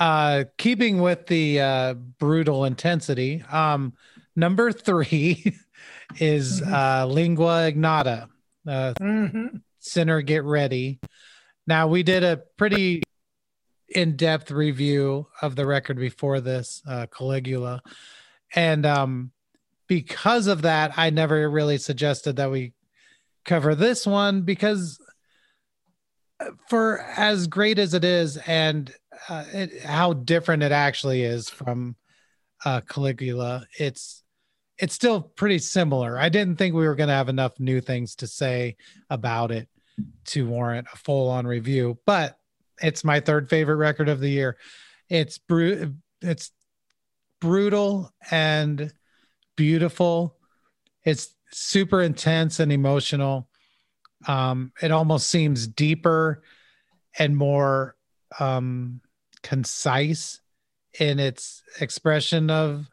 Uh 0.00 0.44
keeping 0.56 1.00
with 1.02 1.26
the 1.26 1.60
uh 1.60 1.94
brutal 1.94 2.64
intensity 2.64 3.44
um 3.52 3.92
number 4.34 4.72
three 4.72 5.54
is 6.18 6.62
Mhm. 6.62 6.72
uh 6.72 7.06
lingua 7.06 7.66
ignota 7.68 8.28
uh 8.66 8.94
Mhm. 8.98 9.60
sinner 9.78 10.22
get 10.22 10.42
ready 10.44 11.00
now 11.66 11.86
we 11.86 12.02
did 12.02 12.24
a 12.24 12.38
pretty 12.56 13.02
in-depth 13.90 14.50
review 14.50 15.26
of 15.42 15.54
the 15.54 15.66
record 15.66 15.98
before 15.98 16.40
this 16.40 16.80
uh 16.88 17.06
caligula 17.14 17.82
and 18.54 18.86
um 18.86 19.32
because 19.86 20.46
of 20.46 20.62
that 20.62 20.92
i 20.96 21.10
never 21.10 21.48
really 21.50 21.76
suggested 21.76 22.36
that 22.36 22.50
we 22.50 22.72
cover 23.44 23.74
this 23.74 24.06
one 24.06 24.42
because 24.42 24.98
uh, 26.40 26.46
for 26.68 27.00
as 27.16 27.46
great 27.48 27.78
as 27.78 27.92
it 27.94 28.04
is 28.04 28.36
and 28.38 28.94
uh, 29.28 29.44
it, 29.52 29.82
how 29.82 30.12
different 30.12 30.62
it 30.62 30.72
actually 30.72 31.22
is 31.22 31.48
from 31.48 31.96
uh, 32.64 32.80
Caligula, 32.82 33.66
it's 33.78 34.22
it's 34.78 34.94
still 34.94 35.20
pretty 35.20 35.58
similar. 35.58 36.18
I 36.18 36.30
didn't 36.30 36.56
think 36.56 36.74
we 36.74 36.86
were 36.86 36.94
going 36.94 37.08
to 37.08 37.14
have 37.14 37.28
enough 37.28 37.60
new 37.60 37.82
things 37.82 38.14
to 38.16 38.26
say 38.26 38.76
about 39.10 39.50
it 39.50 39.68
to 40.24 40.46
warrant 40.46 40.86
a 40.92 40.96
full-on 40.96 41.46
review, 41.46 41.98
but 42.06 42.38
it's 42.80 43.04
my 43.04 43.20
third 43.20 43.50
favorite 43.50 43.76
record 43.76 44.08
of 44.08 44.20
the 44.20 44.30
year. 44.30 44.56
It's 45.10 45.36
bru- 45.36 45.94
it's 46.22 46.50
brutal 47.40 48.10
and 48.30 48.90
beautiful. 49.54 50.38
It's 51.04 51.34
super 51.52 52.00
intense 52.00 52.60
and 52.60 52.72
emotional. 52.72 53.48
Um, 54.26 54.72
it 54.80 54.90
almost 54.90 55.28
seems 55.28 55.66
deeper 55.66 56.42
and 57.18 57.36
more 57.36 57.96
um, 58.38 59.00
concise 59.42 60.40
in 60.98 61.18
its 61.18 61.62
expression 61.80 62.50
of 62.50 62.88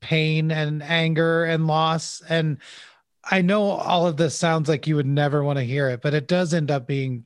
pain 0.00 0.50
and 0.50 0.82
anger 0.82 1.44
and 1.44 1.66
loss. 1.66 2.22
And 2.28 2.58
I 3.24 3.42
know 3.42 3.62
all 3.62 4.06
of 4.06 4.16
this 4.16 4.38
sounds 4.38 4.68
like 4.68 4.86
you 4.86 4.96
would 4.96 5.06
never 5.06 5.44
want 5.44 5.58
to 5.58 5.64
hear 5.64 5.88
it, 5.88 6.00
but 6.02 6.14
it 6.14 6.28
does 6.28 6.54
end 6.54 6.70
up 6.70 6.86
being 6.86 7.24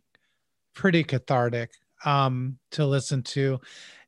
pretty 0.75 1.05
cathartic 1.05 1.71
um, 2.05 2.59
to 2.73 2.87
listen 2.87 3.23
to. 3.23 3.61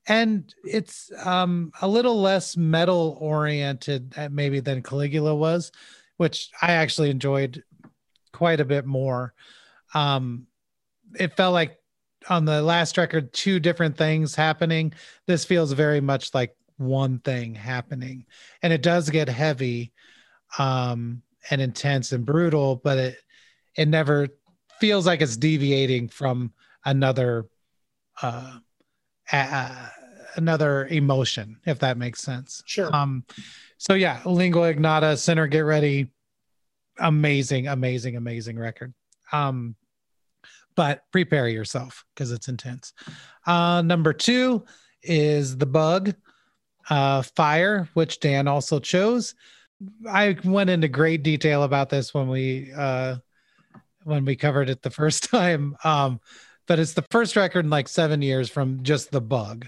And 0.07 0.53
it's 0.65 1.11
um, 1.25 1.73
a 1.81 1.89
little 1.89 2.21
less 2.21 2.57
metal 2.57 3.17
oriented, 3.21 4.15
maybe 4.31 4.61
than 4.61 4.83
Caligula 4.83 5.35
was, 5.35 5.73
which 6.17 6.51
I 6.61 6.73
actually 6.73 7.11
enjoyed 7.11 7.63
quite 8.33 8.61
a 8.61 8.67
bit 8.67 8.85
more. 8.85 9.33
Um, 9.95 10.47
it 11.19 11.37
felt 11.37 11.55
like 11.55 11.79
on 12.29 12.45
the 12.45 12.63
last 12.63 12.97
record, 12.97 13.33
two 13.33 13.61
different 13.61 13.97
things 13.97 14.35
happening. 14.35 14.93
This 15.27 15.45
feels 15.45 15.73
very 15.73 16.01
much 16.01 16.35
like 16.35 16.55
one 16.77 17.19
thing 17.21 17.55
happening, 17.55 18.27
and 18.63 18.73
it 18.73 18.83
does 18.83 19.11
get 19.11 19.29
heavy, 19.29 19.93
um, 20.59 21.23
and 21.51 21.61
intense 21.61 22.13
and 22.13 22.25
brutal, 22.25 22.77
but 22.77 22.99
it 22.99 23.17
it 23.77 23.89
never 23.89 24.29
feels 24.81 25.07
like 25.07 25.21
it's 25.21 25.37
deviating 25.37 26.09
from 26.09 26.53
another 26.85 27.47
uh, 28.23 28.59
uh 29.33 29.89
another 30.37 30.87
emotion 30.89 31.59
if 31.65 31.79
that 31.79 31.97
makes 31.97 32.21
sense 32.21 32.63
Sure. 32.67 32.95
um 32.95 33.25
so 33.79 33.95
yeah 33.95 34.21
lingua 34.25 34.69
ignota, 34.69 35.17
sinner, 35.17 35.47
get 35.47 35.61
ready 35.61 36.09
amazing 36.99 37.69
amazing 37.69 38.17
amazing 38.17 38.59
record 38.59 38.93
um 39.33 39.75
but 40.77 41.03
prepare 41.13 41.49
yourself 41.49 42.05
because 42.15 42.33
it's 42.33 42.49
intense. 42.49 42.93
Uh 43.47 43.83
number 43.83 44.13
two 44.13 44.65
is 45.03 45.57
the 45.57 45.67
bug 45.67 46.15
uh 46.91 47.23
fire 47.23 47.89
which 47.95 48.21
dan 48.21 48.49
also 48.49 48.79
chose. 48.79 49.35
I 50.09 50.37
went 50.45 50.71
into 50.71 50.89
great 50.89 51.23
detail 51.23 51.63
about 51.63 51.91
this 51.91 52.15
when 52.15 52.29
we 52.29 52.73
uh 52.77 53.17
when 54.05 54.25
we 54.25 54.37
covered 54.37 54.71
it 54.71 54.83
the 54.83 54.91
first 55.03 55.31
time. 55.31 55.77
Um 55.85 56.21
but 56.67 56.79
it's 56.79 56.95
the 56.95 57.05
first 57.11 57.37
record 57.37 57.67
in 57.67 57.71
like 57.71 57.89
seven 57.89 58.23
years 58.23 58.49
from 58.49 58.83
just 58.83 59.11
the 59.11 59.21
bug. 59.21 59.67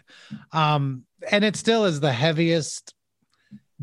Um 0.53 1.05
and 1.31 1.45
it 1.45 1.57
still 1.57 1.85
is 1.85 2.01
the 2.01 2.13
heaviest 2.13 2.95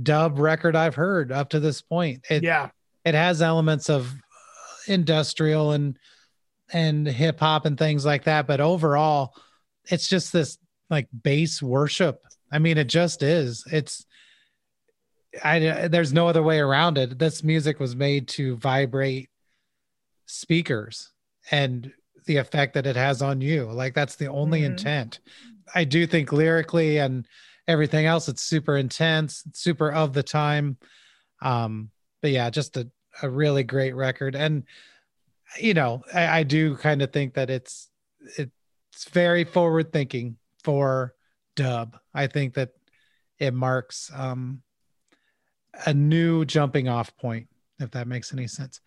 dub 0.02 0.40
record 0.40 0.76
i've 0.76 0.96
heard 0.96 1.32
up 1.32 1.50
to 1.50 1.60
this 1.60 1.82
point. 1.82 2.26
It, 2.30 2.44
yeah. 2.44 2.70
it 3.06 3.14
has 3.14 3.42
elements 3.42 3.90
of 3.90 4.12
industrial 4.88 5.72
and 5.72 5.98
and 6.74 7.08
hip 7.08 7.40
hop 7.40 7.66
and 7.66 7.78
things 7.78 8.06
like 8.06 8.24
that 8.24 8.48
but 8.48 8.60
overall 8.60 9.34
it's 9.86 10.08
just 10.08 10.32
this 10.34 10.58
like 10.90 11.08
bass 11.24 11.62
worship. 11.62 12.22
I 12.52 12.60
mean 12.60 12.78
it 12.78 12.88
just 12.88 13.24
is. 13.24 13.64
It's 13.72 14.06
i 15.44 15.88
there's 15.88 16.14
no 16.14 16.28
other 16.28 16.44
way 16.44 16.60
around 16.60 16.98
it. 16.98 17.18
This 17.18 17.44
music 17.44 17.80
was 17.80 17.96
made 17.96 18.28
to 18.30 18.56
vibrate 18.58 19.30
speakers 20.26 21.12
and 21.52 21.92
the 22.26 22.38
effect 22.38 22.76
that 22.76 22.86
it 22.86 22.96
has 22.96 23.22
on 23.22 23.42
you. 23.42 23.66
Like 23.72 23.94
that's 23.94 24.16
the 24.16 24.28
only 24.28 24.62
Mhm. 24.62 24.66
intent. 24.68 25.20
I 25.76 25.84
do 25.84 26.06
think 26.08 26.32
lyrically 26.32 27.00
and 27.00 27.28
everything 27.68 28.06
else 28.06 28.28
it's 28.30 28.42
super 28.42 28.78
intense 28.78 29.44
super 29.54 29.92
of 29.92 30.14
the 30.14 30.24
time. 30.24 30.78
Um 31.42 31.90
but 32.22 32.32
yeah 32.32 32.50
just 32.50 32.78
a, 32.78 32.90
a 33.22 33.30
really 33.30 33.64
great 33.64 33.96
record. 33.96 34.36
And 34.36 34.64
you 35.60 35.74
know 35.74 36.04
i, 36.14 36.39
I 36.39 36.43
do 36.43 36.76
kind 36.78 37.01
of 37.01 37.12
think 37.12 37.34
that 37.36 37.49
it's 37.49 37.89
it's 38.38 39.06
very 39.12 39.43
forward 39.43 39.91
thinking 39.91 40.38
for 40.64 41.14
dub 41.56 41.97
i 42.14 42.28
think 42.28 42.54
that 42.56 42.70
it 43.39 43.54
marks 43.54 44.12
um 44.16 44.62
a 45.86 45.93
new 45.93 46.45
jumping 46.45 46.88
off 46.88 47.16
point 47.18 47.47
if 47.80 47.91
that 47.91 48.08
makes 48.08 48.32
any 48.34 48.47
sense 48.47 48.80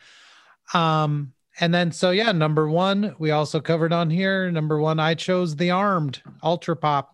um 0.75 1.33
and 1.61 1.75
then 1.75 1.93
so 1.93 2.11
yeah 2.11 2.33
number 2.33 2.69
one 2.69 3.15
we 3.19 3.31
also 3.31 3.61
covered 3.61 3.93
on 3.93 4.11
here 4.11 4.51
number 4.51 4.79
one 4.79 4.99
i 5.01 5.15
chose 5.15 5.57
the 5.57 5.71
armed 5.71 6.23
ultra 6.43 6.77
pop 6.77 7.13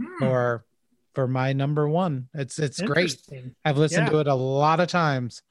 Hmm, 0.00 0.18
for 0.18 0.64
for 1.14 1.28
my 1.28 1.52
number 1.52 1.86
one 1.86 2.28
it's 2.32 2.58
it's 2.58 2.80
great. 2.80 3.20
I've 3.64 3.76
listened 3.76 4.06
Yeah. 4.06 4.12
to 4.12 4.18
it 4.20 4.26
a 4.26 4.34
lot 4.34 4.80
of 4.80 4.88
times. 4.88 5.42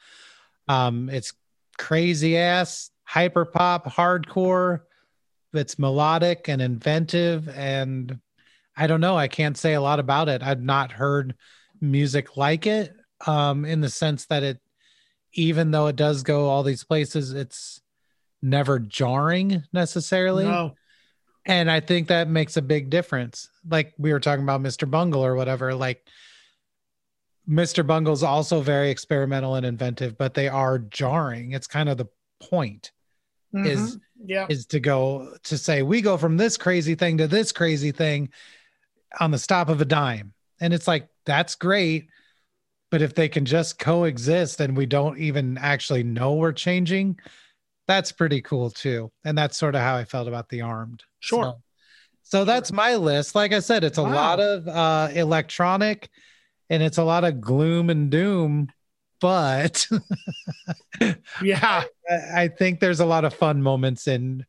Um, 0.68 1.10
it's 1.10 1.34
crazy 1.78 2.38
ass, 2.38 2.90
hyper 3.04 3.46
pop, 3.46 3.86
hardcore. 3.86 4.82
It's 5.54 5.78
melodic 5.78 6.48
and 6.48 6.62
inventive, 6.62 7.50
and 7.50 8.20
I 8.78 8.88
don't 8.88 9.02
know. 9.02 9.18
I 9.18 9.28
can't 9.28 9.58
say 9.58 9.74
a 9.74 9.82
lot 9.82 10.00
about 10.00 10.30
it. 10.30 10.42
I've 10.42 10.62
not 10.62 10.92
heard 10.94 11.36
music 11.82 12.38
like 12.38 12.68
it. 12.68 12.94
Um, 13.28 13.66
in 13.66 13.82
the 13.82 13.90
sense 13.90 14.26
that 14.28 14.44
it, 14.44 14.60
even 15.34 15.72
though 15.72 15.88
it 15.88 15.96
does 15.96 16.24
go 16.24 16.48
all 16.50 16.64
these 16.64 16.84
places, 16.84 17.34
it's 17.34 17.82
never 18.42 18.80
jarring 18.80 19.64
necessarily 19.72 20.46
No. 20.46 20.74
and 21.46 21.70
i 21.70 21.80
think 21.80 22.08
that 22.08 22.28
makes 22.28 22.58
a 22.58 22.62
big 22.64 22.90
difference 22.90 23.50
like 23.70 23.94
we 24.00 24.12
were 24.12 24.20
talking 24.20 24.42
about 24.42 24.64
mr 24.64 24.90
bungle 24.90 25.24
or 25.24 25.36
whatever 25.36 25.76
like 25.76 26.04
mr 27.50 27.86
bungle's 27.86 28.24
also 28.24 28.62
very 28.62 28.90
experimental 28.92 29.56
and 29.56 29.66
inventive 29.66 30.18
but 30.18 30.34
they 30.34 30.48
are 30.48 30.78
jarring 30.80 31.52
it's 31.54 31.68
kind 31.68 31.90
of 31.90 31.98
the 31.98 32.06
point 32.40 32.92
is 33.54 33.96
Mhm. 33.96 34.02
yeah. 34.26 34.46
is 34.50 34.66
to 34.68 34.80
go 34.80 35.36
to 35.44 35.58
say 35.58 35.82
we 35.82 36.02
go 36.02 36.18
from 36.18 36.38
this 36.38 36.56
crazy 36.58 36.96
thing 36.96 37.18
to 37.18 37.28
this 37.28 37.52
crazy 37.52 37.92
thing 37.92 38.30
on 39.20 39.32
the 39.32 39.38
stop 39.40 39.70
of 39.70 39.82
a 39.82 39.86
dime 39.86 40.34
and 40.60 40.74
it's 40.74 40.88
like 40.88 41.08
that's 41.26 41.56
great 41.56 42.08
but 42.92 43.02
if 43.02 43.16
they 43.16 43.28
can 43.30 43.46
just 43.46 43.80
coexist 43.80 44.60
and 44.62 44.76
we 44.78 44.86
don't 44.86 45.18
even 45.18 45.58
actually 45.58 46.04
know 46.04 46.36
we're 46.36 46.52
changing 46.52 47.18
that's 47.88 48.12
pretty 48.12 48.42
cool 48.42 48.70
too 48.70 49.12
and 49.26 49.38
that's 49.38 49.58
sort 49.58 49.76
of 49.76 49.82
how 49.82 49.96
i 49.96 50.06
felt 50.06 50.28
about 50.28 50.48
the 50.50 50.62
armed 50.62 51.04
Sure. 51.20 51.44
so, 51.44 51.62
so 52.24 52.46
that's 52.46 52.72
my 52.72 52.96
list 52.96 53.36
like 53.36 53.52
i 53.52 53.60
said 53.60 53.84
it's 53.84 53.98
a 53.98 54.04
Wow. 54.04 54.14
lot 54.14 54.40
of 54.40 54.68
uh 54.68 55.10
electronic 55.14 56.10
and 56.72 56.82
it's 56.82 56.98
a 56.98 57.04
lot 57.04 57.24
of 57.24 57.40
gloom 57.40 57.92
and 57.92 58.10
doom 58.10 58.68
but 59.20 59.88
Yeah. 61.44 61.84
I- 62.10 62.42
I 62.44 62.48
think 62.48 62.80
there's 62.80 63.00
a 63.00 63.06
lot 63.06 63.24
of 63.24 63.34
fun 63.34 63.62
moments 63.62 64.08
in 64.08 64.46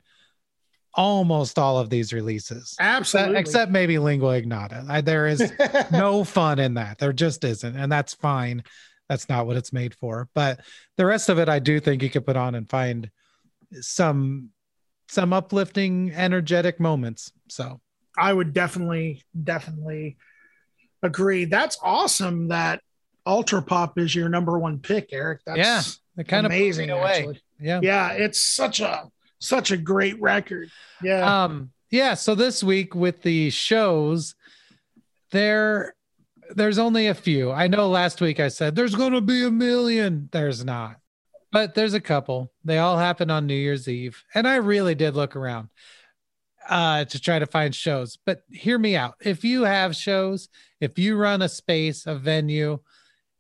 almost 0.95 1.59
all 1.59 1.79
of 1.79 1.89
these 1.91 2.13
releases, 2.13 2.75
Absolutely. 2.81 3.39
except 3.39 3.71
maybe 3.71 3.99
Lingua 3.99 4.37
Ignota. 4.37 4.85
I, 4.89 5.01
there 5.01 5.27
is 5.27 5.53
no 5.93 6.25
fun 6.25 6.59
in 6.59 6.75
that. 6.75 6.99
There 6.99 7.13
just 7.13 7.45
isn't, 7.45 7.77
and 7.77 7.91
that's 7.93 8.15
fine. 8.15 8.63
That's 9.09 9.29
not 9.29 9.47
what 9.47 9.57
it's 9.57 9.73
made 9.73 9.95
for. 9.95 10.29
But 10.35 10.61
the 10.97 11.07
rest 11.07 11.29
of 11.29 11.39
it, 11.39 11.49
I 11.49 11.59
do 11.61 11.79
think 11.81 12.03
you 12.03 12.11
could 12.11 12.27
put 12.27 12.37
on 12.37 12.55
and 12.55 12.69
find 12.69 13.11
some 13.81 14.51
some 15.09 15.33
uplifting, 15.33 16.13
energetic 16.13 16.81
moments. 16.81 17.31
So 17.49 17.81
I 18.17 18.33
would 18.33 18.53
definitely, 18.55 19.23
definitely 19.45 20.17
agree. 21.03 21.45
That's 21.47 21.79
awesome 21.83 22.49
that 22.49 22.81
Ultra 23.27 23.63
Pop 23.63 23.99
is 23.99 24.15
your 24.15 24.29
number 24.29 24.59
one 24.59 24.79
pick, 24.79 25.09
Eric. 25.13 25.41
That's 25.47 25.59
Yeah, 25.59 25.83
it 26.23 26.29
kind 26.29 26.47
of 26.47 26.53
amazing. 26.53 26.91
away. 26.91 27.19
Actually. 27.19 27.43
Yeah. 27.61 27.81
Yeah, 27.83 28.13
it's 28.13 28.41
such 28.41 28.81
a 28.81 29.09
such 29.39 29.71
a 29.71 29.77
great 29.77 30.21
record. 30.21 30.69
Yeah. 31.03 31.45
um 31.45 31.73
yeah 31.91 32.15
so 32.15 32.35
this 32.37 32.63
week 32.63 32.95
with 32.95 33.23
the 33.23 33.51
shows 33.51 34.35
there 35.31 35.95
there's 36.55 36.79
only 36.79 37.07
a 37.09 37.15
few 37.15 37.51
i 37.51 37.67
know 37.67 37.89
last 37.89 38.21
week 38.21 38.39
i 38.41 38.49
said 38.49 38.75
there's 38.77 38.95
going 38.95 39.13
to 39.13 39.21
be 39.21 39.45
a 39.45 39.51
million 39.51 40.29
there's 40.33 40.65
not 40.65 40.97
but 41.51 41.75
there's 41.75 41.95
a 41.95 42.01
couple 42.01 42.53
they 42.65 42.79
all 42.79 42.99
happen 42.99 43.31
on 43.31 43.47
new 43.47 43.55
year's 43.55 43.89
eve 43.89 44.23
and 44.35 44.47
i 44.47 44.57
really 44.57 44.95
did 44.95 45.15
look 45.17 45.35
around 45.37 45.69
uh 46.69 47.05
to 47.05 47.21
try 47.21 47.39
to 47.39 47.47
find 47.47 47.75
shows 47.75 48.19
but 48.25 48.43
hear 48.51 48.79
me 48.79 48.97
out 48.97 49.15
if 49.21 49.45
you 49.45 49.63
have 49.63 49.97
shows 49.97 50.49
if 50.81 50.99
you 50.99 51.17
run 51.17 51.43
a 51.43 51.49
space 51.49 52.07
a 52.07 52.15
venue 52.15 52.79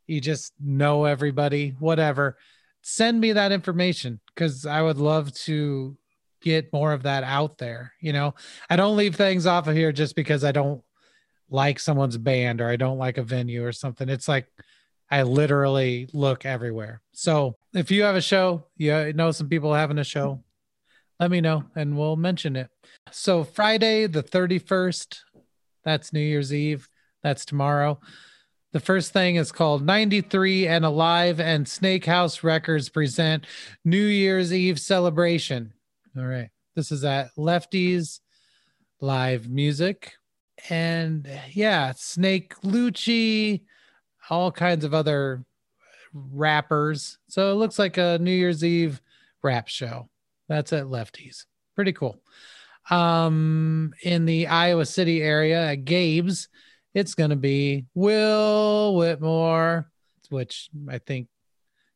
you 0.06 0.20
just 0.20 0.52
know 0.60 1.04
everybody 1.04 1.74
whatever 1.78 2.36
send 2.82 3.20
me 3.20 3.32
that 3.32 3.52
information 3.52 4.20
because 4.34 4.66
i 4.66 4.82
would 4.82 4.98
love 4.98 5.32
to 5.32 5.96
get 6.42 6.72
more 6.72 6.92
of 6.92 7.04
that 7.04 7.24
out 7.24 7.58
there. 7.58 7.92
You 8.00 8.12
know, 8.12 8.34
I 8.68 8.76
don't 8.76 8.96
leave 8.96 9.16
things 9.16 9.46
off 9.46 9.68
of 9.68 9.74
here 9.74 9.92
just 9.92 10.14
because 10.14 10.44
I 10.44 10.52
don't 10.52 10.82
like 11.48 11.78
someone's 11.78 12.18
band 12.18 12.60
or 12.60 12.68
I 12.68 12.76
don't 12.76 12.98
like 12.98 13.18
a 13.18 13.22
venue 13.22 13.64
or 13.64 13.72
something. 13.72 14.08
It's 14.08 14.28
like 14.28 14.46
I 15.10 15.22
literally 15.22 16.08
look 16.12 16.44
everywhere. 16.44 17.00
So 17.12 17.56
if 17.72 17.90
you 17.90 18.02
have 18.02 18.16
a 18.16 18.20
show, 18.20 18.66
you 18.76 19.12
know 19.12 19.30
some 19.30 19.48
people 19.48 19.72
having 19.72 19.98
a 19.98 20.04
show, 20.04 20.42
let 21.22 21.30
me 21.30 21.40
know 21.40 21.62
and 21.76 21.96
we'll 21.96 22.16
mention 22.16 22.56
it. 22.56 22.68
So 23.12 23.44
Friday 23.44 24.08
the 24.08 24.24
31st, 24.24 25.18
that's 25.84 26.12
New 26.12 26.18
Year's 26.18 26.52
Eve. 26.52 26.88
That's 27.22 27.44
tomorrow. 27.44 28.00
The 28.72 28.80
first 28.80 29.12
thing 29.12 29.36
is 29.36 29.52
called 29.52 29.86
93 29.86 30.66
and 30.66 30.84
Alive 30.84 31.38
and 31.38 31.68
Snake 31.68 32.04
House 32.04 32.42
Records 32.42 32.88
present 32.88 33.46
New 33.84 34.04
Year's 34.04 34.52
Eve 34.52 34.80
celebration. 34.80 35.72
All 36.18 36.24
right. 36.24 36.50
This 36.74 36.90
is 36.90 37.04
at 37.04 37.28
Lefties 37.38 38.18
Live 39.00 39.48
Music. 39.48 40.14
And 40.70 41.28
yeah, 41.52 41.92
Snake 41.94 42.56
Lucci, 42.62 43.62
all 44.28 44.50
kinds 44.50 44.84
of 44.84 44.92
other 44.92 45.44
rappers. 46.12 47.18
So 47.28 47.52
it 47.52 47.54
looks 47.54 47.78
like 47.78 47.96
a 47.96 48.18
New 48.20 48.32
Year's 48.32 48.64
Eve 48.64 49.00
rap 49.40 49.68
show. 49.68 50.08
That's 50.48 50.72
at 50.72 50.84
Lefties. 50.86 51.44
pretty 51.74 51.92
cool. 51.92 52.20
Um, 52.90 53.92
in 54.02 54.24
the 54.24 54.48
Iowa 54.48 54.84
City 54.86 55.22
area 55.22 55.68
at 55.70 55.84
Gabe's, 55.84 56.48
it's 56.94 57.14
going 57.14 57.30
to 57.30 57.36
be 57.36 57.86
Will 57.94 58.94
Whitmore, 58.96 59.90
which 60.30 60.68
I 60.88 60.98
think 60.98 61.28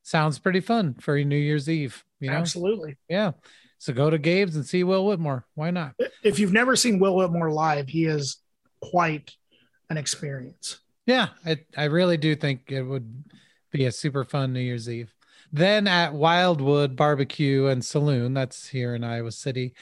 sounds 0.02 0.38
pretty 0.38 0.60
fun 0.60 0.94
for 0.94 1.22
New 1.22 1.36
Year's 1.36 1.68
Eve. 1.68 2.02
You 2.20 2.30
know, 2.30 2.36
Absolutely. 2.36 2.96
yeah. 3.08 3.32
So 3.78 3.92
go 3.92 4.08
to 4.08 4.18
Gabe's 4.18 4.56
and 4.56 4.64
see 4.64 4.84
Will 4.84 5.04
Whitmore. 5.04 5.44
Why 5.54 5.70
not? 5.70 5.92
If 6.22 6.38
you've 6.38 6.52
never 6.52 6.76
seen 6.76 6.98
Will 6.98 7.14
Whitmore 7.16 7.50
live, 7.52 7.88
he 7.88 8.06
is 8.06 8.38
quite 8.80 9.32
an 9.90 9.98
experience. 9.98 10.78
Yeah, 11.04 11.28
I, 11.44 11.58
I 11.76 11.84
really 11.84 12.16
do 12.16 12.34
think 12.34 12.72
it 12.72 12.82
would 12.82 13.24
be 13.70 13.84
a 13.84 13.92
super 13.92 14.24
fun 14.24 14.52
New 14.52 14.60
Year's 14.60 14.88
Eve. 14.88 15.12
Then 15.56 15.88
at 15.88 16.12
Wildwood 16.12 16.96
Barbecue 16.96 17.64
and 17.68 17.82
Saloon, 17.82 18.34
that's 18.34 18.68
here 18.68 18.94
in 18.94 19.02
Iowa 19.02 19.32
City, 19.32 19.72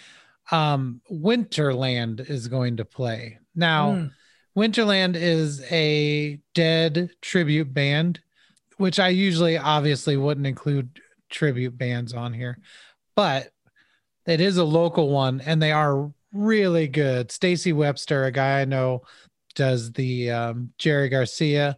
um, 0.53 1.01
Winterland 1.11 2.31
is 2.31 2.47
going 2.47 2.77
to 2.77 2.85
play. 2.85 3.41
Now, 3.57 3.91
Mm. 3.91 4.11
Winterland 4.57 5.17
is 5.17 5.65
a 5.73 6.39
dead 6.55 7.11
tribute 7.21 7.75
band, 7.75 8.21
which 8.77 9.01
I 9.01 9.09
usually 9.09 9.59
obviously 9.59 10.17
wouldn't 10.17 10.47
include 10.47 11.01
tribute 11.29 11.77
bands 11.77 12.15
on 12.15 12.33
here, 12.33 12.59
but 13.17 13.51
it 14.27 14.41
is 14.41 14.59
a 14.59 14.65
local 14.65 15.09
one 15.09 15.41
and 15.41 15.61
they 15.61 15.73
are 15.73 16.09
really 16.33 16.87
good. 16.87 17.33
Stacy 17.33 17.73
Webster, 17.73 18.27
a 18.27 18.31
guy 18.31 18.61
I 18.61 18.65
know, 18.65 19.03
does 19.57 19.91
the 19.91 20.31
um, 20.31 20.73
Jerry 20.79 21.09
Garcia 21.09 21.77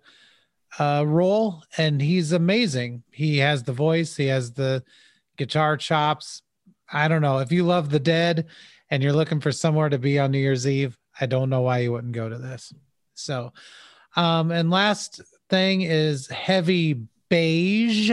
uh, 0.79 1.05
role, 1.07 1.63
and 1.77 2.01
he's 2.01 2.33
amazing. 2.33 3.03
He 3.11 3.39
has 3.39 3.63
the 3.63 3.73
voice, 3.73 4.17
he 4.17 4.27
has 4.27 4.53
the 4.53 4.83
guitar 5.37 5.77
chops. 5.77 6.43
I 6.93 7.09
don't 7.09 7.23
know 7.23 7.39
if 7.39 7.51
you 7.51 7.65
love 7.65 7.91
the 7.91 7.99
Dead 7.99 8.47
and 8.91 9.03
you're 9.03 9.13
looking 9.13 9.41
for 9.41 9.53
somewhere 9.53 9.89
to 9.89 9.99
be 9.99 10.19
on 10.19 10.31
New 10.31 10.39
Year's 10.39 10.67
Eve. 10.67 10.97
I 11.21 11.27
don't 11.27 11.51
know 11.51 11.63
why 11.63 11.79
you 11.79 11.93
wouldn't 11.93 12.13
go 12.13 12.29
to 12.29 12.39
this. 12.39 12.73
So, 13.15 13.53
um, 14.15 14.51
and 14.51 14.71
last 14.71 15.21
thing 15.49 15.83
is 15.83 16.29
Heavy 16.29 17.07
Beige. 17.29 18.13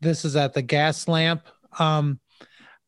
This 0.00 0.24
is 0.24 0.36
at 0.36 0.54
the 0.54 0.62
Gas 0.62 1.08
Lamp. 1.08 1.46
Um, 1.78 2.20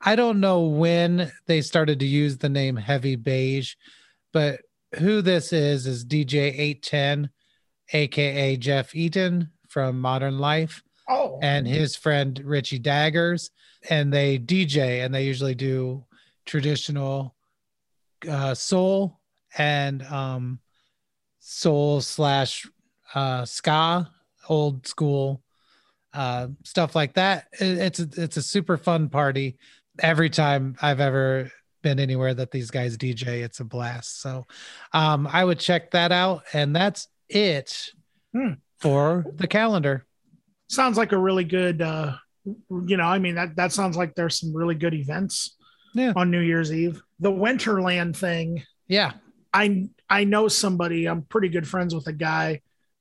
I 0.01 0.15
don't 0.15 0.41
know 0.41 0.63
when 0.63 1.33
they 1.47 1.63
started 1.63 2.01
to 2.01 2.07
use 2.07 2.39
the 2.39 2.49
name 2.49 2.77
Heavy 2.77 3.17
Beige, 3.17 3.75
but 4.33 4.61
who 4.99 5.23
this 5.23 5.53
is 5.53 5.87
is 5.87 6.05
DJ 6.05 6.53
810, 6.59 7.31
aka 7.93 8.57
Jeff 8.57 8.95
Eaton 8.95 9.51
from 9.69 10.01
Modern 10.01 10.39
Life, 10.39 10.83
Oh, 11.09 11.39
and 11.43 11.67
his 11.69 11.95
friend 11.97 12.41
Richie 12.45 12.79
Daggers. 12.81 13.51
And 13.91 14.13
they 14.13 14.39
DJ 14.39 15.05
and 15.05 15.15
they 15.15 15.25
usually 15.25 15.55
do 15.55 16.05
traditional 16.47 17.37
uh, 18.29 18.55
soul 18.55 19.21
and 19.57 20.03
um, 20.05 20.59
soul 21.39 22.01
slash 22.01 22.67
uh, 23.15 23.45
ska, 23.45 24.11
old 24.49 24.87
school 24.87 25.43
uh, 26.13 26.49
stuff 26.65 26.97
like 26.97 27.15
that. 27.15 27.47
It- 27.61 27.79
it's 27.79 28.01
a, 28.01 28.09
it's 28.17 28.37
a 28.39 28.43
super 28.43 28.77
fun 28.77 29.09
party. 29.09 29.59
Every 30.01 30.29
time 30.31 30.77
I've 30.83 31.01
ever 31.01 31.51
been 31.83 32.01
anywhere 32.01 32.35
that 32.35 32.51
these 32.51 32.71
guys 32.71 32.97
DJ, 32.97 33.45
it's 33.45 33.61
a 33.61 33.65
blast. 33.65 34.21
So 34.21 34.47
um, 34.93 35.29
I 35.31 35.45
would 35.45 35.59
check 35.61 35.93
that 35.93 36.11
out, 36.13 36.43
and 36.53 36.75
that's 36.75 37.07
it 37.29 37.91
Hmm. 38.35 38.55
for 38.79 39.25
the 39.37 39.47
calendar. 39.47 40.05
sounds 40.69 40.97
like 40.99 41.13
a 41.13 41.19
really 41.19 41.45
good. 41.45 41.81
Uh, 41.81 42.17
you 42.45 42.97
know, 42.97 43.05
I 43.05 43.19
mean 43.19 43.37
that 43.37 43.57
that 43.57 43.73
sounds 43.73 43.97
like 43.97 44.15
there's 44.15 44.39
some 44.41 44.53
really 44.55 44.75
good 44.75 44.95
events 44.95 45.57
Yeah. 45.95 46.13
on 46.17 46.31
New 46.31 46.41
Year's 46.41 46.73
Eve. 46.73 47.01
The 47.21 47.31
Winterland 47.31 48.17
thing. 48.17 48.63
Yeah. 48.89 49.13
I 49.55 49.89
I 50.11 50.25
know 50.25 50.49
somebody. 50.49 51.07
I'm 51.07 51.23
pretty 51.23 51.49
good 51.49 51.67
friends 51.67 51.95
with 51.95 52.07
a 52.09 52.13
guy 52.13 52.61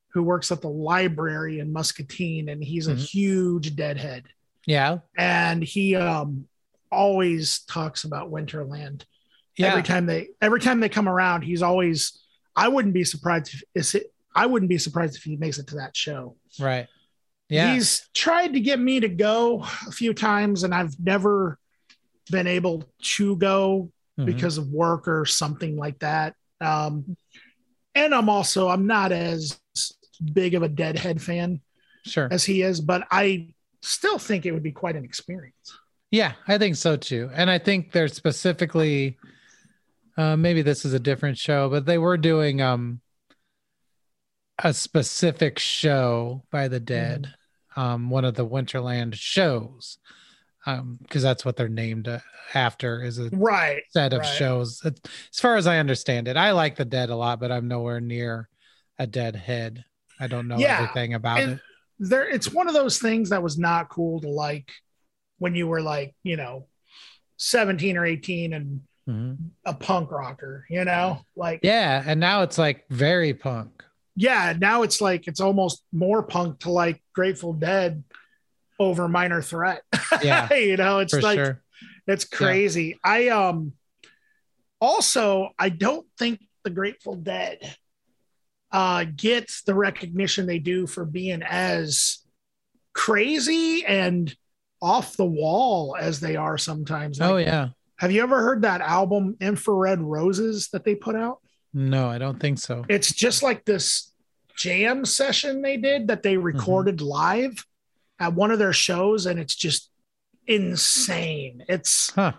who 0.09 0.23
works 0.23 0.51
at 0.51 0.61
the 0.61 0.69
library 0.69 1.59
in 1.59 1.73
Muscatine, 1.73 2.49
and 2.49 2.63
he's 2.63 2.87
a 2.87 2.93
Mhm. 2.95 3.09
huge 3.09 3.75
deadhead. 3.75 4.23
Yeah. 4.65 4.99
And 5.17 5.63
he 5.63 5.95
um 5.95 6.47
always 6.91 7.59
talks 7.65 8.03
about 8.05 8.31
Winterland. 8.31 9.03
Yeah. 9.57 9.67
Every 9.67 9.83
time 9.83 10.05
they 10.05 10.29
every 10.41 10.59
time 10.59 10.79
they 10.79 10.89
come 10.89 11.09
around, 11.09 11.41
he's 11.41 11.61
always. 11.61 12.21
I 12.55 12.67
wouldn't 12.69 12.93
be 12.93 13.03
surprised 13.03 13.63
if. 13.73 13.95
I 14.35 14.45
wouldn't 14.47 14.69
be 14.69 14.77
surprised 14.77 15.15
if 15.15 15.23
he 15.23 15.37
makes 15.37 15.57
it 15.59 15.67
to 15.67 15.75
that 15.75 15.95
show. 15.95 16.35
right. 16.59 16.87
Yeah. 17.47 17.73
He's 17.75 18.09
tried 18.15 18.53
to 18.53 18.59
get 18.59 18.79
me 18.79 18.99
to 19.01 19.07
go 19.07 19.61
a 19.87 19.91
few 19.91 20.13
times, 20.15 20.63
and 20.63 20.73
I've 20.73 20.99
never 20.99 21.59
been 22.31 22.47
able 22.47 22.83
to 23.17 23.35
go 23.35 23.91
Mhm. 24.19 24.25
because 24.25 24.57
of 24.57 24.67
work 24.69 25.07
or 25.07 25.25
something 25.25 25.77
like 25.77 25.99
that. 25.99 26.35
Um, 26.59 27.15
and 27.93 28.15
I'm 28.15 28.29
also 28.29 28.67
I'm 28.67 28.87
not 28.87 29.11
as 29.11 29.59
big 30.33 30.55
of 30.55 30.63
a 30.63 30.69
Deadhead 30.69 31.21
fan 31.21 31.61
sure. 32.03 32.27
as 32.31 32.43
he 32.43 32.61
is, 32.63 32.81
but 32.81 33.05
I 33.11 33.53
still 33.83 34.17
think 34.17 34.45
it 34.47 34.51
would 34.51 34.63
be 34.63 34.71
quite 34.71 34.95
an 34.95 35.05
experience. 35.05 35.77
Yeah, 36.09 36.33
I 36.47 36.57
think 36.57 36.77
so 36.77 36.95
too. 36.95 37.29
And 37.33 37.49
I 37.51 37.59
think 37.59 37.91
they're 37.91 38.07
specifically 38.07 39.17
uh 40.17 40.35
maybe 40.35 40.61
this 40.63 40.83
is 40.85 40.93
a 40.93 40.99
different 40.99 41.37
show, 41.37 41.69
but 41.69 41.85
they 41.85 41.97
were 41.99 42.17
doing 42.17 42.59
um 42.61 43.01
a 44.63 44.73
specific 44.73 45.59
show 45.59 46.43
by 46.51 46.67
the 46.67 46.79
dead. 46.79 47.33
Um 47.75 48.09
one 48.09 48.25
of 48.25 48.35
the 48.35 48.45
Winterland 48.47 49.15
shows. 49.15 49.97
Um 50.65 50.97
because 51.01 51.21
that's 51.23 51.43
what 51.45 51.55
they're 51.57 51.67
named 51.69 52.07
uh, 52.07 52.19
after 52.53 53.01
is 53.03 53.19
a 53.19 53.29
Right. 53.33 53.81
set 53.89 54.13
of 54.13 54.21
right. 54.21 54.27
shows. 54.35 54.81
As 54.85 55.39
far 55.39 55.55
as 55.57 55.67
I 55.67 55.77
understand 55.79 56.27
it, 56.27 56.37
I 56.37 56.51
like 56.51 56.75
the 56.75 56.85
dead 56.85 57.09
a 57.09 57.15
lot, 57.15 57.39
but 57.39 57.51
I'm 57.51 57.67
nowhere 57.67 57.99
near 57.99 58.49
a 58.97 59.05
dead 59.07 59.35
head. 59.35 59.83
I 60.19 60.27
don't 60.27 60.47
know 60.47 60.57
Yeah, 60.57 60.79
everything 60.81 61.13
about 61.15 61.39
and- 61.41 61.51
it. 61.53 61.59
There, 61.97 62.27
it's 62.29 62.51
one 62.51 62.67
of 62.67 62.73
those 62.73 62.99
things 62.99 63.29
that 63.29 63.41
was 63.41 63.57
not 63.57 63.87
cool 63.89 64.19
to 64.21 64.27
like 64.29 64.69
when 65.37 65.55
you 65.55 65.65
were 65.67 65.81
like, 65.81 66.13
you 66.23 66.35
know, 66.35 66.67
17 67.37 67.97
or 67.97 68.05
18 68.05 68.53
and 68.53 68.81
Mhm. 69.07 69.37
a 69.65 69.73
punk 69.73 70.11
rocker, 70.11 70.65
you 70.69 70.83
know, 70.83 71.21
like 71.35 71.59
Yeah, 71.63 72.03
and 72.05 72.19
now 72.19 72.41
it's 72.43 72.57
like 72.57 72.85
very 72.89 73.33
punk. 73.33 73.83
Yeah, 74.15 74.53
now 74.57 74.83
it's 74.83 75.01
like 75.01 75.27
it's 75.27 75.41
almost 75.41 75.83
more 75.91 76.23
punk 76.23 76.59
to 76.59 76.71
like 76.71 77.01
Grateful 77.13 77.53
Dead 77.53 78.03
over 78.79 79.07
Minor 79.07 79.41
Threat. 79.41 79.81
Yeah, 80.23 80.53
you 80.53 80.77
know, 80.77 80.99
it's 80.99 81.13
like 81.13 81.37
sure. 81.37 81.61
it's 82.07 82.25
crazy. 82.25 82.97
I 83.03 83.29
um 83.29 83.73
also 84.79 85.49
I 85.59 85.69
don't 85.69 86.07
think 86.17 86.39
the 86.63 86.69
Grateful 86.69 87.15
Dead 87.15 87.75
uh 88.71 89.05
gets 89.15 89.63
the 89.63 89.75
recognition 89.75 90.45
they 90.45 90.59
do 90.59 90.87
for 90.87 91.05
being 91.05 91.43
as 91.43 92.19
crazy 92.93 93.85
and 93.85 94.33
off 94.81 95.17
the 95.17 95.25
wall 95.25 95.95
as 95.99 96.21
they 96.21 96.37
are 96.37 96.57
sometimes. 96.57 97.19
Oh 97.19 97.37
yeah. 97.37 97.69
Have 97.97 98.11
you 98.11 98.21
ever 98.23 98.41
heard 98.41 98.61
that 98.63 98.81
album 98.81 99.35
Infrared 99.39 100.01
Roses 100.01 100.69
that 100.69 100.83
they 100.83 100.95
put 100.95 101.15
out? 101.15 101.39
No, 101.75 102.07
I 102.09 102.17
don't 102.17 102.39
think 102.39 102.57
so. 102.57 102.85
it's 102.89 103.13
just 103.13 103.43
like 103.43 103.65
this 103.65 104.13
jam 104.55 105.03
session 105.03 105.61
they 105.61 105.75
did 105.75 106.07
that 106.07 106.23
they 106.23 106.35
mm-hmm. 106.35 106.45
recorded 106.45 107.01
live 107.01 107.65
at 108.19 108.33
one 108.33 108.49
of 108.51 108.57
their 108.57 108.71
shows 108.71 109.25
and 109.25 109.37
it's 109.37 109.53
just 109.53 109.91
insane 110.47 111.61
it's 111.67 112.11
Huh. 112.11 112.31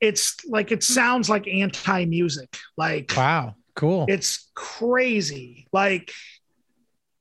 it's 0.00 0.44
like 0.46 0.72
it 0.72 0.82
sounds 0.82 1.30
like 1.30 1.46
anti 1.46 2.06
music 2.06 2.56
like 2.76 3.12
Wow. 3.16 3.54
Cool. 3.76 4.06
it's 4.08 4.50
crazy 4.54 5.68
like 5.72 6.10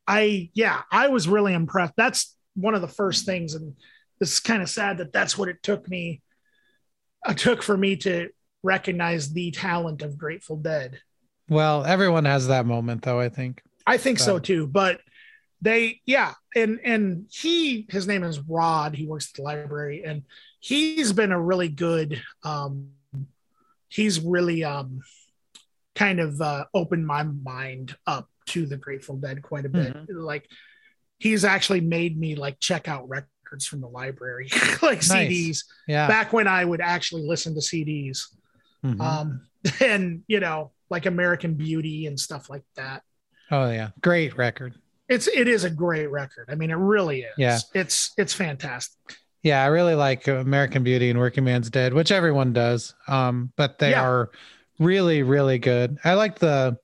i 0.08 0.50
yeah 0.56 0.82
i 0.92 1.10
was 1.10 1.28
really 1.28 1.54
impressed 1.54 1.94
that's 1.96 2.36
one 2.56 2.74
of 2.74 2.82
the 2.82 2.88
first 2.88 3.26
things 3.26 3.54
and 3.54 3.76
it's 4.20 4.40
kind 4.40 4.64
of 4.64 4.70
sad 4.70 4.98
that 4.98 5.14
that's 5.14 5.38
what 5.38 5.50
it 5.50 5.62
took 5.62 5.88
me 5.88 6.22
it 7.28 7.38
took 7.38 7.62
for 7.62 7.78
me 7.78 7.98
to 7.98 8.30
recognize 8.64 9.32
the 9.34 9.52
talent 9.52 10.02
of 10.02 10.18
grateful 10.18 10.56
dead 10.58 11.00
well, 11.50 11.86
everyone 11.86 12.26
has 12.26 12.48
that 12.48 12.66
moment 12.66 13.02
though, 13.04 13.20
I 13.20 13.30
think. 13.30 13.62
I 13.86 13.98
think 13.98 14.20
so 14.20 14.36
Right. 14.36 14.44
too. 14.44 14.68
But 14.68 15.02
they, 15.62 16.02
yeah, 16.06 16.34
and 16.56 16.80
and 16.84 17.26
he, 17.32 17.86
his 17.90 18.08
name 18.08 18.24
is 18.24 18.40
Rod. 18.40 18.96
He 18.96 19.06
works 19.08 19.30
at 19.30 19.36
the 19.38 19.42
library, 19.44 20.04
and 20.06 20.24
he's 20.60 21.14
been 21.14 21.32
a 21.32 21.40
really 21.42 21.70
good. 21.70 22.22
um 22.44 22.90
He's 23.90 24.20
really 24.20 24.64
um 24.64 25.02
kind 25.94 26.20
of 26.20 26.42
uh, 26.42 26.66
opened 26.74 27.06
my 27.06 27.22
mind 27.22 27.96
up 28.08 28.28
to 28.48 28.66
the 28.66 28.76
Grateful 28.78 29.18
Dead 29.18 29.44
quite 29.44 29.66
a 29.66 29.70
bit. 29.70 29.96
Like 30.10 30.48
he's 31.20 31.46
actually 31.46 31.82
made 31.82 32.18
me 32.20 32.34
like 32.36 32.60
check 32.60 32.88
out 32.88 33.08
records 33.08 33.68
from 33.68 33.82
the 33.82 33.88
library, 33.88 34.50
like 34.82 35.08
Nice. 35.08 35.08
CDs. 35.10 35.64
Yeah. 35.88 36.08
Back 36.08 36.34
when 36.34 36.48
I 36.48 36.66
would 36.66 36.82
actually 36.82 37.28
listen 37.28 37.54
to 37.54 37.62
CDs, 37.62 38.24
Mhm. 38.84 39.00
um, 39.00 39.42
and 39.80 40.24
you 40.28 40.40
know, 40.40 40.72
like 40.94 41.06
American 41.06 41.56
Beauty 41.56 42.06
and 42.08 42.18
stuff 42.18 42.50
like 42.50 42.64
that 42.78 43.02
oh 43.52 43.70
yeah. 43.70 43.90
Great 44.02 44.38
record. 44.38 44.74
it's 45.10 45.28
it 45.28 45.48
is 45.50 45.64
a 45.66 45.70
great 45.70 46.08
record. 46.10 46.48
I 46.50 46.56
mean, 46.56 46.72
it 46.72 46.76
really 46.78 47.22
is. 47.24 47.34
Yeah. 47.38 47.60
It's 47.76 48.12
it's 48.18 48.34
fantastic. 48.34 48.98
Yeah, 49.44 49.62
I 49.62 49.68
really 49.68 49.94
like 49.96 50.28
American 50.28 50.84
Beauty 50.84 51.10
and 51.10 51.20
Workingman's 51.20 51.70
Dead, 51.70 51.94
which 51.94 52.12
everyone 52.12 52.54
does. 52.54 52.96
Um, 53.10 53.52
but 53.58 53.78
they 53.78 53.92
Yeah. 53.92 54.08
are 54.08 54.32
really, 54.80 55.22
really 55.22 55.60
good. 55.60 55.98
I 56.06 56.14
like 56.14 56.40
the 56.40 56.78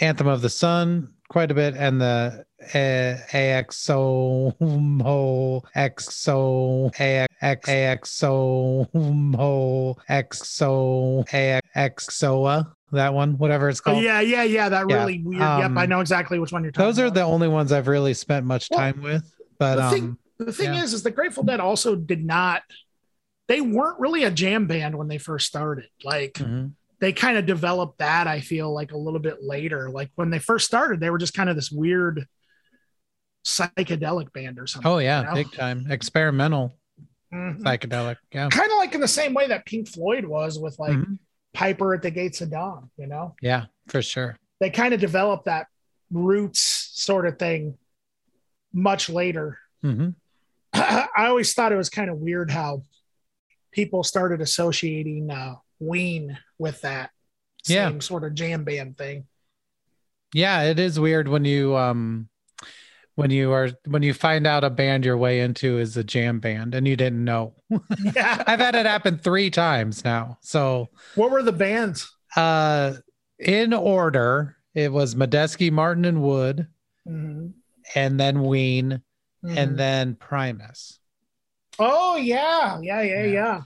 Anthem 0.00 0.26
of 0.26 0.40
the 0.40 0.48
Sun 0.48 1.12
quite 1.28 1.50
a 1.50 1.54
bit 1.54 1.74
and 1.76 2.00
the 2.00 2.44
uh, 2.74 3.16
AXO 3.36 4.54
Mo 4.60 5.62
XO 5.76 6.90
AX 6.98 7.68
AXO 7.68 8.88
Mo 8.94 9.96
XO 10.08 11.64
AXOA 11.76 12.72
that 12.92 13.14
one, 13.14 13.38
whatever 13.38 13.68
it's 13.68 13.80
called. 13.80 14.02
yeah, 14.02 14.20
yeah, 14.20 14.42
yeah. 14.42 14.68
That 14.68 14.86
Yeah, 14.88 14.96
really 14.96 15.22
weird. 15.22 15.40
yep, 15.40 15.64
um, 15.66 15.78
I 15.78 15.86
know 15.86 16.00
exactly 16.00 16.38
which 16.38 16.52
one 16.52 16.62
you're 16.62 16.72
talking 16.72 16.86
Those 16.88 16.98
are 16.98 17.04
about. 17.06 17.14
the 17.14 17.22
only 17.22 17.48
ones 17.48 17.72
I've 17.72 17.88
really 17.88 18.14
spent 18.14 18.46
much 18.46 18.68
Well, 18.70 18.80
time 18.80 19.02
with. 19.02 19.32
But 19.58 19.76
the 19.76 19.82
um, 19.84 19.92
thing, 19.92 20.18
the 20.46 20.52
thing 20.52 20.74
yeah. 20.74 20.82
is, 20.82 20.92
is 20.94 21.02
the 21.02 21.10
Grateful 21.10 21.42
Dead 21.44 21.60
also 21.60 21.94
did 21.96 22.24
not. 22.24 22.62
They 23.48 23.60
weren't 23.60 23.98
really 24.00 24.24
a 24.24 24.30
jam 24.30 24.66
band 24.66 24.96
when 24.96 25.08
they 25.08 25.18
first 25.18 25.46
started. 25.46 25.86
Like 26.04 26.34
mhm. 26.34 26.72
they 27.00 27.12
kind 27.12 27.36
of 27.36 27.46
developed 27.46 27.98
that. 27.98 28.26
I 28.26 28.40
feel 28.40 28.72
like 28.72 28.92
a 28.92 28.96
little 28.96 29.20
bit 29.20 29.38
later. 29.42 29.90
Like 29.90 30.10
when 30.14 30.30
they 30.30 30.38
first 30.38 30.66
started, 30.66 31.00
they 31.00 31.10
were 31.10 31.18
just 31.18 31.34
kind 31.34 31.50
of 31.50 31.56
this 31.56 31.70
weird 31.70 32.26
psychedelic 33.46 34.32
band 34.32 34.58
or 34.58 34.66
something. 34.66 34.90
oh 34.90 34.98
yeah, 34.98 35.20
you 35.20 35.26
know? 35.26 35.34
big 35.34 35.52
time 35.52 35.86
experimental 35.90 36.76
Mhm. 37.32 37.60
psychedelic. 37.62 38.16
Yeah. 38.32 38.48
Kind 38.50 38.70
of 38.70 38.76
like 38.78 38.94
in 38.94 39.00
the 39.00 39.08
same 39.08 39.34
way 39.34 39.48
that 39.48 39.64
Pink 39.64 39.88
Floyd 39.88 40.24
was 40.24 40.58
with 40.58 40.78
like 40.78 40.92
Mhm. 40.92 41.18
Piper 41.52 41.94
at 41.94 42.02
the 42.02 42.10
Gates 42.10 42.40
of 42.40 42.50
Dawn. 42.50 42.90
You 42.96 43.06
know, 43.06 43.34
Yeah, 43.42 43.66
for 43.88 44.02
sure. 44.02 44.36
they 44.60 44.70
kind 44.70 44.94
of 44.94 45.00
developed 45.00 45.46
that 45.46 45.66
roots 46.10 46.90
sort 46.94 47.26
of 47.26 47.38
thing 47.38 47.76
much 48.72 49.08
later. 49.08 49.58
hmm 49.82 50.10
I 50.72 51.08
always 51.26 51.52
thought 51.54 51.72
it 51.72 51.76
was 51.76 51.90
kind 51.90 52.08
of 52.10 52.18
weird 52.18 52.50
how 52.50 52.84
people 53.72 54.04
started 54.04 54.40
associating 54.40 55.30
uh, 55.30 55.54
Ween 55.80 56.38
with 56.58 56.80
that 56.82 57.10
Yeah. 57.66 57.88
same 57.88 58.00
sort 58.00 58.24
of 58.24 58.34
jam 58.34 58.64
band 58.64 58.96
thing. 58.98 59.26
Yeah, 60.32 60.62
it 60.62 60.78
is 60.78 61.00
weird 61.00 61.26
when 61.28 61.44
you 61.44 61.76
um 61.76 62.28
when 63.20 63.30
you 63.30 63.52
are 63.52 63.70
when 63.86 64.02
you 64.02 64.14
find 64.14 64.46
out 64.46 64.64
a 64.64 64.70
band 64.70 65.04
you're 65.04 65.16
way 65.16 65.40
into 65.40 65.78
is 65.78 65.96
a 65.96 66.02
jam 66.04 66.40
band 66.40 66.74
and 66.74 66.88
you 66.88 66.96
didn't 66.96 67.24
know. 67.24 67.54
Yeah. 68.14 68.42
I've 68.46 68.60
had 68.60 68.74
it 68.74 68.86
happen 68.86 69.18
three 69.18 69.50
times 69.50 70.04
now. 70.04 70.38
So 70.40 70.88
what 71.14 71.30
were 71.30 71.42
the 71.42 71.52
bands? 71.52 72.10
uh 72.36 72.94
in 73.38 73.72
order, 73.72 74.56
it 74.74 74.92
was 74.92 75.14
Medeski, 75.14 75.70
Martin 75.70 76.04
and 76.04 76.22
Wood, 76.22 76.66
Mhm. 77.08 77.52
and 77.94 78.20
then 78.20 78.42
Ween, 78.42 79.02
Mhm. 79.44 79.56
and 79.56 79.78
then 79.78 80.14
Primus. 80.14 80.98
oh 81.78 82.16
yeah, 82.16 82.78
yeah, 82.82 83.00
yeah, 83.02 83.22
Yeah. 83.24 83.32
yeah. 83.32 83.60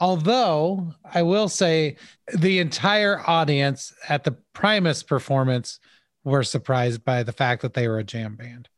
Although 0.00 0.94
I 1.04 1.22
will 1.22 1.48
say 1.48 1.96
the 2.32 2.58
entire 2.60 3.20
audience 3.28 3.92
at 4.08 4.24
the 4.24 4.32
Primus 4.54 5.02
performance 5.02 5.78
were 6.24 6.44
surprised 6.44 7.04
by 7.04 7.22
the 7.22 7.32
fact 7.32 7.62
that 7.62 7.74
they 7.74 7.88
were 7.88 7.98
a 7.98 8.04
jam 8.04 8.36
band. 8.36 8.68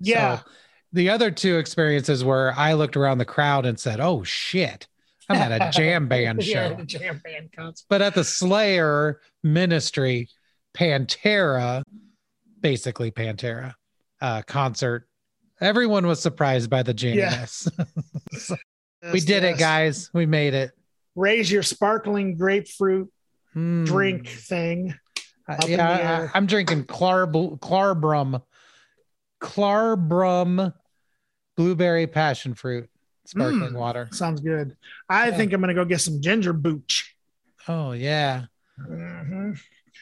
Yeah. 0.00 0.38
So 0.38 0.44
the 0.92 1.10
other 1.10 1.30
two 1.30 1.58
experiences 1.58 2.24
were 2.24 2.52
I 2.56 2.74
looked 2.74 2.96
around 2.96 3.18
the 3.18 3.24
crowd 3.24 3.66
and 3.66 3.78
said, 3.78 4.00
"Oh 4.00 4.22
shit, 4.24 4.86
I'm 5.28 5.36
at 5.36 5.52
a 5.52 5.70
jam 5.70 6.08
band 6.08 6.42
show." 6.44 6.74
the 6.74 6.84
jam 6.84 7.20
band 7.24 7.50
concert. 7.56 7.86
But 7.88 8.02
at 8.02 8.14
the 8.14 8.24
Slayer 8.24 9.20
Ministry 9.42 10.28
Pantera, 10.76 11.82
basically 12.60 13.10
Pantera 13.10 13.74
uh, 14.20 14.42
concert, 14.42 15.08
everyone 15.60 16.06
was 16.06 16.20
surprised 16.20 16.70
by 16.70 16.82
the 16.82 16.94
jamminess. 16.94 17.68
we 19.02 19.10
Yes, 19.12 19.24
did 19.24 19.44
it, 19.44 19.58
guys. 19.58 20.10
We 20.12 20.26
made 20.26 20.54
it. 20.54 20.72
Raise 21.14 21.50
your 21.50 21.62
sparkling 21.62 22.36
grapefruit 22.36 23.10
Mm. 23.54 23.86
drink 23.86 24.28
thing. 24.28 24.94
Uh, 25.48 25.56
yeah. 25.66 26.28
I, 26.34 26.36
am 26.36 26.44
drinking 26.44 26.84
Clarb- 26.84 27.58
Klarbrunn, 27.60 28.42
Klarbrunn 29.40 30.72
blueberry 31.56 32.06
passion 32.06 32.54
fruit 32.54 32.88
sparkling 33.26 33.72
Mm. 33.72 33.78
water. 33.78 34.08
Sounds 34.12 34.40
good. 34.40 34.76
I 35.08 35.28
Yeah. 35.28 35.36
think 35.36 35.52
I'm 35.52 35.60
gonna 35.60 35.74
go 35.74 35.84
get 35.84 36.00
some 36.00 36.20
ginger 36.20 36.52
booch. 36.52 37.16
Oh 37.68 37.92
yeah. 37.92 38.46
Mhm. 38.80 39.58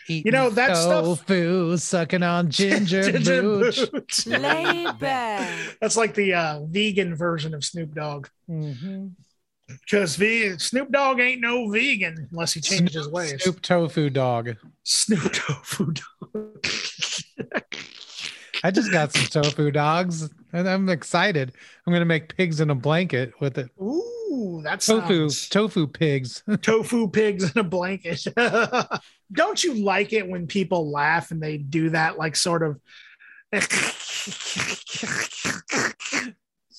Eating 0.08 0.32
know, 0.32 0.50
that 0.50 0.76
stuff- 0.76 1.04
tofu, 1.26 1.76
sucking 1.78 2.22
on 2.22 2.50
ginger, 2.50 3.10
booch. 3.40 3.90
booch. 3.90 4.24
That's 4.24 5.96
like 5.96 6.14
the 6.14 6.34
uh, 6.34 6.60
vegan 6.66 7.14
version 7.14 7.54
of 7.54 7.64
Snoop 7.64 7.94
Dogg. 7.94 8.28
Mhm. 8.50 9.12
Because 9.66 10.16
ve- 10.16 10.58
Snoop 10.58 10.90
Dogg 10.92 11.20
ain't 11.20 11.40
no 11.40 11.70
vegan 11.70 12.28
unless 12.30 12.52
he 12.52 12.60
changes 12.60 12.94
his 12.96 13.04
Snoop, 13.04 13.14
ways. 13.14 13.42
Snoop 13.42 13.62
tofu 13.62 14.10
dog. 14.10 14.56
Snoop 14.82 15.32
tofu 15.32 15.92
dog. 15.92 16.66
I 18.64 18.70
just 18.70 18.90
got 18.90 19.12
some 19.12 19.26
tofu 19.26 19.70
dogs, 19.70 20.30
and 20.54 20.66
I'm 20.66 20.88
excited. 20.88 21.52
I'm 21.86 21.92
gonna 21.92 22.06
make 22.06 22.34
pigs 22.34 22.60
in 22.62 22.70
a 22.70 22.74
blanket 22.74 23.34
with 23.38 23.58
it. 23.58 23.68
Ooh, 23.78 24.62
that's 24.64 24.86
Tofu, 24.86 25.28
tofu 25.50 25.86
pigs. 25.86 26.42
tofu 26.62 27.10
pigs 27.10 27.52
in 27.54 27.58
a 27.60 27.62
blanket. 27.62 28.24
Don't 29.32 29.62
you 29.62 29.74
like 29.74 30.14
it 30.14 30.26
when 30.26 30.46
people 30.46 30.90
laugh 30.90 31.30
and 31.30 31.42
they 31.42 31.58
do 31.58 31.90
that, 31.90 32.16
like 32.16 32.36
sort 32.36 32.62
of? 32.62 32.80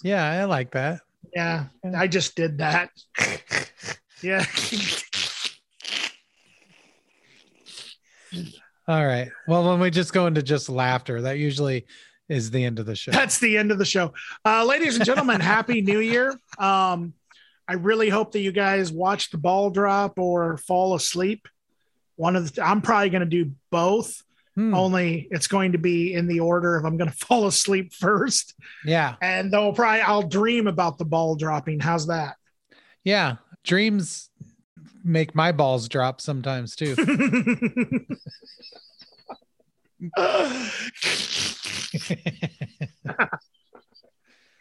yeah, 0.04 0.26
I 0.26 0.46
like 0.46 0.72
that. 0.72 1.02
yeah, 1.36 1.66
I 1.96 2.08
just 2.08 2.36
did 2.36 2.58
that. 2.58 2.90
Yeah. 4.24 4.44
All 8.88 9.06
right. 9.06 9.32
Well, 9.48 9.68
when 9.68 9.80
we 9.80 9.90
just 9.90 10.14
go 10.14 10.28
into 10.28 10.44
just 10.44 10.70
laughter, 10.70 11.22
that 11.24 11.38
usually 11.40 11.86
is 12.30 12.52
the 12.52 12.64
end 12.64 12.80
of 12.80 12.86
the 12.86 12.96
show. 12.96 13.12
That's 13.12 13.40
the 13.40 13.58
end 13.58 13.72
of 13.72 13.78
the 13.78 13.86
show. 13.86 14.14
Uh, 14.46 14.64
ladies 14.66 14.96
and 14.96 15.06
gentlemen, 15.06 15.40
happy 15.42 15.82
new 15.82 16.00
year. 16.00 16.32
Um, 16.60 17.14
I 17.68 17.74
really 17.74 18.10
hope 18.10 18.32
that 18.34 18.42
you 18.42 18.52
guys 18.52 18.92
watch 18.92 19.32
the 19.32 19.38
ball 19.40 19.72
drop 19.72 20.20
or 20.20 20.58
fall 20.58 20.94
asleep. 20.94 21.48
One 22.16 22.36
of 22.36 22.54
the, 22.54 22.64
I'm 22.64 22.82
probably 22.82 23.10
going 23.10 23.28
to 23.28 23.44
do 23.44 23.52
both. 23.72 24.22
Hmm. 24.56 24.74
Only 24.74 25.28
it's 25.32 25.48
going 25.48 25.74
to 25.74 25.78
be 25.78 26.14
in 26.14 26.28
the 26.28 26.40
order 26.40 26.78
of 26.78 26.86
I'm 26.86 26.96
going 26.98 27.10
to 27.12 27.18
fall 27.18 27.48
asleep 27.48 27.92
first, 27.94 28.54
Yeah. 28.86 29.16
and 29.22 29.54
I'll 29.54 29.74
probably 29.74 30.02
I'll 30.02 30.28
dream 30.28 30.68
about 30.68 30.98
the 30.98 31.06
ball 31.06 31.36
dropping. 31.36 31.80
How's 31.80 32.08
that? 32.08 32.36
Yeah. 33.04 33.38
Dreams 33.64 34.30
make 35.06 35.34
my 35.36 35.52
balls 35.52 35.88
drop 35.88 36.20
sometimes 36.20 36.76
too. 36.76 36.96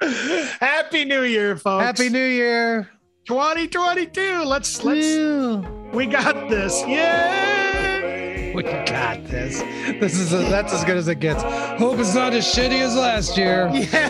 Happy 0.60 1.04
New 1.04 1.22
Year, 1.22 1.56
folks! 1.56 1.84
Happy 1.84 2.08
New 2.08 2.24
Year. 2.24 2.88
2022. 3.26 4.44
Let's 4.44 4.84
let's 4.84 5.66
we 5.94 6.06
got 6.06 6.48
this. 6.48 6.82
Yay! 6.86 8.52
We 8.54 8.62
got 8.62 9.24
this. 9.24 9.60
This 9.98 10.18
is 10.18 10.32
a, 10.32 10.38
that's 10.38 10.72
as 10.72 10.84
good 10.84 10.96
as 10.96 11.08
it 11.08 11.20
gets. 11.20 11.42
Hope 11.42 11.98
it's 11.98 12.14
not 12.14 12.32
as 12.34 12.44
shitty 12.44 12.80
as 12.80 12.94
last 12.96 13.36
year. 13.36 13.68
Yeah, 13.72 14.08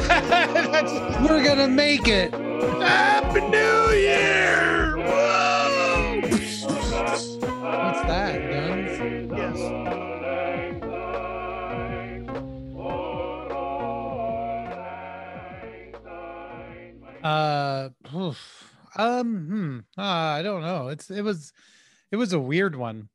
that's 0.67 0.93
We're 1.29 1.45
gonna 1.45 1.69
make 1.69 2.09
it. 2.09 2.33
Happy 2.33 3.41
New 3.41 3.91
Year! 3.93 4.97
Whoa! 4.99 5.54
What's 7.85 8.01
that, 8.07 8.41
guns? 8.51 8.99
Yes. 9.37 9.59
Uh, 17.23 17.91
oof. 18.17 18.75
um, 18.97 19.47
hmm. 19.47 19.79
Uh, 20.01 20.03
I 20.03 20.41
don't 20.43 20.63
know. 20.63 20.89
It's 20.89 21.11
it 21.11 21.21
was, 21.21 21.53
it 22.11 22.17
was 22.17 22.33
a 22.33 22.41
weird 22.41 22.75
one. 22.75 23.11